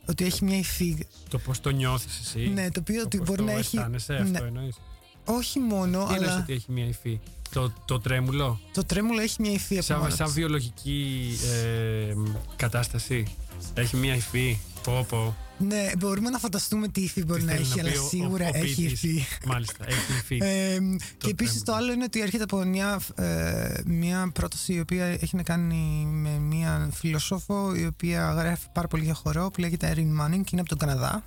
Ότι 0.07 0.25
έχει 0.25 0.45
μια 0.45 0.59
υφή. 0.59 1.07
Το 1.29 1.39
πώς 1.39 1.61
το 1.61 1.71
νιώθεις 1.71 2.21
εσύ. 2.21 2.49
Ναι, 2.49 2.71
το 2.71 2.81
οποίο 2.81 3.03
ότι 3.03 3.17
πώς 3.19 3.27
μπορεί 3.27 3.39
το 3.39 3.45
να 3.45 3.53
έχει- 3.53 3.77
αισθάνεσαι, 3.77 4.13
ναι. 4.13 4.19
αυτό 4.31 4.45
εννοείς. 4.45 4.77
Όχι 5.25 5.59
μόνο, 5.61 6.07
Τι 6.07 6.13
εννοείς 6.15 6.31
αλλά 6.31 6.43
ότι 6.43 6.53
έχει 6.53 6.73
μια 6.73 6.87
υφή. 6.87 7.21
Το, 7.53 7.73
το 7.85 8.01
τρέμουλο. 8.01 8.61
το 8.73 8.85
τρέμουλο 8.85 9.21
έχει 9.21 9.37
μια 9.43 9.53
υφή 9.53 9.75
από 9.75 9.83
Σαν, 9.85 9.99
μόνος 9.99 10.15
σαν 10.15 10.27
της. 10.27 10.35
βιολογική 10.35 11.29
ε, 11.65 12.15
κατάσταση. 12.57 13.37
Έχει 13.75 13.97
μια 13.97 14.15
υφή. 14.15 14.59
Πω, 14.83 15.07
πω. 15.09 15.37
Ναι, 15.67 15.91
μπορούμε 15.99 16.31
να 16.31 16.39
φανταστούμε 16.39 16.89
τι 16.89 17.01
ύφη 17.01 17.25
μπορεί 17.25 17.41
Τι 17.41 17.47
να 17.47 17.53
θέλει 17.53 17.63
έχει, 17.65 17.75
πει 17.75 17.81
αλλά 17.81 18.01
ο- 18.01 18.05
ο- 18.05 18.09
σίγουρα 18.09 18.47
ο 18.47 18.51
έχει 18.55 18.75
ποιητής. 18.75 19.03
υφή. 19.03 19.25
Μάλιστα, 19.47 19.85
έχει 19.89 20.13
υφή. 20.23 20.39
Ε, 20.43 20.77
Το 20.79 20.97
και 21.19 21.31
επίσης 21.31 21.61
Tremble. 21.61 21.65
το 21.65 21.75
άλλο 21.75 21.93
είναι 21.93 22.05
ότι 22.05 22.21
έρχεται 22.21 22.43
από 22.43 22.65
μια, 22.65 23.01
ε, 23.15 23.75
μια 23.85 24.31
πρόταση 24.35 24.73
η 24.73 24.81
οποία 24.81 25.05
έχει 25.07 25.37
να 25.37 25.43
κάνει 25.43 26.07
με 26.11 26.31
μια 26.39 26.89
φιλοσόφο 26.93 27.75
η 27.75 27.87
οποία 27.87 28.33
γράφει 28.39 28.67
πάρα 28.73 28.89
πολύ 28.89 29.05
για 29.05 29.15
χορό 29.15 29.51
που 29.51 29.61
λέγεται 29.61 29.93
Erin 29.97 29.99
Manning 30.25 30.41
και 30.45 30.51
είναι 30.53 30.61
από 30.61 30.69
τον 30.69 30.79
Καναδά. 30.79 31.23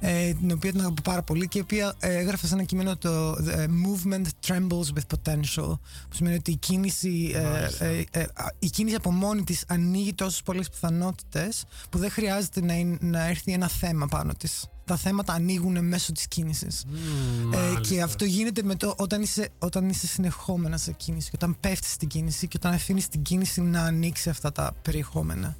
Ε, 0.00 0.32
την 0.34 0.50
οποία 0.52 0.70
την 0.70 0.80
αγαπώ 0.80 1.02
πάρα 1.02 1.22
πολύ 1.22 1.48
και 1.48 1.58
η 1.58 1.60
οποία 1.60 1.94
ε, 1.98 2.16
έγραφε 2.16 2.46
σε 2.46 2.54
ένα 2.54 2.62
κείμενο 2.64 2.96
το 2.96 3.32
The 3.32 3.64
Movement 3.66 4.24
Trembles 4.46 4.86
with 4.94 5.16
Potential 5.16 5.68
που 6.08 6.14
σημαίνει 6.14 6.36
ότι 6.36 6.50
η 6.50 6.56
κίνηση, 6.56 7.32
ε, 7.34 7.40
Μάλιστα. 7.42 7.84
ε, 7.84 8.04
ε, 8.10 8.20
α, 8.20 8.46
η 8.58 8.66
κίνηση 8.70 8.96
από 8.96 9.10
μόνη 9.12 9.44
της 9.44 9.64
ανοίγει 9.68 10.14
τόσες 10.14 10.42
πολλές 10.42 10.68
πιθανότητες 10.70 11.64
που 11.90 11.98
δεν 11.98 12.10
χρειάζεται 12.10 12.60
να, 12.64 12.74
είναι- 12.74 12.98
να 13.00 13.26
έρθει 13.38 13.52
ένα 13.52 13.68
θέμα 13.68 14.06
πάνω 14.06 14.32
της. 14.34 14.66
Τα 14.84 14.96
θέματα 14.96 15.32
ανοίγουν 15.32 15.84
μέσω 15.84 16.12
της 16.12 16.28
κίνησης. 16.28 16.84
Μμμ, 16.88 17.52
Ε, 17.52 17.56
μάλιστα. 17.56 17.80
και 17.80 18.02
αυτό 18.02 18.24
γίνεται 18.24 18.62
με 18.62 18.74
το, 18.74 18.94
όταν, 18.98 19.22
είσαι, 19.22 19.48
όταν 19.58 19.88
είσαι 19.88 20.06
συνεχόμενα 20.06 20.76
σε 20.76 20.92
κίνηση 20.92 21.30
και 21.30 21.36
όταν 21.42 21.56
πέφτεις 21.60 21.92
στην 21.92 22.08
κίνηση 22.08 22.48
και 22.48 22.56
όταν 22.60 22.72
αφήνεις 22.72 23.08
την 23.08 23.22
κίνηση 23.22 23.60
να 23.60 23.82
ανοίξει 23.82 24.28
αυτά 24.30 24.52
τα 24.52 24.74
περιεχόμενα. 24.82 25.56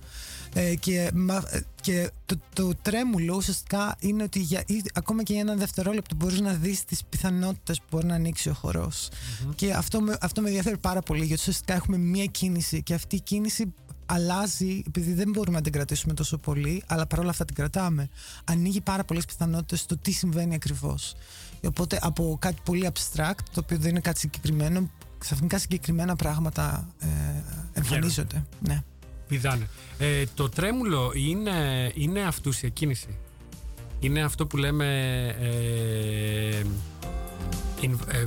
Ε, 0.55 0.75
και 0.75 1.11
μα- 1.15 1.45
ε, 1.51 1.61
και 1.81 2.11
το, 2.27 2.37
το 2.53 2.71
τρέμουλο 2.83 3.35
ουσιαστικά 3.37 3.97
είναι 3.99 4.23
ότι 4.23 4.39
για, 4.41 4.63
ή- 4.67 4.83
ακόμα 4.95 5.23
και 5.23 5.33
για 5.33 5.43
ένα 5.43 5.55
δευτερόλεπτο 5.55 6.15
μπορείς 6.15 6.41
να 6.41 6.53
δεις 6.53 6.85
τις 6.85 7.05
πιθανότητες 7.09 7.79
που 7.79 7.85
μπορεί 7.91 8.07
να 8.07 8.15
ανοίξει 8.15 8.49
ο 8.49 8.53
χορος 8.55 9.09
Και 9.55 9.73
αυτό 9.73 10.01
με, 10.01 10.17
αυτό 10.21 10.41
με 10.41 10.47
ενδιαφέρει 10.49 10.79
πάρα 10.79 11.01
πολύ 11.03 11.19
γιατί 11.25 11.41
ουσιαστικά 11.41 11.75
έχουμε 11.75 11.97
μία 11.97 12.25
κίνηση 12.25 12.83
και 12.83 12.95
αυτή 12.95 13.17
η 13.17 13.21
κίνηση 13.21 13.75
αλλάζει 14.09 14.83
επειδή 14.87 15.13
δεν 15.13 15.31
μπορούμε 15.31 15.57
να 15.57 15.63
την 15.63 15.73
κρατήσουμε 15.73 16.15
τόσο 16.15 16.39
πολύ 16.39 16.83
αλλά 16.87 17.07
παρόλα 17.07 17.31
αυτά 17.31 17.45
την 17.45 17.55
κρατάμε 17.55 18.09
ανοίγει 18.45 18.81
πάρα 18.81 19.05
πολλές 19.05 19.25
πιθανότητες 19.25 19.81
στο 19.81 19.97
τι 19.97 20.11
συμβαίνει 20.11 20.55
ακριβώς 20.55 21.15
οπότε 21.67 21.99
από 22.03 22.37
κάτι 22.41 22.57
πολύ 22.65 22.91
abstract 22.93 23.43
το 23.53 23.61
οποίο 23.61 23.79
δεν 23.79 23.91
είναι 23.91 24.01
κάτι 24.01 24.19
συγκεκριμένο 24.19 24.91
ξαφνικά 25.19 25.59
συγκεκριμένα 25.59 26.17
πράγματα 26.17 26.89
ε, 26.99 27.07
εμφανίζονται 27.73 28.45
ναι. 28.61 28.83
Πηδάνε. 29.29 29.69
Ε, 29.99 30.25
το 30.35 30.49
τρέμουλο 30.49 31.13
είναι, 31.15 31.91
είναι 31.95 32.23
αυτούσια 32.23 32.69
κίνηση. 32.69 33.19
Είναι 34.01 34.23
αυτό 34.23 34.47
που 34.47 34.57
λέμε 34.57 34.87
ε, 35.41 36.63
in, 37.81 37.91
ε, 38.13 38.25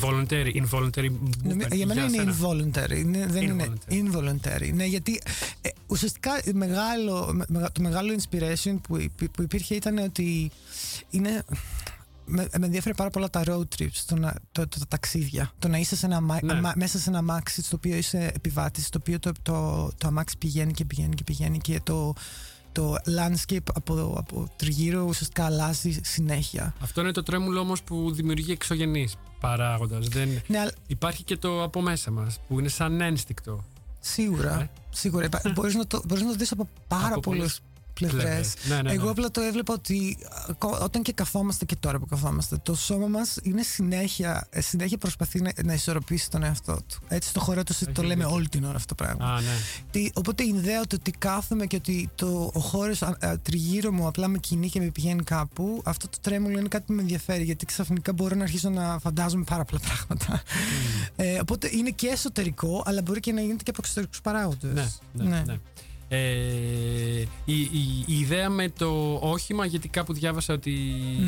voluntary, 0.00 0.52
involuntary 0.54 1.10
Νομι- 1.42 1.64
movement. 1.64 1.72
Για 1.74 1.86
μένα 1.86 2.04
είναι 2.04 2.10
σένα. 2.16 2.34
involuntary. 2.40 2.96
Είναι, 2.98 3.26
δεν 3.26 3.42
είναι 3.42 3.68
Involuntary. 3.88 3.92
involuntary. 3.92 4.72
Ναι, 4.74 4.84
γιατί 4.84 5.20
ε, 5.62 5.68
ουσιαστικά 5.86 6.30
μεγάλο, 6.54 7.30
με- 7.32 7.44
μεγα- 7.48 7.72
το 7.72 7.80
μεγάλο 7.82 8.14
inspiration 8.20 8.74
που, 8.82 8.96
υπή- 8.96 9.30
που 9.30 9.42
υπήρχε 9.42 9.74
ήταν 9.74 9.98
ότι 9.98 10.50
είναι. 11.10 11.44
Με, 12.26 12.48
με 12.58 12.66
ενδιαφέρει 12.66 12.94
πάρα 12.94 13.10
πολλά 13.10 13.30
τα 13.30 13.42
road 13.46 13.64
trips, 13.78 14.02
το, 14.06 14.16
να- 14.16 14.34
το, 14.52 14.68
το, 14.68 14.78
τα 14.78 14.86
ταξίδια. 14.88 15.52
Το 15.58 15.68
να 15.68 15.78
είσαι 15.78 15.96
σε 15.96 16.06
ένα, 16.06 16.16
αμα- 16.16 16.38
Ναι. 16.42 16.52
αμα- 16.52 16.72
μέσα 16.76 16.98
σε 16.98 17.08
ένα 17.08 17.18
αμάξι 17.18 17.62
στο 17.62 17.76
οποίο 17.76 17.96
είσαι 17.96 18.30
επιβάτης, 18.34 18.86
στο 18.86 18.98
οποίο 19.00 19.18
το, 19.18 19.32
το, 19.42 19.90
το 19.98 20.06
αμάξι 20.06 20.38
πηγαίνει 20.38 20.72
και 20.72 20.84
πηγαίνει 20.84 21.14
και 21.14 21.24
πηγαίνει 21.24 21.58
και 21.58 21.80
το, 21.82 22.14
το 22.72 22.96
landscape 23.18 23.66
από, 23.74 24.14
από 24.18 24.46
τριγύρω 24.56 25.02
ουσιαστικά 25.02 25.44
αλλάζει 25.44 26.00
συνέχεια. 26.02 26.74
Αυτό 26.80 27.00
είναι 27.00 27.12
το 27.12 27.22
τρέμουλο 27.22 27.60
όμως 27.60 27.82
που 27.82 28.12
δημιουργεί 28.12 28.52
εξωγενείς 28.52 29.14
παράγοντας. 29.40 30.08
Δεν... 30.08 30.42
Ναι, 30.46 30.58
αλλά 30.58 30.72
Υπάρχει 30.86 31.22
και 31.24 31.36
το 31.36 31.62
από 31.62 31.80
μέσα 31.80 32.10
μας 32.10 32.40
που 32.48 32.58
είναι 32.58 32.68
σαν 32.68 33.00
ένστικτο. 33.00 33.64
Σίγουρα. 34.00 34.60
Ε. 34.60 34.70
Σίγουρα. 34.90 35.24
Υπά- 35.24 35.52
μπορείς, 35.54 35.74
να 35.74 35.86
το, 35.86 36.02
μπορείς 36.06 36.24
να 36.24 36.30
το 36.30 36.36
δεις 36.36 36.52
από 36.52 36.68
πάρα 36.88 37.14
Από 37.14 37.34
πολλές 37.98 38.12
πολλές 38.12 38.24
πλευρές. 38.24 38.54
πλευρές. 38.54 38.68
Ναι, 38.68 38.74
ναι, 38.76 38.82
ναι. 38.82 38.92
Εγώ 38.92 39.10
απλά 39.10 39.30
το 39.30 39.40
έβλεπα 39.40 39.72
ότι 39.74 40.16
ακό- 40.48 40.82
όταν 40.82 41.02
και 41.02 41.12
καθόμαστε 41.12 41.64
και 41.64 41.76
τώρα 41.76 41.98
που 41.98 42.06
καθόμαστε, 42.06 42.56
το 42.62 42.74
σώμα 42.74 43.06
μας 43.06 43.36
είναι 43.42 43.62
συνέχεια, 43.62 44.46
ε, 44.50 44.60
συνέχεια 44.60 44.98
προσπαθεί 44.98 45.40
να, 45.40 45.52
να 45.64 45.72
ισορροπήσει 45.72 46.30
τον 46.30 46.42
εαυτό 46.42 46.72
του. 46.88 46.98
Έτσι 47.08 47.28
στο 47.28 47.40
χώρο 47.40 47.62
του 47.62 47.74
το 47.78 47.84
Έχεις 47.90 48.02
λέμε 48.02 48.14
δίκιο. 48.14 48.30
όλη 48.36 48.48
την 48.48 48.64
ώρα 48.64 48.76
αυτό 48.76 48.94
το 48.94 49.04
πράγμα. 49.04 49.26
Α, 49.34 49.40
ναι. 49.40 49.46
Τι- 49.90 50.10
οπότε 50.14 50.42
η 50.42 50.48
ιδέα 50.56 50.80
του 50.80 50.96
ότι 51.00 51.10
κάθομαι 51.10 51.66
και 51.66 51.76
ότι 51.76 52.10
το, 52.14 52.50
ο 52.54 52.60
χώρος 52.60 53.02
τριγύρω 53.42 53.92
μου 53.92 54.06
απλά 54.06 54.28
με 54.28 54.38
κινεί 54.38 54.68
και 54.68 54.80
με 54.80 54.86
πηγαίνει 54.86 55.22
κάπου, 55.22 55.82
αυτό 55.84 56.08
το 56.08 56.18
τρέμουλο 56.20 56.58
είναι 56.58 56.68
κάτι 56.68 56.84
που 56.86 56.92
με 56.92 57.00
ενδιαφέρει 57.00 57.44
γιατί 57.44 57.66
ξαφνικά 57.66 58.12
μπορώ 58.12 58.34
να 58.36 58.42
αρχίσω 58.42 58.70
να 58.70 58.98
φαντάζομαι 58.98 59.44
πάρα 59.44 59.64
πολλά 59.64 59.80
πράγματα. 59.84 60.42
Ε, 61.16 61.38
οπότε 61.40 61.70
είναι 61.72 61.90
και 61.90 62.06
εσωτερικό, 62.06 62.82
αλλά 62.86 63.02
μπορεί 63.02 63.20
και 63.20 63.32
να 63.32 63.40
γίνεται 63.40 63.62
και 63.62 63.70
από 63.70 63.78
εξωτερικούς 63.82 64.20
παράγοντες. 64.20 65.00
Ναι, 65.12 65.24
ναι, 65.24 65.42
ναι. 65.46 65.58
Ε, 66.14 67.20
η, 67.44 67.60
η- 67.60 68.04
η 68.06 68.18
ιδέα 68.18 68.48
με 68.50 68.68
το 68.68 69.18
όχημα, 69.22 69.66
γιατί 69.66 69.88
κάπου 69.88 70.12
διάβασα 70.12 70.54
ότι 70.54 70.70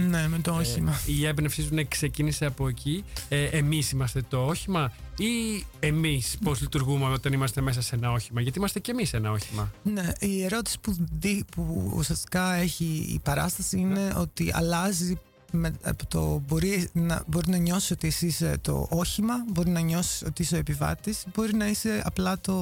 Ναι, 0.09 0.29
με 0.29 0.39
το 0.39 0.55
όχημα. 0.55 0.91
ε, 1.09 1.13
η 1.13 1.27
έμπνευσή 1.27 1.63
σου 1.63 1.75
ναι, 1.75 1.85
ξεκίνησε 1.85 2.47
από 2.47 2.69
εκεί. 2.69 3.05
Ε, 3.29 3.45
εμείς 3.45 3.91
είμαστε 3.91 4.23
το 4.29 4.45
όχημα 4.47 4.93
ή 5.19 5.65
εμείς 5.81 6.37
πώς 6.45 6.61
λειτουργούμε 6.61 7.05
όταν 7.13 7.33
είμαστε 7.33 7.61
μέσα 7.61 7.81
σε 7.83 7.95
ένα 7.95 8.13
όχημα. 8.13 8.41
Γιατί 8.41 8.59
είμαστε 8.59 8.79
και 8.81 8.91
εμείς 8.91 9.13
ένα 9.13 9.31
όχημα; 9.31 9.73
Ναι, 9.83 10.13
η 10.21 10.45
ερώτηση 10.45 10.79
που, 10.81 10.97
δι, 11.21 11.45
που 11.55 11.93
ουσιαστικά 11.97 12.55
έχει 12.55 12.85
η 13.15 13.21
παράσταση 13.23 13.79
είναι 13.79 14.13
ότι 14.17 14.51
αλλάζει 14.55 15.19
με, 15.51 15.75
από 15.83 16.07
το 16.07 16.43
μπορεί 16.49 16.89
να, 16.93 17.23
μπορεί 17.27 17.51
να 17.51 17.57
νιώσεις 17.57 17.91
ότι 17.91 18.07
εσύ 18.07 18.27
είσαι 18.27 18.59
το 18.61 18.87
όχημα, 18.91 19.35
μπορεί 19.53 19.71
να 19.71 19.81
νιώσεις 19.81 20.23
ότι 20.27 20.43
είσαι 20.43 20.55
ο 20.55 20.59
επιβάτης, 20.59 21.25
μπορεί 21.35 21.55
να 21.55 21.69
είσαι 21.69 22.03
απλά 22.05 22.39
το, 22.41 22.55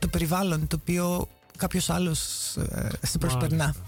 το 0.00 0.08
περιβάλλον 0.08 0.66
το 0.66 0.78
οποίο 0.80 1.26
κάποιος 1.56 1.90
άλλος 1.90 2.20
ε, 2.56 2.88
σε 3.06 3.18
προσπερνά. 3.18 3.56
Μάλιστα. 3.56 3.82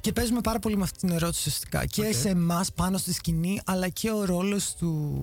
Και 0.00 0.12
παίζουμε 0.12 0.40
πάρα 0.40 0.58
πολύ 0.58 0.76
με 0.76 0.82
αυτή 0.82 0.98
την 0.98 1.08
ερώτηση 1.10 1.38
ουσιαστικά. 1.48 1.86
Και 1.86 2.06
Οκ. 2.06 2.14
σε 2.14 2.28
εμάς 2.28 2.72
πάνω 2.72 2.98
στη 2.98 3.12
σκηνή, 3.12 3.60
αλλά 3.64 3.88
και 3.88 4.10
ο 4.10 4.24
ρόλος 4.24 4.74
του, 4.74 5.22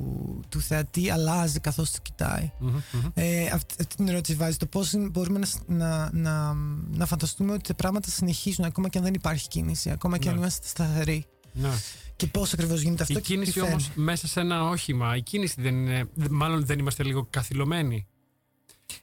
του 0.50 0.62
θεατή 0.62 1.10
αλλάζει 1.10 1.60
καθώς 1.60 1.92
το 1.92 1.98
κοιτάει. 2.02 2.52
Μμμ, 2.60 2.70
μμμ. 2.92 3.02
Ε, 3.14 3.46
αυτή, 3.46 3.74
αυτή 3.80 3.96
την 3.96 4.08
ερώτηση 4.08 4.36
βάζει. 4.38 4.58
Το 4.58 4.66
πώς 4.66 4.94
μπορούμε 5.12 5.40
να, 5.40 5.46
σ- 5.46 5.62
να, 5.68 6.10
να, 6.14 6.54
να 6.92 7.06
φανταστούμε 7.06 7.54
ότι 7.54 7.64
τα 7.68 7.74
πράγματα 7.74 8.10
συνεχίζουν 8.10 8.66
ακόμα 8.66 8.90
και 8.90 8.98
αν 8.98 9.04
δεν 9.04 9.14
υπάρχει 9.14 9.48
κίνηση, 9.48 9.90
ακόμα 9.90 10.18
και 10.18 10.28
αν 10.28 10.34
Ναι. 10.34 10.40
είμαστε 10.40 10.68
σταθεροί. 10.68 11.26
Ναι. 11.54 11.70
Και 12.16 12.28
πώς 12.28 12.54
ακριβώς 12.54 12.82
γίνεται 12.82 13.04
αυτό 13.04 13.14
Η 13.14 13.22
και 13.22 13.28
τι 13.28 13.34
κίνηση 13.34 13.52
φέρνει. 13.52 13.70
όμως 13.70 13.90
μέσα 13.96 14.28
σε 14.28 14.40
ένα 14.40 14.64
όχημα, 14.64 15.16
η 15.16 15.22
κίνηση 15.22 15.62
δεν 15.62 15.76
είναι, 15.76 16.10
μάλλον 16.30 16.66
δεν 16.66 16.80
είμαστε 16.80 17.04
λίγο 17.04 17.28
καθυλωμένοι. 17.30 18.06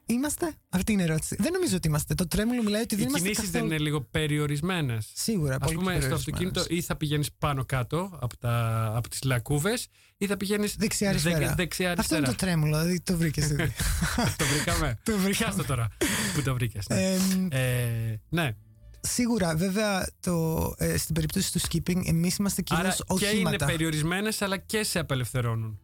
Είμαστε; 0.08 0.54
Αυτή 0.68 0.92
είναι 0.92 1.02
η 1.02 1.04
ερώτηση. 1.04 1.36
Δεν 1.38 1.52
νομίζω 1.52 1.76
ότι 1.76 1.88
είμαστε. 1.88 2.14
Το 2.14 2.28
τρέμουλο 2.28 2.62
μιλάει 2.62 2.82
ότι 2.82 2.94
Οι 2.94 2.98
δεν 2.98 3.06
είμαστε. 3.08 3.28
κινήσεις 3.28 3.44
καθόλου... 3.50 3.68
δεν 3.68 3.76
είναι 3.76 3.84
λίγο 3.88 4.00
περιορισμένες. 4.00 5.10
Σίγουρα. 5.14 5.54
Α 5.54 5.58
πολύ 5.58 5.76
πούμε, 5.76 5.90
στο 5.92 6.00
περιορισμένες. 6.00 6.18
αυτοκίνητο 6.18 6.74
ή 6.74 6.80
θα 6.80 6.96
πηγαίνεις 6.96 7.32
πάνω 7.38 7.64
κάτω 7.64 8.18
από, 8.20 8.36
τα, 8.36 8.92
από 8.96 9.08
τις 9.08 9.22
λακκούβες 9.22 9.86
ή 10.16 10.26
θα 10.26 10.36
πηγαίνεις 10.36 10.74
Δεξιά-αριστερά. 10.76 11.54
δεξιά 11.54 11.94
Αυτό 11.98 12.16
είναι 12.16 12.26
το 12.26 12.34
τρέμουλο, 12.34 12.78
δηλαδή 12.78 13.00
το 13.00 13.16
βρήκες. 13.16 13.46
Δηλαδή. 13.48 13.72
το 14.38 14.44
βρήκαμε. 14.44 14.98
Το 15.02 15.12
βρήκαμε. 15.12 15.30
Πιάστο 15.30 15.64
τώρα 15.64 15.88
που 16.34 16.42
το 16.42 16.54
βρήκες. 16.54 16.86
Ναι. 16.88 17.02
Εμ, 17.14 17.48
Ε, 17.50 18.20
ναι. 18.28 18.56
σίγουρα, 19.00 19.56
βέβαια, 19.56 20.08
το, 20.20 20.74
ε, 20.78 20.96
στην 20.96 21.14
περίπτωση 21.14 21.52
του 21.52 21.60
skipping, 21.60 22.06
εμείς 22.06 22.36
είμαστε 22.36 22.62
κυρίω 22.62 22.82
Άρα 22.84 22.94
και 22.94 23.26
είναι 23.26 23.30
οχήματα. 23.44 23.66
περιορισμένες, 23.66 24.42
αλλά 24.42 24.56
και 24.56 24.82
σε 24.82 24.98
απελευθερώνουν. 24.98 25.80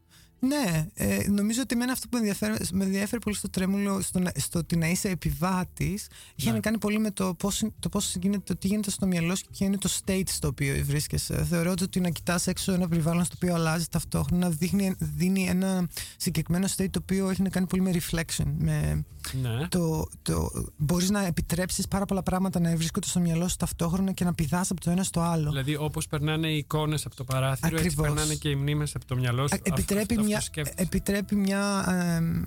Ναι, 0.46 0.86
ε, 0.94 1.28
νομίζω 1.28 1.60
ότι 1.62 1.74
εμένα 1.74 1.92
αυτό 1.92 2.08
που 2.08 2.16
με 2.16 2.18
ενδιαφέρει, 2.18 2.54
με 2.72 2.84
ενδιαφέρει 2.84 3.22
πολύ 3.22 3.36
στο 3.36 3.50
τρέμουλο, 3.50 4.00
στο, 4.00 4.18
να- 4.18 4.32
στο 4.36 4.58
ότι 4.58 4.76
να 4.76 4.88
είσαι 4.88 5.08
επιβάτης, 5.08 6.06
είχε 6.34 6.48
Ναι. 6.48 6.54
να 6.54 6.60
κάνει 6.60 6.78
πολύ 6.78 6.98
με 6.98 7.10
το 7.10 7.34
πώς 7.34 7.62
το 7.78 7.88
πώς 7.88 8.14
γίνεται, 8.20 8.42
το 8.46 8.56
τι 8.56 8.66
γίνεται 8.66 8.90
στο 8.90 9.06
μυαλό 9.06 9.34
σου 9.36 9.42
και 9.42 9.48
ποιο 9.52 9.66
είναι 9.66 9.78
το 9.78 9.90
state 10.04 10.22
στο 10.26 10.48
οποίο 10.48 10.84
βρίσκεσαι. 10.84 11.44
Θεωρώ 11.44 11.74
ότι 11.82 12.00
να 12.00 12.10
κοιτάς 12.10 12.46
έξω 12.46 12.72
ένα 12.72 12.88
περιβάλλον 12.88 13.24
στο 13.24 13.34
οποίο 13.42 13.54
αλλάζει 13.54 13.86
ταυτόχρονα 13.90 14.48
δείχνει, 14.50 14.94
δίνει 14.98 15.46
ένα 15.48 15.88
συγκεκριμένο 16.16 16.66
state 16.76 16.90
το 16.90 16.98
οποίο 17.02 17.28
έχει 17.30 17.42
να 17.42 17.48
κάνει 17.48 17.66
πολύ 17.66 17.82
με 17.82 17.90
reflection. 17.94 18.44
Με 18.58 19.04
Ναι. 19.42 19.68
το, 19.68 20.08
το, 20.22 20.50
μπορείς 20.76 21.10
να 21.10 21.26
επιτρέψεις 21.26 21.88
πάρα 21.88 22.04
πολλά 22.04 22.22
πράγματα 22.22 22.60
να 22.60 22.76
βρίσκονται 22.76 23.06
στο 23.06 23.20
μυαλό 23.20 23.48
σου 23.48 23.56
ταυτόχρονα 23.56 24.12
και 24.12 24.24
να 24.24 24.34
πηδάς 24.34 24.70
από 24.70 24.80
το 24.80 24.90
ένα 24.90 25.02
στο 25.02 25.20
άλλο. 25.20 25.48
Δηλαδή, 25.50 25.76
όπως 25.76 26.06
περνάνε 26.06 26.48
οι 26.48 26.56
εικόνες 26.56 27.06
από 27.06 27.16
το 27.16 27.24
παράθυρο, 27.24 27.76
έτσι 27.76 27.86
Ακριβώς. 27.88 28.06
περνάνε 28.06 28.34
και 28.34 28.48
οι 28.48 28.54
μνήμες 28.54 28.94
από 28.94 29.06
το 29.06 29.16
μυαλό 29.16 29.48
σου. 29.48 29.54
Α, 29.54 29.58
επιτρέπει, 29.62 30.14
Αυτό- 30.14 30.22
μια, 30.32 30.38
αυτό 30.38 30.50
σκέφτεσαι; 30.50 30.86
επιτρέπει 30.88 31.34
μια, 31.36 31.84
εμ, 32.16 32.42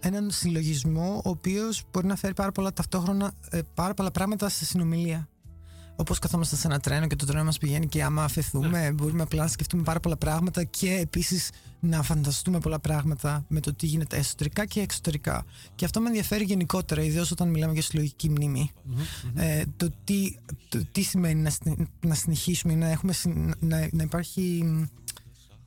έναν 0.00 0.30
συλλογισμό 0.30 1.22
ο 1.24 1.28
οποίος 1.28 1.82
μπορεί 1.92 2.06
να 2.06 2.16
φέρει 2.16 2.34
πάρα 2.34 2.52
πολλά 2.52 2.72
ταυτόχρονα 2.72 3.32
ε, 3.50 3.60
πάρα 3.74 3.94
πολλά 3.94 4.10
πράγματα 4.10 4.48
σε 4.48 4.64
συνομιλία. 4.64 5.26
Όπως 5.96 6.18
καθόμαστε 6.18 6.56
σε 6.56 6.66
ένα 6.66 6.80
τρένο 6.80 7.06
και 7.06 7.16
το 7.16 7.26
τρένο 7.26 7.44
μας 7.44 7.58
πηγαίνει 7.58 7.86
και 7.86 8.02
άμα 8.02 8.24
αφαιθούμε 8.24 8.92
μπορούμε 8.94 9.22
απλά 9.22 9.42
να 9.42 9.48
σκεφτούμε 9.48 9.82
πάρα 9.82 10.00
πολλά 10.00 10.16
πράγματα 10.16 10.64
και 10.64 10.92
επίσης 10.92 11.50
να 11.80 12.02
φανταστούμε 12.02 12.58
πολλά 12.58 12.78
πράγματα 12.78 13.44
με 13.48 13.60
το 13.60 13.74
τι 13.74 13.86
γίνεται 13.86 14.16
εσωτερικά 14.16 14.66
και 14.66 14.80
εξωτερικά. 14.80 15.44
Και 15.74 15.84
αυτό 15.84 16.00
με 16.00 16.06
ενδιαφέρει 16.06 16.44
γενικότερα, 16.44 17.02
ιδίως 17.02 17.30
όταν 17.30 17.48
μιλάμε 17.48 17.72
για 17.72 17.82
συλλογική 17.82 18.30
μνήμη. 18.30 18.70
Ε, 19.34 19.62
το, 19.76 19.88
τι, 20.04 20.34
το 20.68 20.84
τι 20.92 21.02
σημαίνει 21.02 21.40
να, 21.40 21.50
συνε- 21.50 21.88
να 22.00 22.14
συνεχίσουμε, 22.14 22.74
να, 22.74 22.88
έχουμε, 22.88 23.12
συν- 23.12 23.54
να, 23.60 23.88
να 23.92 24.02
υπάρχει 24.02 24.64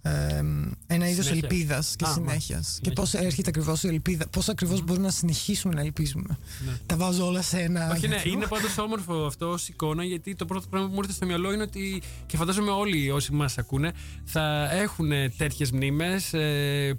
ε, 0.10 0.44
ένα 0.88 1.10
είδος 1.10 1.26
Συνέχεια. 1.26 1.48
ελπίδας 1.52 1.94
και 1.96 2.06
Α, 2.06 2.12
συνέχεια. 2.14 2.58
Και 2.58 2.64
συνέχεια. 2.64 2.94
πώς 2.94 3.14
έρχεται 3.14 3.50
ακριβώς 3.50 3.84
η 3.84 3.88
ελπίδα, 3.88 4.28
πώς 4.28 4.50
ακριβώς 4.50 4.84
μπορούμε 4.84 5.06
να 5.06 5.12
συνεχίσουμε 5.12 5.74
να 5.74 5.82
ελπίζουμε. 5.82 6.38
Τα 6.86 6.96
βάζω 6.98 7.26
όλα 7.28 7.42
σε 7.42 7.60
ένα. 7.60 7.86
Ναι. 7.88 7.94
Όχι, 7.94 8.08
ναι, 8.08 8.16
γιατρό. 8.16 8.32
είναι 8.32 8.46
πάντως 8.48 8.78
όμορφο 8.78 9.14
αυτό 9.26 9.46
ως 9.50 9.68
εικόνα, 9.68 10.04
γιατί 10.04 10.36
το 10.36 10.46
πρώτο 10.46 10.68
πράγμα 10.70 10.88
που 10.88 10.94
μου 10.94 11.00
ήρθε 11.02 11.14
στο 11.14 11.26
μυαλό 11.26 11.54
είναι 11.54 11.64
ότι 11.64 12.02
και 12.26 12.38
φαντάζομαι 12.38 12.72
όλοι 12.72 13.12
όσοι 13.12 13.32
μας 13.32 13.58
ακούνε 13.58 13.92
θα 14.24 14.70
έχουν 14.72 15.10
τέτοιες 15.38 15.72
μνήμες 15.72 16.30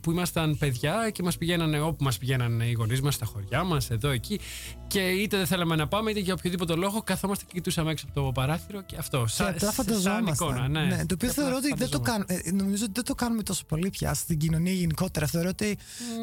που 0.01 0.11
ήμασταν 0.11 0.59
παιδιά 0.59 1.11
και 1.13 1.23
μας 1.23 1.39
πηγαίνανε 1.39 1.81
όπου 1.81 2.05
μας 2.05 2.19
πηγαίνανε 2.19 2.65
οι 2.65 2.73
γονείς 2.73 3.01
μας, 3.01 3.15
στα 3.15 3.27
χωριά 3.27 3.65
μας, 3.65 3.91
εδώ, 3.91 4.09
εκεί. 4.09 4.41
Και 4.87 5.01
είτε 5.01 5.37
δεν 5.37 5.47
θέλαμε 5.47 5.77
να 5.77 5.87
πάμε, 5.89 6.11
είτε 6.11 6.21
για 6.21 6.33
οποιοδήποτε 6.35 6.75
λόγο 6.75 7.03
καθόμαστε 7.03 7.45
και 7.45 7.53
κοιτούσαμε 7.55 7.91
έξω 7.91 8.07
από 8.11 8.21
το 8.25 8.33
παράθυρο 8.33 8.83
και 8.83 8.97
αυτό. 8.99 9.21
Και 9.23 9.29
Σαν, 9.33 9.47
απλά 9.47 9.61
σαν 9.61 9.73
φανταζόμασταν. 9.73 10.49
εικόνα, 10.49 10.69
ναι. 10.69 10.89
το 11.07 11.15
οποίο 11.15 11.29
Και 11.29 11.35
θεωρώ 11.35 11.57
απλά 11.57 11.69
ότι 11.73 11.79
δεν 11.79 11.89
το 11.91 11.99
φανταζόμασταν. 12.05 12.27
κάνουμε. 12.27 12.61
ε, 12.61 12.65
Νομίζω 12.65 12.85
ότι 12.85 12.93
δεν 12.97 13.05
το 13.05 13.15
κάνουμε 13.15 13.43
τόσο 13.43 13.65
πολύ 13.65 13.91
πια 13.91 14.15
στην 14.15 14.39
κοινωνία 14.39 14.73
γενικότερα. 14.73 15.27
Θεωρώ 15.27 15.49
ότι 15.49 15.79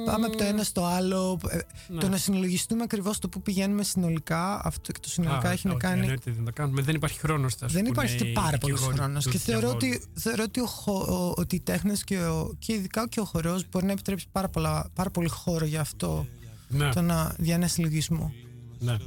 πάμε 0.05 0.25
από 0.25 0.37
το 0.37 0.43
ένα 0.43 0.63
στο 0.63 0.85
άλλο. 0.85 1.39
ε, 1.49 1.57
Ναι. 1.87 1.99
Το 1.99 2.09
να 2.09 2.17
συλλογιστούμε 2.17 2.83
ακριβώς 2.83 3.19
το 3.19 3.29
που 3.29 3.41
πηγαίνουμε 3.41 3.83
συνολικά. 3.83 4.61
Αυτό 4.65 4.91
και 4.91 4.99
το 5.01 5.09
συνολικά 5.09 5.49
Α, 5.49 5.51
έχει 5.51 5.67
να 5.67 5.73
όχι, 5.73 5.81
κάνει. 5.81 5.99
εννοείται 6.01 6.31
δεν 6.31 6.45
το 6.45 6.51
κάνουμε. 6.53 6.81
Δεν 6.81 6.95
υπάρχει 6.95 7.19
χρόνος. 7.19 7.55
Δεν 7.59 7.85
υπάρχει 7.85 8.15
και 8.17 8.25
πάρα 8.25 8.57
πολύς 8.57 8.79
χρόνος. 8.81 9.27
Και 9.27 9.37
θεωρώ 9.37 9.69
ότι, 9.69 10.01
θεωρώ 10.13 10.43
ότι, 10.43 10.59
ο, 10.59 10.65
χω- 10.65 11.07
ο- 11.09 11.33
ότι 11.37 11.55
οι 11.55 11.59
τέχνες 11.59 12.03
και, 12.03 12.17
ο- 12.19 12.55
και 12.59 12.73
ειδικά 12.73 13.07
και 13.07 13.19
ο 13.19 13.25
χορός 13.25 13.65
μπορεί 13.71 13.85
να 13.85 13.91
επιτρέψει 13.91 14.25
πάρα, 14.31 14.49
πολλά, 14.49 14.89
πάρα 14.93 15.09
πολύ 15.09 15.29
χώρο 15.29 15.65
για 15.65 15.81
αυτό. 15.81 16.25
Ναι. 16.67 16.89
Το 16.89 17.01
να, 17.01 17.35
για 17.39 17.55
ένα 17.55 17.67
συλλογισμό. 17.67 18.33
Ναι. 18.79 18.97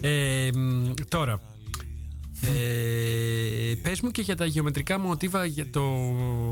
Ε, 0.00 0.50
μ, 0.54 0.92
τώρα, 1.08 1.40
ε, 2.48 3.74
πες 3.82 4.00
μου 4.00 4.10
και 4.10 4.22
για 4.22 4.36
τα 4.36 4.44
γεωμετρικά 4.44 4.98
μοτίβα 4.98 5.44
για 5.44 5.70
το 5.70 5.82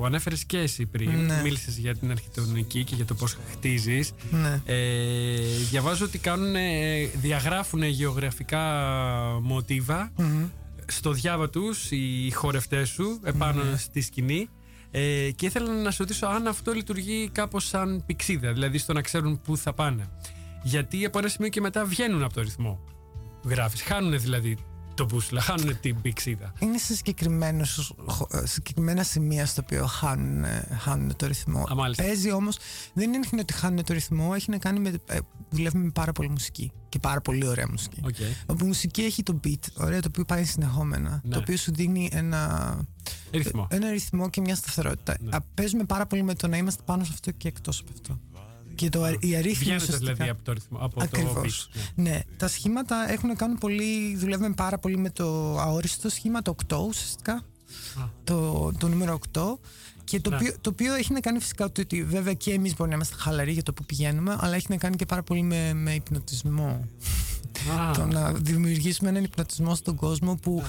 ανέφερες 0.05 0.45
και 0.45 0.59
εσύ 0.59 0.87
πριν 0.87 1.11
Ναι. 1.25 1.41
μίλησες 1.43 1.77
για 1.79 1.97
την 1.97 2.11
αρχιτεκτονική 2.11 2.85
και 2.85 2.95
για 2.95 3.05
το 3.05 3.15
πώς 3.15 3.37
χτίζεις 3.51 4.13
Ναι. 4.31 4.61
ε, 4.65 5.41
διαβάζω 5.71 6.05
ότι 6.05 6.19
κάνουν, 6.19 6.55
διαγράφουν 7.21 7.83
γεωγραφικά 7.83 8.61
μοτίβα 9.43 10.13
Μμμ. 10.17 10.45
στο 10.87 11.13
διάβα 11.13 11.51
τους 11.51 11.91
οι 11.91 12.31
χορευτές 12.35 12.89
σου 12.89 13.21
επάνω 13.25 13.63
Ναι. 13.65 13.77
στη 13.77 14.01
σκηνή 14.01 14.49
ε, 14.91 15.31
και 15.37 15.47
ήθελα 15.47 15.73
να 15.83 15.91
σου 15.91 15.97
ρωτήσω 16.03 16.27
αν 16.27 16.47
αυτό 16.47 16.73
λειτουργεί 16.73 17.29
κάπως 17.33 17.67
σαν 17.67 18.03
πηξίδα, 18.07 18.53
δηλαδή 18.53 18.79
στο 18.79 18.93
να 18.93 19.01
ξέρουν 19.01 19.41
πού 19.41 19.57
θα 19.57 19.73
πάνε. 19.73 20.09
Γιατί 20.63 21.05
από 21.05 21.19
ένα 21.19 21.29
σημείο 21.29 21.49
και 21.49 21.61
μετά 21.61 21.85
βγαίνουν 21.85 22.23
από 22.23 22.35
το 22.35 22.41
ρυθμό. 22.41 22.81
Γράφεις, 23.45 23.83
χάνουν 23.83 24.21
δηλαδή 24.21 24.57
το 24.95 25.05
μπούσουλα, 25.05 25.41
χάνουν 25.41 25.81
την 25.81 26.01
πυξίδα. 26.01 26.53
Είναι 26.59 26.79
σε 26.79 26.95
συγκεκριμένους, 26.95 27.93
χω- 28.07 28.35
ε, 28.35 28.47
συγκεκριμένα 28.47 29.03
σημεία 29.03 29.47
στο 29.47 29.61
οποίο 29.65 29.87
χάνουν, 29.87 30.45
ε, 30.45 30.79
χάνουν 30.81 31.17
το 31.17 31.27
ρυθμό. 31.27 31.65
Α, 31.71 31.75
μάλιστα. 31.75 32.03
Παίζει 32.03 32.33
όμως, 32.33 32.57
δεν 32.95 33.13
είναι 33.13 33.27
ότι 33.41 33.53
χάνουν 33.53 33.85
το 33.85 33.93
ρυθμό, 33.93 34.33
έχει 34.35 34.51
να 34.51 34.59
κάνει 34.59 34.79
με. 34.81 34.93
ε, 35.07 35.19
δουλεύουμε 35.51 35.85
με 35.85 35.91
πάρα 35.91 36.13
πολύ 36.13 36.29
μουσική. 36.29 36.73
Και 36.89 36.99
πάρα 36.99 37.21
πολύ 37.21 37.47
ωραία 37.47 37.67
μουσική. 37.71 38.01
Οκ. 38.05 38.15
Όπου 38.47 38.65
η 38.65 38.67
μουσική 38.69 39.03
έχει 39.03 39.23
το 39.23 39.41
beat, 39.45 39.59
ωραία, 39.75 40.01
το 40.01 40.09
οποίο 40.09 40.25
πάει 40.25 40.45
συνεχόμενα. 40.45 41.21
Ναι. 41.25 41.33
Το 41.35 41.39
οποίο 41.39 41.57
σου 41.57 41.73
δίνει 41.75 42.09
ένα, 42.13 42.79
Ρυθμό. 43.31 43.67
ένα 43.71 43.91
ρυθμό 43.91 44.31
και 44.31 44.41
μια 44.41 44.55
σταθερότητα. 44.55 45.17
Ναι. 45.21 45.37
Α, 45.37 45.41
Παίζουμε 45.55 45.85
πάρα 45.85 46.07
πολύ 46.07 46.23
με 46.23 46.35
το 46.35 46.49
να 46.49 46.57
είμαστε 46.57 46.83
πάνω 46.87 47.05
σε 47.05 47.11
αυτό 47.13 47.31
και 47.31 47.49
εκτός 47.49 47.81
από 47.81 47.91
αυτό. 47.95 48.21
Και 48.75 48.89
το, 48.89 49.07
η 49.21 49.35
αρρύθμιση. 49.37 49.59
Βγαίνετε 49.59 49.83
ουσιαστικά- 49.83 50.13
δηλαδή 50.13 50.31
από 50.31 50.43
το 50.43 50.53
ρυθμό, 50.53 50.79
από 50.81 50.95
το 50.99 51.03
Ακριβώς. 51.05 51.69
beat. 51.73 51.79
Ναι. 51.95 52.11
Ναι, 52.11 52.21
τα 52.37 52.49
σχήματα 52.49 53.13
έχουν 53.13 53.29
να 53.29 53.35
κάνουν 53.35 53.59
πολύ. 53.59 54.17
Δουλεύουμε 54.17 54.53
πάρα 54.53 54.79
πολύ 54.79 54.97
με 54.97 55.11
το 55.11 55.59
αόριστο 55.61 56.09
σχήμα, 56.09 56.43
το 56.43 56.55
8 56.69 56.77
ουσιαστικά. 56.89 57.33
Α. 57.33 57.43
Το, 58.25 58.71
το 58.79 58.89
νούμερο 58.89 59.19
8. 59.33 59.59
Και 60.05 60.21
το, 60.21 60.31
Ναι. 60.31 60.37
οποίο, 60.37 60.55
το 60.61 60.71
οποίο 60.71 60.95
έχει 60.95 61.13
να 61.13 61.21
κάνει 61.21 61.39
φυσικά 61.41 61.65
ότι, 61.65 61.81
ότι 61.81 62.05
βέβαια 62.05 62.33
και 62.33 62.53
εμείς 62.53 62.71
μπορούμε 62.71 62.89
να 62.89 62.95
είμαστε 62.95 63.15
χαλαροί 63.19 63.53
για 63.53 63.63
το 63.63 63.73
που 63.73 63.85
πηγαίνουμε, 63.85 64.37
αλλά 64.41 64.55
έχει 64.55 64.67
να 64.69 64.77
κάνει 64.77 64.97
και 64.97 65.07
πάρα 65.07 65.23
πολύ 65.23 65.43
με, 65.43 65.73
με 65.75 65.95
υπνοτισμό. 65.95 66.89
Α, 67.79 67.91
Το 67.93 68.07
να 68.07 68.33
δημιουργήσουμε 68.33 69.09
έναν 69.11 69.25
υπνοτισμό 69.25 69.75
στον 69.75 69.95
κόσμο 69.97 70.37
που 70.37 70.61
Ναι. 70.63 70.69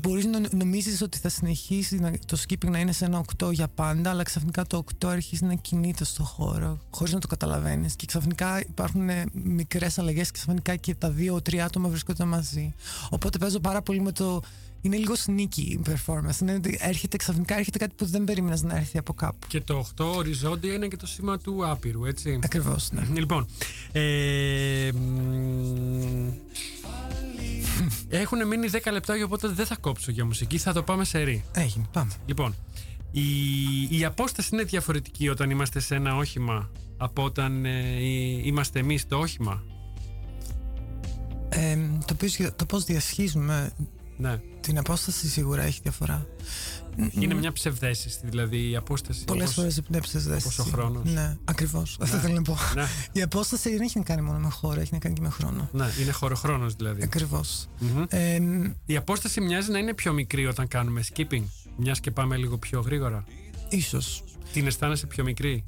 Μπορείς 0.00 0.24
να 0.24 0.40
νομίζεις 0.52 1.02
ότι 1.02 1.18
θα 1.18 1.28
συνεχίσει 1.28 1.96
να- 1.98 2.12
το 2.26 2.38
skipping 2.48 2.68
να 2.70 2.78
είναι 2.78 2.92
σε 2.92 3.04
ένα 3.04 3.18
8 3.18 3.50
για 3.52 3.68
πάντα, 3.68 4.10
αλλά 4.10 4.22
ξαφνικά 4.22 4.66
το 4.66 4.76
8 4.76 5.08
αρχίζει 5.08 5.44
να 5.44 5.54
κινείται 5.54 6.04
στο 6.04 6.22
χώρο, 6.22 6.78
χωρίς 6.90 7.12
να 7.12 7.18
το 7.18 7.26
καταλαβαίνεις. 7.26 7.96
Και 7.96 8.06
ξαφνικά 8.06 8.60
υπάρχουν 8.60 9.08
ε, 9.08 9.24
μικρές 9.32 9.98
αλλαγές 9.98 10.26
και 10.30 10.32
ξαφνικά 10.38 10.76
και 10.76 10.94
τα 10.94 11.10
δύο-τρία 11.10 11.64
άτομα 11.64 11.88
βρίσκονται 11.88 12.24
μαζί. 12.24 12.74
Οπότε 13.10 13.38
παίζω 13.38 13.60
πάρα 13.60 13.82
πολύ 13.82 14.00
με 14.00 14.12
το... 14.12 14.40
Είναι 14.80 14.96
λίγο 14.96 15.14
sneaky 15.26 15.56
η 15.56 15.80
performance. 15.86 16.40
Είναι 16.40 16.54
ότι 16.54 16.78
έρχεται 16.80 17.16
ξαφνικά 17.16 17.56
έρχεται 17.58 17.78
κάτι 17.78 17.94
που 17.96 18.06
δεν 18.06 18.24
περίμενες 18.24 18.62
να 18.62 18.76
έρθει 18.76 18.98
από 18.98 19.12
κάπου. 19.14 19.46
Και 19.46 19.60
το 19.60 19.86
8 19.96 20.04
οριζόντια 20.16 20.72
είναι 20.74 20.88
και 20.88 20.96
το 20.96 21.06
σήμα 21.06 21.38
του 21.38 21.68
άπειρου, 21.68 22.04
έτσι; 22.04 22.38
Ακριβώς, 22.44 22.90
ναι. 22.92 23.02
Λοιπόν, 23.14 23.46
ε, 23.92 24.90
μ, 24.94 25.33
έχουν 28.24 28.46
μείνει 28.46 28.68
10 28.72 28.92
λεπτά, 28.92 29.14
οπότε 29.24 29.48
δεν 29.48 29.66
θα 29.66 29.76
κόψω 29.80 30.10
για 30.10 30.24
μουσική, 30.24 30.58
θα 30.58 30.72
το 30.72 30.82
πάμε 30.82 31.04
σε 31.04 31.22
ρί. 31.22 31.44
Έγινε, 31.52 31.84
πάμε. 31.92 32.12
Λοιπόν, 32.26 32.54
η, 33.10 33.98
η 33.98 34.04
απόσταση 34.04 34.48
είναι 34.52 34.62
διαφορετική 34.62 35.28
όταν 35.28 35.50
είμαστε 35.50 35.80
σε 35.80 35.94
ένα 35.94 36.16
όχημα 36.16 36.70
από 36.96 37.24
όταν 37.24 37.64
ε, 37.64 37.78
ε, 37.78 38.02
είμαστε 38.42 38.78
εμείς 38.78 39.00
στο 39.00 39.18
όχημα; 39.18 39.62
Ε, 41.48 41.78
το, 42.06 42.14
πώς, 42.14 42.36
το 42.56 42.64
πώς 42.66 42.84
διασχίζουμε 42.84 43.72
Ναι. 44.16 44.40
την 44.60 44.78
απόσταση 44.78 45.28
σίγουρα 45.28 45.62
έχει 45.62 45.80
διαφορά. 45.82 46.26
Είναι 47.10 47.34
μια 47.34 47.52
ψευδέστηση, 47.52 48.18
δηλαδή 48.24 48.70
η 48.70 48.76
απόσταση. 48.76 49.24
Πολλές 49.24 49.42
όπως- 49.42 49.54
φορές 49.54 49.80
πνέψει 49.88 50.18
δέση. 50.18 50.46
όπως 50.46 50.58
ο 50.58 50.62
χρόνος. 50.62 51.12
Ναι, 51.12 51.36
ακριβώς. 51.44 51.96
Αυτό 52.00 52.16
θέλω 52.16 52.34
να 52.34 52.42
πω. 52.42 52.56
Ναι, 52.74 52.84
Η 53.12 53.22
απόσταση 53.22 53.70
δεν 53.70 53.80
έχει 53.80 53.98
να 53.98 54.04
κάνει 54.04 54.22
μόνο 54.22 54.38
με 54.38 54.48
χώρο, 54.50 54.80
έχει 54.80 54.92
να 54.92 54.98
κάνει 54.98 55.14
και 55.14 55.20
με 55.20 55.28
χρόνο. 55.28 55.68
ναι, 55.72 55.86
είναι 56.02 56.10
χωροχρόνος 56.12 56.74
δηλαδή. 56.74 57.02
Ακριβώς. 57.02 57.66
Μμμ. 57.78 58.04
Ε, 58.08 58.38
Η 58.86 58.96
απόσταση 58.96 59.40
μοιάζει 59.40 59.70
να 59.70 59.78
είναι 59.78 59.94
πιο 59.94 60.12
μικρή 60.12 60.46
όταν 60.46 60.68
κάνουμε 60.68 61.04
skipping. 61.14 61.42
Μιας 61.76 62.00
και 62.00 62.10
πάμε 62.10 62.36
λίγο 62.36 62.58
πιο 62.58 62.80
γρήγορα. 62.80 63.24
ίσως. 63.68 64.24
Την 64.52 64.66
αισθάνεσαι 64.66 65.06
πιο 65.06 65.24
μικρή; 65.24 65.64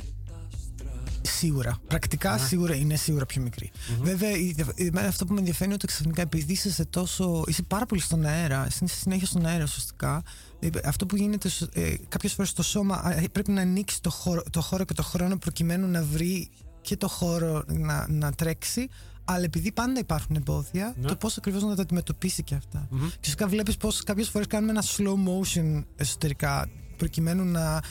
Σίγουρα. 1.27 1.79
Πρακτικά 1.87 2.39
σίγουρα 2.39 2.75
είναι 2.75 2.97
σίγουρα 2.97 3.27
πιο 3.27 3.43
μικρή. 3.43 3.71
Βέβαια, 4.03 4.31
η- 4.31 4.55
εμένα 4.77 5.09
αυτό 5.09 5.25
που 5.25 5.33
με 5.33 5.39
ενδιαφέρει 5.39 5.65
είναι 5.65 5.75
ότι 5.75 5.87
ξαφνικά 5.87 6.23
επειδή 6.23 6.53
είσαι 6.53 6.71
σε 6.73 6.85
τόσο. 6.85 7.45
είσαι 7.47 7.63
πάρα 7.63 7.87
πολύ 7.87 8.01
στον 8.01 8.25
αέρα, 8.27 8.67
είσαι 8.71 8.87
συνέχεια 8.87 9.27
στον 9.27 9.47
αέρα 9.47 9.63
ουσιαστικά. 9.63 10.23
ε, 10.61 10.69
Αυτό 10.85 11.07
που 11.07 11.17
γίνεται 11.17 11.51
ε, 11.73 11.95
κάποιες 12.09 12.33
φορές 12.33 12.51
στο 12.51 12.63
σώμα 12.63 13.13
ε, 13.17 13.25
πρέπει 13.33 13.51
να 13.51 13.61
ανοίξει 13.61 14.03
το 14.03 14.11
χώρο, 14.11 14.43
το 14.51 14.61
χώρο 14.61 14.85
και 14.85 14.95
το 14.95 15.03
χρόνο 15.03 15.37
προκειμένου 15.37 15.87
να 15.89 16.03
βρει 16.03 16.51
και 16.81 16.97
το 16.97 17.09
χώρο 17.09 17.63
να, 17.67 18.07
να 18.09 18.33
τρέξει. 18.33 18.89
Αλλά 19.25 19.45
επειδή 19.45 19.73
πάντα 19.73 20.01
υπάρχουν 20.01 20.37
εμπόδια, 20.37 20.95
Ναι. 21.01 21.07
το 21.09 21.17
πώς 21.17 21.37
ακριβώς 21.37 21.63
να 21.63 21.75
τα 21.75 21.83
αντιμετωπίσει 21.83 22.43
και 22.43 22.55
αυτά. 22.55 22.89
Και 22.91 23.17
φυσικά 23.21 23.47
βλέπεις 23.49 23.77
πώς 23.77 24.03
κάποιες 24.03 24.29
φορές 24.29 24.47
κάνουμε 24.47 24.73
ένα 24.73 24.83
slow 24.97 25.15
motion 25.29 25.85
εσωτερικά 25.97 26.69
προκειμένου 26.97 27.45
να. 27.45 27.83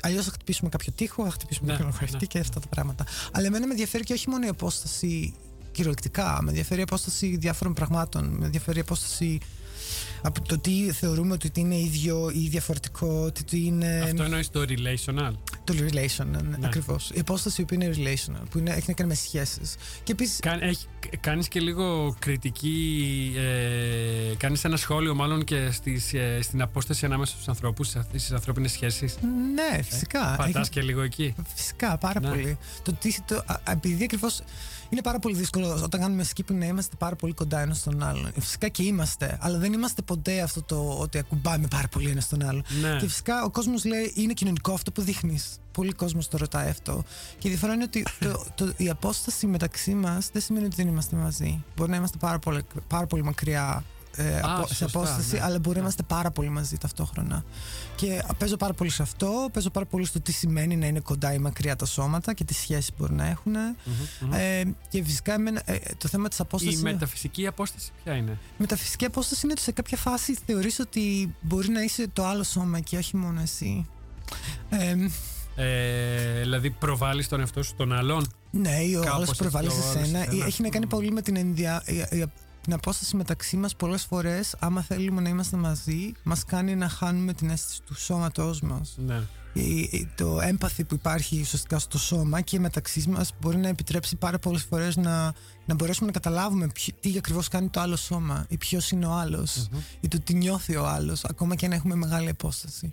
Αλλιώς 0.00 0.24
θα 0.24 0.30
χτυπήσουμε 0.30 0.68
κάποιο 0.70 0.92
τείχο, 0.96 1.24
θα 1.24 1.30
χτυπήσουμε 1.30 1.66
Ναι, 1.66 1.76
κάποιον 1.76 1.92
χαρτί 1.92 2.16
ναι. 2.20 2.26
και 2.26 2.38
αυτά 2.38 2.60
τα 2.60 2.66
πράγματα. 2.68 3.04
Αλλά 3.32 3.46
εμένα 3.46 3.66
με 3.66 3.70
ενδιαφέρει 3.70 4.04
και 4.04 4.12
όχι 4.12 4.28
μόνο 4.28 4.46
η 4.46 4.48
απόσταση 4.48 5.34
κυριολεκτικά, 5.72 6.38
με 6.42 6.48
ενδιαφέρει 6.48 6.80
η 6.80 6.82
απόσταση 6.82 7.36
διάφορων 7.36 7.74
πραγμάτων, 7.74 8.24
με 8.24 8.44
ενδιαφέρει 8.44 8.78
η 8.78 8.80
απόσταση 8.80 9.38
από 10.22 10.42
το 10.48 10.58
τι 10.58 10.92
θεωρούμε 10.92 11.32
ότι 11.32 11.50
είναι 11.54 11.76
ίδιο 11.78 12.30
ή 12.34 12.48
διαφορετικό, 12.48 13.30
τι 13.32 13.44
τι 13.44 13.64
είναι 13.64 14.00
Αυτό 14.04 14.22
εννοείς 14.22 14.50
το 14.50 14.60
relational; 14.68 15.32
το 15.64 15.74
relation, 15.78 16.26
ναι, 16.26 16.40
Ναι. 16.40 16.66
ακριβώς. 16.66 17.10
Η 17.14 17.20
απόσταση 17.20 17.64
που 17.64 17.74
είναι 17.74 17.90
relational, 17.94 18.42
που 18.50 18.58
είναι, 18.58 18.70
έχει 18.70 18.84
να 18.86 18.92
κάνει 18.92 19.08
με 19.08 19.14
σχέσεις. 19.14 19.74
Και 20.02 20.12
επίσης, 20.12 20.38
Κα, 20.40 20.64
έχει, 20.64 20.86
κάνεις 21.20 21.48
και 21.48 21.60
λίγο 21.60 22.16
κριτική, 22.18 23.32
ε, 23.36 24.34
κάνεις 24.36 24.64
ένα 24.64 24.76
σχόλιο 24.76 25.14
μάλλον 25.14 25.44
και 25.44 25.70
στις, 25.70 26.12
ε, 26.14 26.38
στην 26.42 26.62
απόσταση 26.62 27.04
ανάμεσα 27.04 27.32
στους 27.34 27.48
ανθρώπους, 27.48 27.88
στις 27.88 28.32
ανθρώπινες 28.32 28.70
σχέσεις; 28.72 29.16
ναι, 29.54 29.82
φυσικά. 29.82 30.34
Πατάς 30.36 30.54
έχει- 30.54 30.70
και 30.70 30.80
λίγο 30.82 31.00
εκεί; 31.02 31.34
Φυσικά, 31.54 31.98
πάρα 31.98 32.20
Ναι. 32.20 32.28
πολύ. 32.28 32.58
Το, 32.82 32.92
τι, 32.92 33.22
το, 33.26 33.34
α, 33.46 33.54
α, 33.64 33.72
επειδή 33.72 34.04
ακριβώς 34.04 34.40
είναι 34.88 35.02
πάρα 35.02 35.18
πολύ 35.18 35.36
δύσκολο 35.36 35.80
όταν 35.82 36.00
κάνουμε 36.00 36.24
skipping 36.34 36.54
να 36.54 36.66
είμαστε 36.66 36.96
πάρα 36.98 37.16
πολύ 37.16 37.32
κοντά 37.32 37.60
ένας 37.60 37.78
στον 37.78 38.02
άλλον. 38.02 38.26
Ε, 38.26 38.40
Φυσικά 38.40 38.68
και 38.68 38.82
είμαστε, 38.82 39.38
αλλά 39.40 39.58
δεν 39.58 39.72
είμαστε 39.72 40.02
ποτέ 40.02 40.40
αυτό 40.40 40.62
το 40.62 40.96
ότι 41.00 41.18
ακουμπάμε 41.18 41.66
πάρα 41.66 41.88
πολύ 41.88 42.10
ένας 42.10 42.24
στον 42.24 42.42
άλλον. 42.42 42.64
Ναι. 42.80 42.96
Και 42.96 43.06
φυσικά 43.06 43.44
ο 43.44 43.50
κόσμος 43.50 43.84
λέει 43.84 44.12
είναι 44.14 44.32
κοινωνικό 44.32 44.72
αυτό 44.72 44.92
που 44.92 45.02
δείχνεις. 45.02 45.58
Πολλοί 45.72 45.92
κόσμος 45.92 46.28
το 46.28 46.36
ρωτάει 46.36 46.68
αυτό. 46.68 47.04
Και 47.38 47.48
η 47.48 47.50
διαφορά 47.50 47.72
είναι 47.72 47.82
ότι 47.82 48.04
το, 48.24 48.44
το, 48.54 48.72
η 48.76 48.88
απόσταση 48.88 49.46
μεταξύ 49.46 49.94
μας 49.94 50.30
δεν 50.32 50.42
σημαίνει 50.42 50.64
ότι 50.64 50.76
δεν 50.76 50.88
είμαστε 50.88 51.16
μαζί. 51.16 51.64
Μπορεί 51.76 51.90
να 51.90 51.96
είμαστε 51.96 52.16
πάρα 52.20 52.38
πολύ, 52.38 52.62
πάρα 52.88 53.06
πολύ 53.06 53.22
μακριά 53.22 53.84
ε, 54.16 54.36
Α, 54.36 54.40
από- 54.56 54.66
σε 54.66 54.74
σωστά, 54.74 54.98
απόσταση, 54.98 55.34
ναι. 55.34 55.40
αλλά 55.42 55.54
μπορεί 55.58 55.68
να 55.68 55.72
Ναι. 55.74 55.80
είμαστε 55.80 56.02
πάρα 56.02 56.30
πολύ 56.30 56.48
μαζί 56.48 56.76
ταυτόχρονα. 56.78 57.44
Και 57.96 58.22
παίζω 58.38 58.56
πάρα 58.56 58.72
πολύ 58.72 58.90
σε 58.90 59.02
αυτό, 59.02 59.48
παίζω 59.52 59.70
πάρα 59.70 59.86
πολύ 59.86 60.04
στο 60.04 60.20
τι 60.20 60.32
σημαίνει 60.32 60.76
να 60.76 60.86
είναι 60.86 61.00
κοντά 61.00 61.32
ή 61.32 61.38
μακριά 61.38 61.76
τα 61.76 61.86
σώματα 61.86 62.34
και 62.34 62.44
τι 62.44 62.54
σχέσεις 62.54 62.90
μπορεί 62.98 63.12
να 63.14 63.26
έχουν. 63.26 63.54
Ε, 64.32 64.62
και 64.88 65.04
φυσικά 65.04 65.32
εμένα, 65.34 65.62
ε, 65.64 65.76
το 65.98 66.08
θέμα 66.08 66.28
της 66.28 66.40
απόστασης. 66.40 66.80
Η 66.80 66.82
μεταφυσική 66.82 67.46
απόσταση 67.46 67.90
ποια 68.04 68.14
είναι; 68.14 68.38
Μεταφυσική 68.58 69.04
απόσταση 69.04 69.40
είναι 69.44 69.52
ότι 69.52 69.62
σε 69.62 69.72
κάποια 69.72 69.96
φάση 69.96 70.38
θεωρείς 70.46 70.78
ότι 70.78 71.34
μπορεί 71.40 71.68
να 71.68 71.82
είσαι 71.82 72.08
το 72.12 72.24
άλλο 72.26 72.42
σώμα 72.42 72.80
και 72.80 72.96
όχι 72.96 73.16
μόνο 73.16 73.40
εσύ. 73.40 73.86
Ε, 74.70 74.94
Ε, 75.60 76.40
δηλαδή, 76.40 76.70
προβάλλεις 76.70 77.28
τον 77.28 77.40
εαυτό 77.40 77.62
σου 77.62 77.74
των 77.76 77.92
άλλων. 77.92 78.26
ναι, 78.50 78.70
ή 78.82 78.94
ο 78.94 79.00
Κάπως 79.00 79.14
άλλος 79.14 79.28
έτσι, 79.28 79.40
προβάλλει 79.42 79.68
ο 79.68 79.70
σε 79.70 79.76
άλλος 79.76 79.90
σένα. 79.92 80.24
σε 80.24 80.30
σένα. 80.30 80.44
Έχει 80.46 80.62
να 80.62 80.68
κάνει 80.68 80.86
πολύ 80.86 81.10
με 81.12 81.22
την, 81.22 81.36
ενδια... 81.36 81.82
η- 82.58 82.64
η- 82.64 82.64
την 82.64 82.72
απόσταση 82.72 83.16
μεταξύ 83.16 83.56
μας. 83.56 83.76
Πολλές 83.76 84.04
φορές, 84.04 84.54
άμα 84.58 84.82
θέλουμε 84.82 85.20
να 85.20 85.28
είμαστε 85.28 85.56
μαζί, 85.56 86.12
μας 86.22 86.44
κάνει 86.44 86.76
να 86.76 86.88
χάνουμε 86.88 87.32
την 87.32 87.50
αίσθηση 87.50 87.82
του 87.82 87.94
σώματός 88.00 88.60
μας. 88.60 88.94
Ναι. 88.96 89.20
η- 89.52 89.80
η- 89.80 90.08
το 90.16 90.40
έμπαθη 90.40 90.84
που 90.84 90.94
υπάρχει 90.94 91.40
ουσιαστικά 91.40 91.78
στο 91.78 91.98
σώμα 91.98 92.40
και 92.40 92.58
μεταξύ 92.58 93.08
μας 93.08 93.30
μπορεί 93.40 93.56
να 93.56 93.68
επιτρέψει 93.68 94.16
πάρα 94.16 94.38
πολλές 94.38 94.62
φορές 94.62 94.96
να, 94.96 95.32
να 95.66 95.74
μπορέσουμε 95.74 96.06
να 96.06 96.12
καταλάβουμε 96.12 96.66
ποιο- 96.66 96.94
τι 97.00 97.14
ακριβώς 97.18 97.48
κάνει 97.48 97.68
το 97.68 97.80
άλλο 97.80 97.96
σώμα 97.96 98.46
ή 98.48 98.56
ποιος 98.56 98.90
είναι 98.90 99.06
ο 99.06 99.12
αλλο 99.12 99.46
ή 100.00 100.08
το 100.08 100.20
τι 100.20 100.34
νιώθει 100.34 100.76
ο 100.76 100.86
άλλος, 100.86 101.24
ακόμα 101.24 101.54
και 101.54 101.66
αν 101.66 101.72
έχουμε 101.72 101.94
μεγάλη 101.94 102.28
απόσταση. 102.28 102.92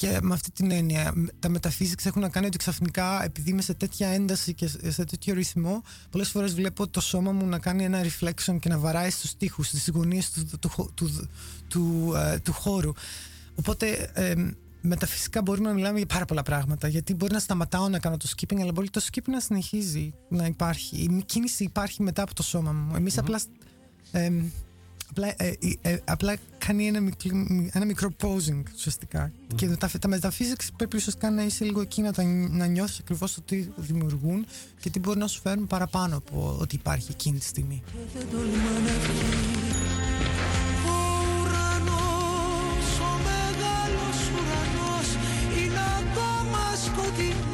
Και 0.00 0.18
με 0.22 0.34
αυτή 0.34 0.50
την 0.50 0.70
έννοια, 0.70 1.12
μ, 1.16 1.24
τα 1.38 1.48
μεταφύσιξ 1.48 2.06
έχουν 2.06 2.22
να 2.22 2.28
κάνει 2.28 2.46
ότι 2.46 2.58
ξαφνικά, 2.58 3.24
επειδή 3.24 3.50
είμαι 3.50 3.62
σε 3.62 3.74
τέτοια 3.74 4.08
ένταση 4.08 4.54
και 4.54 4.66
σε 4.68 4.90
σε 4.90 5.04
τέτοιο 5.04 5.34
ρυθμό, 5.34 5.82
πολλές 6.10 6.28
φορές 6.28 6.54
βλέπω 6.54 6.88
το 6.88 7.00
σώμα 7.00 7.32
μου 7.32 7.46
να 7.46 7.58
κάνει 7.58 7.84
ένα 7.84 8.00
reflection 8.02 8.58
και 8.60 8.68
να 8.68 8.78
βαράει 8.78 9.10
στους 9.10 9.36
τοίχου, 9.36 9.62
στις 9.62 9.88
γωνίες 9.88 10.30
του, 10.30 10.46
του, 10.46 10.58
του, 10.58 10.90
του, 10.94 11.28
του, 11.68 12.12
ε, 12.16 12.38
του 12.38 12.52
χώρου. 12.52 12.92
Οπότε 13.54 14.10
ε, 14.14 14.34
μεταφυσικά 14.80 15.42
μπορούμε 15.42 15.68
να 15.68 15.74
μιλάμε 15.74 15.98
για 15.98 16.06
πάρα 16.06 16.24
πολλά 16.24 16.42
πράγματα. 16.42 16.88
Γιατί 16.88 17.14
μπορεί 17.14 17.32
να 17.32 17.38
σταματάω 17.38 17.88
να 17.88 17.98
κάνω 17.98 18.16
το 18.16 18.28
skipping, 18.36 18.60
αλλά 18.60 18.72
μπορεί 18.72 18.90
το 18.90 19.00
skipping 19.10 19.30
να 19.30 19.40
συνεχίζει 19.40 20.14
να 20.28 20.46
υπάρχει. 20.46 20.96
Η 20.96 21.22
κίνηση 21.26 21.64
υπάρχει 21.64 22.02
μετά 22.02 22.22
από 22.22 22.34
το 22.34 22.42
σώμα 22.42 22.72
μου. 22.72 22.96
Εμείς 22.96 23.18
απλά. 23.18 23.40
ε, 24.10 24.30
απλά, 25.10 25.26
ε, 25.36 25.46
ε, 25.82 25.90
ε, 25.92 25.98
απλά 26.04 26.36
κάνει 26.58 26.86
ένα, 26.86 27.00
μικρό- 27.00 27.46
ένα 27.72 27.84
μικρό 27.84 28.10
posing 28.22 28.62
ουσιαστικά. 28.74 29.32
Και 29.54 29.66
τα, 29.68 29.88
τα 29.98 30.08
metaphysics 30.18 30.68
πρέπει 30.76 30.96
ουσιαστικά 30.96 31.30
να 31.30 31.42
είσαι 31.42 31.64
λίγο 31.64 31.80
εκεί 31.80 32.02
να, 32.02 32.12
τα, 32.12 32.22
να 32.50 32.66
νιώθεις 32.66 32.98
ακριβώς 32.98 33.34
το 33.34 33.40
τι 33.40 33.66
δημιουργούν 33.76 34.46
και 34.80 34.90
τι 34.90 34.98
μπορεί 34.98 35.18
να 35.18 35.26
σου 35.26 35.40
φέρουν 35.40 35.66
παραπάνω 35.66 36.16
από 36.16 36.56
ότι 36.60 36.74
υπάρχει 36.74 37.08
εκείνη 37.10 37.38
τη 37.38 37.44
στιγμή. 37.44 37.82
δεν 38.14 38.26
τολμά 38.30 38.70
να 38.84 38.92
βγει 38.98 39.38
Ο 40.86 40.98
ουρανός, 41.42 42.88
ο 43.00 43.12
μεγάλος 43.28 44.18
ουρανός 44.34 45.08
είναι 45.58 45.80
ακόμα 46.00 46.62
σκοτεινός 46.84 47.49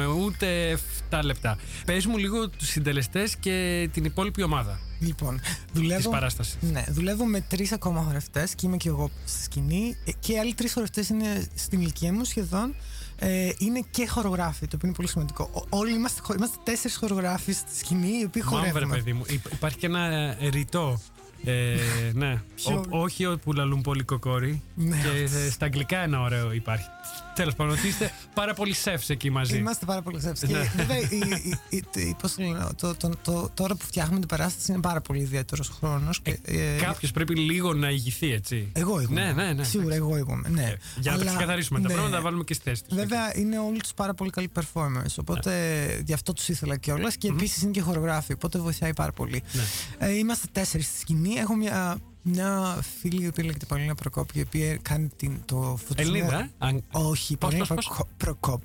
έχουμε 0.00 0.24
ούτε 0.24 0.78
7 1.10 1.20
λεπτά. 1.24 1.56
Πες 1.86 2.06
μου 2.06 2.16
λίγο 2.18 2.48
τους 2.48 2.68
συντελεστές 2.68 3.36
και 3.36 3.88
την 3.92 4.04
υπόλοιπη 4.04 4.42
ομάδα 4.42 4.78
Λοιπόν, 5.00 5.40
της 5.40 5.56
δουλεύω. 5.72 6.10
παράστασης. 6.10 6.56
Ναι, 6.60 6.84
δουλεύω 6.88 7.24
με 7.24 7.40
τρεις 7.40 7.72
ακόμα 7.72 8.02
χορευτές 8.02 8.54
και 8.54 8.66
είμαι 8.66 8.76
και 8.76 8.88
εγώ 8.88 9.10
στη 9.24 9.42
σκηνή. 9.42 9.96
Ε, 10.04 10.10
Και 10.20 10.32
οι 10.32 10.38
άλλοι 10.38 10.54
τρεις 10.54 10.72
χορευτές 10.72 11.08
είναι 11.08 11.46
στην 11.54 11.80
ηλικία 11.80 12.12
μου 12.12 12.24
σχεδόν. 12.24 12.74
Ε, 13.18 13.50
είναι 13.58 13.84
και 13.90 14.06
χορογράφοι, 14.08 14.66
το 14.66 14.76
οποίο 14.76 14.88
είναι 14.88 14.96
πολύ 14.96 15.08
σημαντικό. 15.08 15.50
Ο- 15.54 15.76
Όλοι 15.78 15.92
είμαστε, 15.94 16.20
χο- 16.24 16.34
είμαστε 16.34 16.56
τέσσερις 16.64 16.96
χορογράφοι 16.96 17.52
στη 17.52 17.76
σκηνή, 17.76 18.18
οι 18.20 18.24
οποίοι 18.24 18.42
Μάμβρε, 18.44 18.70
χορεύουμε. 18.70 18.96
παιδί 18.96 19.12
μου. 19.12 19.22
Υπ- 19.28 19.52
Υπάρχει 19.52 19.78
και 19.78 19.86
ένα 19.86 20.00
ε, 20.04 20.36
ρητό. 20.48 21.00
Ε, 21.44 21.76
ναι. 22.22 22.42
Ποιο; 22.54 22.84
Ο- 22.90 22.98
όχι 22.98 23.26
ο 23.26 23.38
που 23.44 23.52
λαλούν 23.52 23.80
πολύ 23.80 24.02
κοκόρι. 24.02 24.62
Ναι. 24.74 24.96
Και 24.96 25.36
ε, 25.38 25.50
στα 25.50 25.64
αγγλικά 25.64 25.98
ένα 25.98 26.20
ωραίο 26.20 26.52
υπάρχει. 26.52 26.86
Τέλος 27.34 27.54
πάντων, 27.54 27.72
ότι 27.72 27.86
είστε 27.88 28.12
πάρα 28.34 28.54
πολύ 28.54 28.74
σεφ 28.74 29.08
εκεί 29.10 29.30
μαζί. 29.30 29.56
Είμαστε 29.56 29.84
πάρα 29.84 30.02
πολύ 30.02 30.20
σεύς. 30.20 30.42
Ναι. 30.42 30.48
Και 30.48 30.68
βέβαια, 30.76 30.98
η- 30.98 31.04
η- 31.44 31.58
η- 31.68 32.00
η- 32.00 32.16
πώς 32.20 32.34
το 32.34 32.42
λένε, 32.42 32.66
το- 32.76 32.94
το- 32.94 33.10
το- 33.22 33.50
τώρα 33.54 33.74
που 33.74 33.84
φτιάχνουμε 33.86 34.18
την 34.18 34.28
παράσταση 34.28 34.72
είναι 34.72 34.80
πάρα 34.80 35.00
πολύ 35.00 35.20
ιδιαίτερος 35.20 35.68
χρόνος. 35.68 36.20
Κάποιος 36.80 37.10
πρέπει 37.10 37.34
λίγο 37.38 37.74
να 37.74 37.90
ηγηθεί, 37.90 38.32
έτσι. 38.32 38.68
Εγώ 38.72 39.00
ηγούμαι. 39.00 39.20
Ναι, 39.24 39.32
ναι, 39.32 39.52
ναι. 39.52 39.64
Σίγουρα 39.64 39.94
εγώ 39.94 40.16
ηγούμαι. 40.16 40.48
Ναι. 40.48 40.62
Ε, 40.62 40.76
Για 41.00 41.10
να 41.12 41.16
τα 41.18 41.22
Αλλά- 41.22 41.30
ξεκαθαρίσουμε 41.30 41.80
τα 41.80 41.86
ναι. 41.86 41.92
πράγματα, 41.92 42.16
να 42.16 42.22
τα 42.22 42.28
βάλουμε 42.28 42.44
και 42.44 42.54
στη 42.54 42.62
θέση 42.64 42.84
τους. 42.84 42.96
Βέβαια 42.96 43.36
είναι 43.38 43.58
όλοι 43.58 43.80
τους 43.80 43.94
πάρα 43.94 44.14
πολύ 44.14 44.30
καλοί 44.30 44.50
performers. 44.54 45.14
Οπότε 45.16 45.50
Ναι. 45.96 46.02
γι' 46.06 46.12
αυτό 46.12 46.32
τους 46.32 46.48
ήθελα 46.48 46.76
κιόλας. 46.76 47.16
Και 47.16 47.28
επίσης 47.28 47.62
είναι 47.62 47.70
και 47.70 47.80
χορογράφοι. 47.80 48.32
Οπότε 48.32 48.58
βοηθάει 48.58 48.94
πάρα 48.94 49.12
πολύ. 49.12 49.42
Ναι. 49.52 49.62
Ε, 50.06 50.12
είμαστε 50.16 50.46
τέσσερις 50.52 50.86
στη 50.86 50.98
σκηνή. 50.98 51.34
Έχω 51.34 51.54
μια, 51.56 51.96
μια 52.26 52.78
φίλη 53.00 53.22
η 53.22 53.26
οποία 53.26 53.44
λέγεται 53.44 53.66
Παλίνα 53.66 53.94
Προκόπ, 53.94 54.28
η 54.34 54.40
οποία 54.40 54.76
κάνει 54.76 55.08
την, 55.16 55.38
το 55.44 55.78
φωτισμό. 55.86 56.12
Ελληνίδα, 56.16 56.40
ε; 56.40 56.50
Αν- 56.58 56.82
Όχι, 56.92 57.36
Πώς, 57.36 57.50
Παλίνα 57.50 57.66
πώς, 57.66 57.76
πώς; 57.76 57.86
Προκο- 57.86 58.08
Προκόπ. 58.16 58.62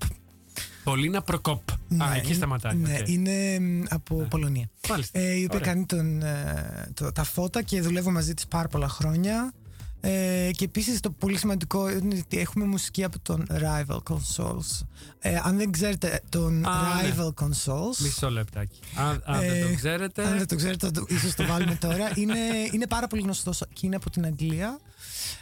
Πολίνα 0.84 1.22
Προκόπ. 1.22 1.72
Α, 1.72 2.14
εκεί 2.16 2.26
είναι- 2.26 2.36
σταματάει. 2.36 2.76
Ναι, 2.76 2.98
οκ. 3.00 3.08
είναι 3.08 3.60
μ, 3.60 3.84
από 3.90 4.16
Πολωνία. 4.16 4.70
Μάλιστα. 4.90 5.20
Ε, 5.20 5.32
η 5.34 5.44
οποία 5.44 5.60
Ωραία. 5.60 5.74
κάνει 5.74 5.86
τον, 5.86 6.22
ε, 6.22 6.90
το- 6.94 7.12
τα 7.12 7.24
φώτα 7.24 7.62
και 7.62 7.82
δουλεύω 7.82 8.12
μαζί 8.12 8.34
της 8.34 8.48
πάρα 8.48 8.68
πολλά 8.68 8.90
χρόνια. 8.90 9.54
Ε, 10.02 10.50
και 10.52 10.66
επίσης 10.66 11.00
το 11.00 11.10
πολύ 11.12 11.38
σημαντικό 11.38 11.90
είναι 11.90 12.22
ότι 12.26 12.40
έχουμε 12.40 12.66
μουσική 12.66 13.04
από 13.04 13.20
τον 13.20 13.48
Rival 13.50 13.98
Consoles. 14.10 14.86
Ε, 15.20 15.40
αν 15.44 15.58
δεν 15.58 15.72
ξέρετε 15.72 16.22
τον 16.30 16.66
Α, 16.66 17.02
ναι. 17.02 17.14
Rival 17.14 17.44
Consoles... 17.44 17.98
Μισό 17.98 18.30
λεπτάκι. 18.30 18.80
Αν, 18.96 19.22
αν 19.26 19.44
ε, 19.44 19.48
δεν 19.48 19.68
το 19.68 19.76
ξέρετε. 19.76 20.28
Αν 20.28 20.38
δεν 20.38 20.48
το 20.48 20.56
ξέρετε, 20.56 20.86
θα 20.86 20.92
το, 20.92 21.06
ίσως 21.08 21.36
το 21.36 21.46
βάλουμε 21.46 21.76
τώρα. 21.76 22.12
Είναι, 22.16 22.38
είναι 22.72 22.88
πάρα 22.88 23.08
πολύ 23.08 23.22
γνωστός 23.22 23.64
και 23.74 23.86
είναι 23.86 23.96
από 23.96 24.10
την 24.10 24.26
Αγγλία. 24.26 24.80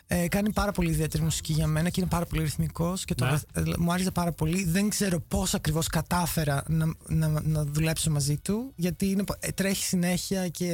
Ε, 0.08 0.28
κάνει 0.28 0.54
πάρα 0.54 0.72
πολύ 0.72 0.90
ιδιαίτερη 0.90 1.24
μουσική 1.24 1.54
για 1.54 1.68
μένα 1.68 1.90
και 1.90 2.00
είναι 2.02 2.10
πάρα 2.10 2.26
πολύ 2.26 2.42
ρυθμικός 2.44 3.06
και 3.06 3.16
το, 3.16 3.26
Ναι. 3.26 3.32
ε, 3.54 3.62
μου 3.78 3.92
άρεσε 3.92 4.12
πάρα 4.12 4.32
πολύ. 4.32 4.64
Δεν 4.64 4.90
ξέρω 4.90 5.20
πώς 5.20 5.54
ακριβώς 5.54 5.88
κατάφερα 5.88 6.64
να, 6.68 6.86
να, 7.08 7.28
να 7.44 7.64
δουλέψω 7.66 8.12
μαζί 8.12 8.38
του 8.38 8.74
γιατί 8.76 9.06
είναι, 9.10 9.24
ε, 9.40 9.52
τρέχει 9.52 9.84
συνέχεια 9.84 10.48
και 10.48 10.72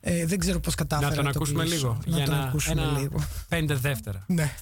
ε, 0.00 0.26
δεν 0.26 0.38
ξέρω 0.38 0.60
πώς 0.60 0.74
κατάφερα 0.74 1.08
Να 1.10 1.14
τον 1.16 1.24
το 1.24 1.30
ακούσουμε 1.34 1.62
κλείσω. 1.64 1.76
λίγο. 1.76 1.98
Να 2.06 2.16
για 2.16 2.24
τον 2.26 2.34
ένα, 2.34 2.44
ακούσουμε 2.44 2.82
ένα 2.82 2.98
λίγο. 2.98 3.20
πέντε 3.48 3.74
δεύτερα. 3.74 4.24
Ναι. 4.26 4.54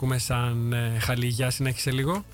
Ακούμε 0.00 0.18
σαν 0.18 0.72
ε, 0.72 0.98
χαλιγιά, 0.98 1.50
συνέχισε 1.50 1.90
λίγο. 1.90 2.24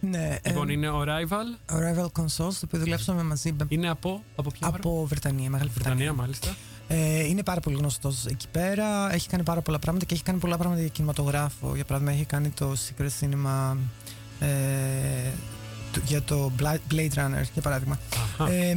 Ναι, 0.00 0.38
ε, 0.42 0.48
Λοιπόν, 0.48 0.68
είναι 0.68 0.88
ο 0.88 1.02
Rival. 1.02 1.72
ο 1.72 1.76
Rival 1.76 2.04
Consoles, 2.22 2.52
το 2.54 2.60
οποίο 2.64 2.78
δουλέψαμε 2.78 3.22
μαζί 3.22 3.52
με- 3.52 3.66
Είναι 3.68 3.88
από, 3.88 4.22
από 4.36 4.50
ποια 4.50 4.66
χώρα; 4.66 4.78
από 4.78 5.06
Βρετανία, 5.06 5.50
Μεγάλη 5.50 5.70
Βρετανία. 5.74 5.96
Βρετανία, 5.96 6.22
μάλιστα. 6.22 6.54
Ε, 6.88 7.24
είναι 7.26 7.42
πάρα 7.42 7.60
πολύ 7.60 7.76
γνωστός 7.76 8.26
εκεί 8.26 8.46
πέρα. 8.52 9.14
Έχει 9.14 9.28
κάνει 9.28 9.42
πάρα 9.42 9.60
πολλά 9.60 9.78
πράγματα 9.78 10.04
και 10.04 10.14
έχει 10.14 10.22
κάνει 10.22 10.38
πολλά 10.38 10.56
πράγματα 10.56 10.80
για 10.80 10.88
κινηματογράφο. 10.90 11.74
Για 11.74 11.84
παράδειγμα, 11.84 12.14
έχει 12.14 12.24
κάνει 12.24 12.48
το 12.48 12.72
Secret 12.72 13.08
Cinema 13.20 13.76
ε, 14.40 14.48
το- 15.92 16.00
για 16.04 16.22
το 16.22 16.52
Bla- 16.60 16.92
Blade 16.94 17.14
Runner, 17.14 17.42
για 17.52 17.62
παράδειγμα. 17.62 17.98
Αχα. 18.40 18.52
Ε, 18.52 18.74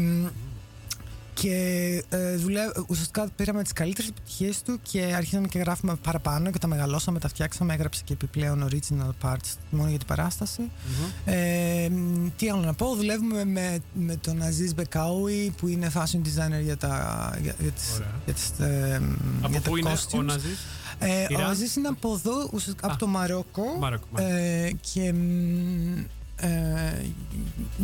και 1.34 2.04
ε, 2.10 2.36
δουλεύω, 2.36 2.86
ουσιαστικά 2.88 3.30
πήραμε 3.36 3.64
τις 3.64 3.74
καλύτερες 3.74 4.10
επιτυχίες 4.10 4.62
του 4.62 4.80
και 4.82 5.02
αρχίσαμε 5.02 5.48
και 5.48 5.60
γράφουμε 5.60 5.96
παραπάνω 5.96 6.52
και 6.52 6.58
τα 6.58 6.68
μεγαλώσαμε, 6.68 7.20
τα 7.20 7.28
φτιάξαμε. 7.28 7.74
Έγραψε 7.74 8.02
και 8.06 8.14
επιπλέον 8.14 8.70
original 8.70 9.10
parts 9.28 9.54
μόνο 9.70 9.90
για 9.90 9.98
την 9.98 10.08
παράσταση. 10.08 10.62
Μμμ. 10.62 11.34
Ε, 11.34 11.90
μ, 11.90 12.28
τι 12.38 12.50
άλλο 12.50 12.62
να 12.62 12.74
πω, 12.74 12.96
δουλεύουμε 12.96 13.46
με, 13.46 13.80
με 13.94 14.16
τον 14.16 14.42
Aziz 14.42 14.74
Μπεκάουι 14.76 15.54
που 15.58 15.68
είναι 15.68 15.92
fashion 15.96 16.18
designer 16.18 16.62
για, 16.64 16.78
τα, 16.78 17.38
για, 17.42 17.56
για 17.60 17.72
τις, 17.72 17.94
Ωραία. 17.96 18.12
για 18.26 18.34
τις, 18.34 18.50
ε, 18.60 19.00
μ, 19.00 19.14
Από 19.42 19.52
για 19.52 19.62
τα 19.62 19.70
πού 19.70 19.78
είναι 19.78 19.90
ο 19.90 19.94
costumes. 19.94 20.24
Ναζής; 20.24 20.60
Ε, 21.00 21.22
ο 21.22 21.28
Ιράν; 21.30 21.54
Aziz 21.54 21.78
είναι 21.78 21.88
από 21.88 22.14
εδώ, 22.14 22.50
ουσιαστικά 22.54 22.86
από 22.86 22.94
Α. 22.94 22.98
το 22.98 23.08
Μαρόκο. 23.08 23.64
Μαρόκο, 23.80 24.08
μάλιστα. 24.12 24.38
Ε, 24.38 24.72
και, 24.94 25.14
μ, 25.14 25.98
ε, 26.36 27.06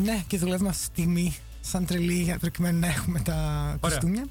ναι, 0.04 0.24
και 0.28 0.38
δουλεύουμε 0.38 0.70
αυτή 0.70 0.86
τη 0.86 1.02
στιγμή 1.02 1.36
σαν 1.62 1.86
τρελή 1.86 2.22
για 2.22 2.38
προκειμένου 2.38 2.80
να 2.80 2.88
έχουμε 2.88 3.20
τα 3.20 3.78
κοστούμια. 3.80 4.26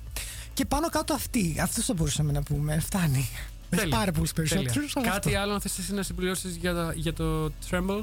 Και 0.55 0.65
πάνω 0.65 0.89
κάτω 0.89 1.15
αυτή. 1.15 1.57
Αυτό 1.63 1.83
θα 1.83 1.95
μπορούσαμε 1.95 2.33
να 2.33 2.43
πούμε. 2.43 2.79
Φτάνει. 2.81 3.29
Έχει 3.71 3.81
Τέλεια. 3.83 3.97
πάρα 3.97 4.13
πολλούς 4.13 4.33
Τέλεια. 4.33 4.55
περισσότερους. 4.57 4.93
Κάτι 4.93 5.35
άλλο 5.35 5.53
να 5.53 5.61
θες 5.61 5.79
εσύ 5.79 5.95
να 5.95 6.03
συμπληρώσεις 6.03 6.57
για, 6.57 6.75
το- 6.75 6.93
για 6.95 7.13
το 7.13 7.53
Tremble, 7.71 8.03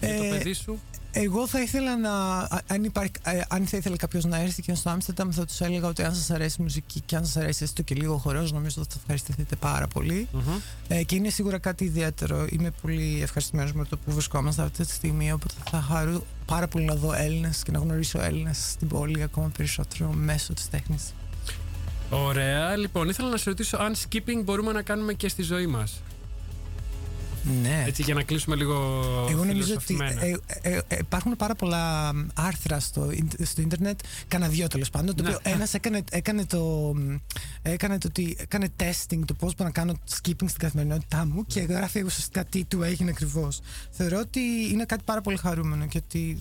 για 0.00 0.16
το 0.16 0.22
Ε, 0.24 0.28
παιδί 0.28 0.52
σου. 0.52 0.78
Εγώ 1.16 1.46
θα 1.46 1.60
ήθελα 1.62 1.96
να. 1.96 2.10
α- 2.38 2.60
Αν, 2.66 2.84
υπάρχει, 2.84 3.12
ε, 3.22 3.40
αν 3.48 3.66
θα 3.66 3.76
ήθελε 3.76 3.96
κάποιος 3.96 4.24
να 4.24 4.36
έρθει 4.40 4.62
και 4.62 4.74
στο 4.74 4.90
Άμστερνταμ, 4.90 5.30
θα 5.30 5.44
τους 5.46 5.60
έλεγα 5.60 5.88
ότι 5.88 6.02
αν 6.02 6.14
σας 6.14 6.30
αρέσει 6.30 6.56
η 6.60 6.62
μουσική 6.62 7.00
και 7.00 7.16
αν 7.16 7.24
σας 7.26 7.36
αρέσει 7.36 7.62
έστω 7.62 7.82
και 7.82 7.94
λίγο 7.94 8.16
χορός, 8.16 8.52
νομίζω 8.52 8.82
ότι 8.82 8.92
θα 8.92 8.98
ευχαριστηθείτε 9.00 9.56
πάρα 9.56 9.86
πολύ. 9.88 10.28
Μμμ. 10.32 10.40
Ε, 10.88 11.02
και 11.02 11.14
είναι 11.14 11.28
σίγουρα 11.28 11.58
κάτι 11.58 11.84
ιδιαίτερο. 11.84 12.46
Είμαι 12.50 12.70
πολύ 12.82 13.18
ευχαριστημένος 13.22 13.72
με 13.72 13.84
το 13.84 13.96
που 13.96 14.12
βρισκόμαστε 14.12 14.62
αυτή 14.62 14.84
τη 14.86 14.92
στιγμή. 14.92 15.32
Οπότε 15.32 15.54
θα 15.70 15.80
χαρώ 15.80 16.24
πάρα 16.46 16.68
πολύ 16.68 16.84
να 16.84 16.94
δω 16.94 17.12
Έλληνες 17.12 17.62
και 17.62 17.70
να 17.70 17.78
γνωρίσω 17.78 18.20
Έλληνες 18.20 18.68
στην 18.70 18.88
πόλη 18.88 19.22
ακόμα 19.22 19.50
περισσότερο 19.56 20.10
μέσω 20.12 20.52
της 20.54 20.70
τέχνης. 20.70 21.02
Ωραία. 22.10 22.76
Λοιπόν, 22.76 23.08
ήθελα 23.08 23.28
να 23.28 23.36
σε 23.36 23.48
ρωτήσω 23.48 23.76
αν 23.76 23.94
skipping 23.94 24.42
μπορούμε 24.44 24.72
να 24.72 24.82
κάνουμε 24.82 25.12
και 25.12 25.28
στη 25.28 25.42
ζωή 25.42 25.66
μας. 25.66 26.02
Ναι. 27.62 27.84
Έτσι, 27.86 28.02
για 28.02 28.14
να 28.14 28.22
κλείσουμε 28.22 28.56
λίγο 28.56 28.74
Εγώ 29.30 29.44
νομίζω 29.44 29.74
ότι 29.74 29.84
φιλοσοφημένα. 29.84 30.24
ε, 30.24 30.36
ε, 30.62 30.80
ε, 30.88 30.96
υπάρχουν 31.00 31.36
πάρα 31.36 31.54
πολλά 31.54 32.14
μ, 32.14 32.26
άρθρα 32.34 32.80
στο, 32.80 33.10
ίν- 33.10 33.46
στο 33.46 33.60
ίντερνετ, 33.60 34.00
κάνα 34.28 34.48
δύο 34.48 34.66
τέλος 34.66 34.90
πάντων. 34.90 35.16
Το 35.16 35.22
Ναι. 35.22 35.34
οποίο 35.34 35.52
ένας 35.52 35.74
έκανε, 35.74 36.02
έκανε, 36.10 36.44
το, 36.46 36.92
μ, 36.96 37.16
έκανε 37.62 37.98
το 37.98 38.06
ότι 38.08 38.36
έκανε 38.40 38.68
testing 38.80 39.18
το 39.24 39.34
πώς 39.34 39.54
μπορώ 39.54 39.64
να 39.68 39.70
κάνω 39.70 39.92
skipping 40.10 40.46
στην 40.46 40.58
καθημερινότητά 40.58 41.26
μου 41.26 41.44
και 41.46 41.60
γράφει 41.60 42.02
ουσιαστικά 42.02 42.44
τι 42.44 42.64
του 42.64 42.82
έγινε 42.82 43.10
ακριβώς. 43.10 43.60
Θεωρώ 43.90 44.18
ότι 44.18 44.40
είναι 44.72 44.84
κάτι 44.84 45.02
πάρα 45.04 45.20
πολύ 45.20 45.36
χαρούμενο 45.36 45.86
και 45.86 46.00
ότι 46.06 46.38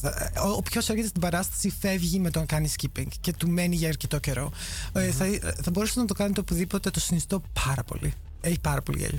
θα- 0.00 0.32
ο- 0.44 0.48
Όποιο 0.48 0.80
έρχεται 0.88 1.08
στην 1.08 1.20
παράσταση 1.20 1.72
φεύγει 1.80 2.18
με 2.18 2.30
το 2.30 2.38
να 2.38 2.44
κάνει 2.46 2.70
skipping 2.80 3.06
και 3.20 3.32
του 3.32 3.48
μένει 3.50 3.76
για 3.76 3.88
αρκετό 3.88 4.18
καιρό. 4.18 4.50
Ε, 4.92 5.10
θα, 5.10 5.24
θα 5.62 5.70
μπορούσατε 5.70 6.00
να 6.00 6.06
το 6.06 6.14
κάνετε 6.14 6.40
οπουδήποτε, 6.40 6.90
το 6.90 7.00
συνιστώ 7.00 7.42
πάρα 7.66 7.82
πολύ. 7.82 8.12
Έχει 8.40 8.60
πάρα 8.60 8.82
πολύ 8.82 8.98
γέλιο. 8.98 9.18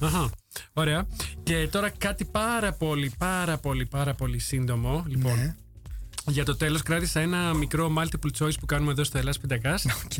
Αχα. 0.00 0.30
Ωραία. 0.72 1.06
Και 1.42 1.68
τώρα 1.70 1.90
κάτι 1.90 2.24
πάρα 2.24 2.72
πολύ, 2.72 3.12
πάρα 3.18 3.58
πολύ, 3.58 3.86
πάρα 3.86 4.14
πολύ 4.14 4.38
σύντομο. 4.38 5.04
Λοιπόν, 5.08 5.38
Ναι. 5.38 5.54
για 6.26 6.44
το 6.44 6.56
τέλος 6.56 6.82
κράτησα 6.82 7.20
ένα 7.20 7.54
μικρό 7.54 7.92
multiple 7.98 8.42
choice 8.44 8.58
που 8.60 8.66
κάνουμε 8.66 8.90
εδώ 8.92 9.04
στο 9.04 9.18
Ελλάς 9.18 9.38
Πίντακάας 9.38 9.84
Οκ. 10.04 10.12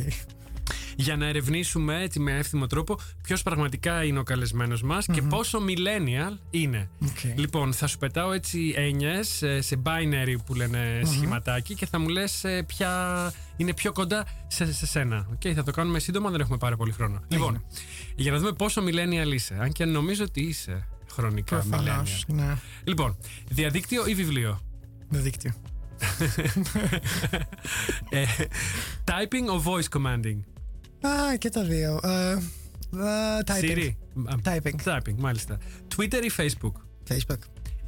για 0.97 1.17
να 1.17 1.27
ερευνήσουμε 1.27 2.03
έτσι 2.03 2.21
με 2.21 2.37
εύθυμο 2.37 2.67
τρόπο 2.67 2.99
ποιος 3.23 3.43
πραγματικά 3.43 4.05
είναι 4.05 4.19
ο 4.19 4.23
καλεσμένος 4.23 4.83
μας 4.83 5.07
και 5.13 5.23
πόσο 5.23 5.59
millennial 5.69 6.37
είναι. 6.51 6.89
Οκ. 7.03 7.39
Λοιπόν, 7.39 7.73
θα 7.73 7.87
σου 7.87 7.99
πετάω 7.99 8.33
έτσι 8.33 8.73
έννοιες 8.77 9.43
ε, 9.43 9.61
σε 9.61 9.83
binary 9.85 10.35
που 10.47 10.55
λένε 10.55 11.01
σχηματάκι 11.05 11.75
και 11.75 11.87
θα 11.87 11.99
μου 11.99 12.09
λες 12.09 12.45
ε, 12.45 12.63
ποια 12.63 13.33
είναι 13.57 13.75
πιο 13.75 13.93
κοντά 13.93 14.27
σε, 14.47 14.73
σε 14.73 14.87
σένα. 14.87 15.27
Οκ, 15.33 15.41
θα 15.55 15.63
το 15.63 15.71
κάνουμε 15.71 15.99
σύντομα, 15.99 16.31
δεν 16.31 16.41
έχουμε 16.41 16.59
πάρα 16.59 16.77
πολύ 16.77 16.93
χρόνο. 16.93 17.21
Λοιπόν, 17.29 17.65
για 18.15 18.33
να 18.33 18.39
δούμε 18.39 18.53
πόσο 18.53 18.83
millennial 18.85 19.33
είσαι, 19.33 19.57
αν 19.61 19.73
και 19.73 19.85
νομίζω 19.85 20.25
ότι 20.25 20.41
είσαι 20.41 20.87
χρονικά 21.13 21.57
Προφανώ. 21.59 22.03
millennial. 22.03 22.35
Ναι. 22.35 22.57
Λοιπόν, 22.85 23.17
διαδίκτυο 23.49 24.07
ή 24.07 24.15
βιβλίο. 24.15 24.61
Διαδίκτυο. 25.09 25.53
Ε, 28.11 28.25
typing 29.05 29.47
or 29.49 29.63
voice 29.65 29.89
commanding. 29.99 30.39
Α, 31.09 31.37
και 31.39 31.49
τα 31.49 31.63
δύο. 31.65 32.01
Ε, 32.03 32.33
ε, 32.33 32.39
typing. 33.47 33.77
Siri. 33.77 33.91
Α, 34.25 34.35
Typing. 34.45 34.85
Typing, 34.85 35.15
μάλιστα. 35.17 35.59
Twitter 35.97 36.21
ή 36.23 36.31
Facebook. 36.37 36.73
Facebook. 37.15 37.39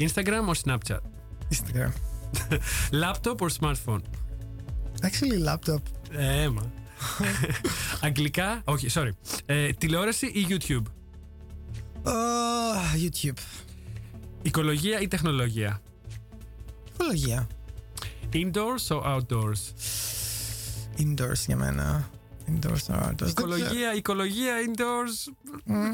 Instagram 0.00 0.48
or 0.48 0.54
Snapchat. 0.64 0.98
Instagram. 1.54 1.90
Laptop 3.02 3.36
or 3.38 3.48
smartphone. 3.60 4.00
Actually, 5.02 5.48
laptop. 5.48 5.80
Ε, 6.10 6.48
μα. 6.48 6.72
Αγγλικά, 8.07 8.62
όχι, 8.64 8.86
sorry. 8.90 9.11
Ε, 9.47 9.72
τηλεόραση 9.72 10.26
ή 10.26 10.47
YouTube; 10.49 10.82
Oh, 12.05 13.05
YouTube. 13.05 13.38
Οικολογία 14.42 15.01
ή 15.01 15.09
τεχνολογία; 15.09 15.80
Οικολογία. 16.92 17.47
Indoors 18.32 18.88
or 18.88 19.03
outdoors; 19.03 19.61
Indoors 20.99 21.44
για 21.47 21.57
μένα. 21.57 22.11
Indoors 22.49 22.94
or 22.94 23.03
outdoors. 23.03 23.14
Δεν 23.16 23.34
ξέρω. 23.34 23.57
Οικολογία, 23.57 23.94
οικολογία, 23.94 24.55
indoors. 24.66 25.32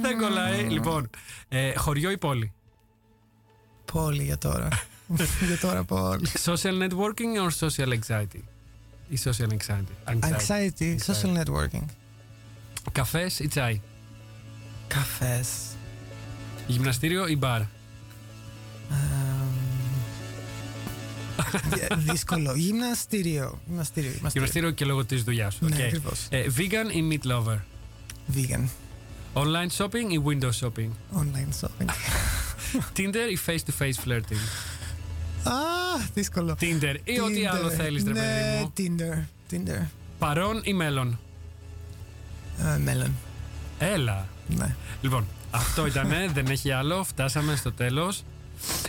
Δεν 0.01 0.19
κολλάει. 0.19 0.63
Λοιπόν, 0.69 1.11
ε, 1.49 1.75
χωριό 1.77 2.11
ή 2.11 2.19
πόλη; 2.19 2.53
Πόλη 3.93 4.23
για 4.23 4.39
τώρα. 4.39 4.69
για 5.49 5.59
τώρα 5.61 5.85
πόλη. 5.85 6.29
Social 6.45 6.89
networking 6.89 7.47
or 7.47 7.69
social 7.69 7.99
anxiety; 7.99 8.43
Ή 9.13 9.19
social 9.25 9.49
anxiety. 9.49 10.15
Anxiety. 10.21 10.97
Social 11.07 11.43
networking. 11.43 11.85
Καφές 12.93 13.39
ή 13.39 13.49
τσάι. 13.49 13.81
Καφές. 14.87 15.49
Γυμναστήριο 16.67 17.27
ή 17.27 17.37
μπαρ. 17.37 17.61
Δυ- 21.71 21.95
Δύσκολο. 22.13 22.53
Γυμναστήριο. 22.55 23.59
Γυμναστήριο. 23.67 24.11
Γυμναστήριο. 24.11 24.31
Γυμναστήριο 24.33 24.71
και 24.71 24.85
λόγω 24.85 25.05
τη 25.05 25.17
δουλειά 25.17 25.51
σου. 25.51 25.65
Ναι, 25.65 25.77
Οκ. 25.77 25.83
ακριβώς. 25.83 26.27
Ε, 26.31 26.47
vegan 26.57 26.95
ή 26.95 27.09
meat 27.11 27.31
lover. 27.33 27.59
Vegan. 28.37 28.65
Online 29.35 29.77
shopping 29.77 30.11
ή 30.13 30.23
window 30.27 30.51
shopping. 30.61 30.91
Online 31.17 31.61
shopping. 31.61 31.89
Tinder 32.97 33.29
ή 33.33 33.39
face 33.47 33.59
to 33.59 33.83
face 33.83 34.09
flirting. 34.09 34.43
Α, 35.45 35.53
δύσκολο. 36.15 36.57
Tinder 36.61 36.95
ή 37.05 37.21
ό,τι 37.21 37.35
Tinder. 37.43 37.57
άλλο 37.59 37.71
θέλεις 37.71 38.05
ρε 38.05 38.13
ναι, 38.13 38.21
παιδί 38.21 38.89
μου. 38.89 38.97
Tinder. 38.99 39.25
Tinder. 39.55 39.87
Παρόν 40.19 40.61
ή 40.65 40.73
μέλλον; 40.73 41.19
Ε, 42.75 42.79
μέλλον. 42.79 43.13
Έλα. 43.79 44.27
Ναι. 44.49 44.75
Λοιπόν, 45.03 45.27
αυτό 45.51 45.87
ήτανε, 45.87 46.27
δεν 46.35 46.47
έχει 46.47 46.71
άλλο. 46.73 47.05
Φτάσαμε 47.05 47.57
στο 47.57 47.73
τέλος. 47.73 48.23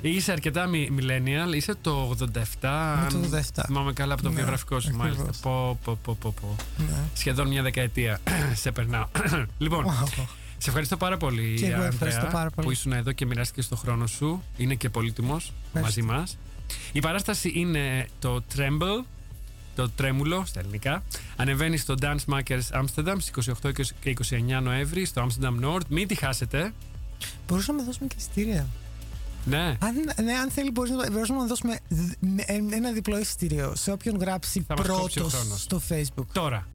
Είσαι 0.01 0.31
αρκετά 0.31 0.65
μι- 0.65 0.89
millennial, 0.99 1.55
είσαι 1.55 1.75
το 1.81 2.09
87. 2.09 2.21
Είμαι 2.21 2.37
το 2.61 2.67
αν 2.67 3.29
87. 3.55 3.63
Θυμάμαι 3.65 3.93
καλά 3.93 4.13
από 4.13 4.23
το 4.23 4.29
Ναι, 4.29 4.35
βιογραφικό 4.35 4.79
σου, 4.79 4.87
ακριβώς. 4.87 5.17
μάλιστα. 5.17 5.49
Πω, 5.49 5.79
πω, 5.83 5.97
πω, 6.03 6.17
πω, 6.21 6.33
πω. 6.41 6.55
ναι. 6.77 6.97
Σχεδόν 7.13 7.47
μια 7.47 7.61
δεκαετία. 7.61 8.19
Σε 8.63 8.71
περνάω. 8.71 9.05
λοιπόν, 9.57 9.85
Wow. 9.85 10.23
Σε 10.63 10.69
ευχαριστώ 10.69 10.97
πάρα 10.97 11.17
πολύ, 11.17 11.53
Και 11.59 11.65
εγώ 11.65 11.73
Ανδρέα, 11.73 11.87
ευχαριστώ 11.87 12.27
πάρα 12.31 12.49
πολύ. 12.49 12.67
που 12.67 12.71
ήσουν 12.73 12.91
εδώ 12.91 13.11
και 13.11 13.25
μοιράστηκες 13.25 13.67
το 13.67 13.75
χρόνο 13.75 14.07
σου. 14.07 14.43
Είναι 14.57 14.75
και 14.75 14.89
πολύτιμος 14.89 15.53
μαζί 15.73 16.01
μας. 16.01 16.37
Η 16.91 16.99
παράσταση 16.99 17.51
είναι 17.55 18.07
το 18.19 18.43
Tremble, 18.55 19.05
το 19.75 19.89
τρέμουλο 19.89 20.43
στα 20.45 20.59
ελληνικά. 20.59 21.03
Ανεβαίνει 21.35 21.77
στο 21.77 21.95
Dance 22.01 22.25
Makers 22.33 22.81
Amsterdam 22.83 23.15
στις 23.19 23.47
28 23.63 23.71
και 24.01 24.09
29 24.09 24.61
Νοέμβρη 24.63 25.05
στο 25.05 25.27
Amsterdam 25.27 25.65
Nord. 25.65 25.81
Μην 25.87 26.07
τη 26.07 26.15
χάσετε. 26.15 26.73
Μπορούσαμε 27.47 27.79
να 27.79 27.85
δώσουμε 27.85 28.07
και 28.07 28.15
εισιτήρια. 28.17 28.67
Ναι. 29.45 29.77
Αν, 29.79 29.93
ναι, 30.23 30.33
αν 30.33 30.49
θέλει, 30.51 30.71
μπορείς 30.71 30.91
να, 30.91 31.11
μπορούσαμε 31.11 31.39
να 31.39 31.45
δώσουμε 31.45 31.79
δ- 31.89 32.11
με- 32.19 32.43
ένα 32.75 32.91
διπλό 32.91 33.19
εισιτήριο 33.19 33.73
σε 33.75 33.91
όποιον 33.91 34.17
γράψει 34.17 34.63
Θα 34.67 34.73
μας 34.77 34.87
κόψει 34.87 35.19
ο 35.19 35.21
πρώτος 35.21 35.39
χρόνος. 35.39 35.61
στο 35.61 35.81
Facebook. 35.89 36.25
Τώρα. 36.33 36.67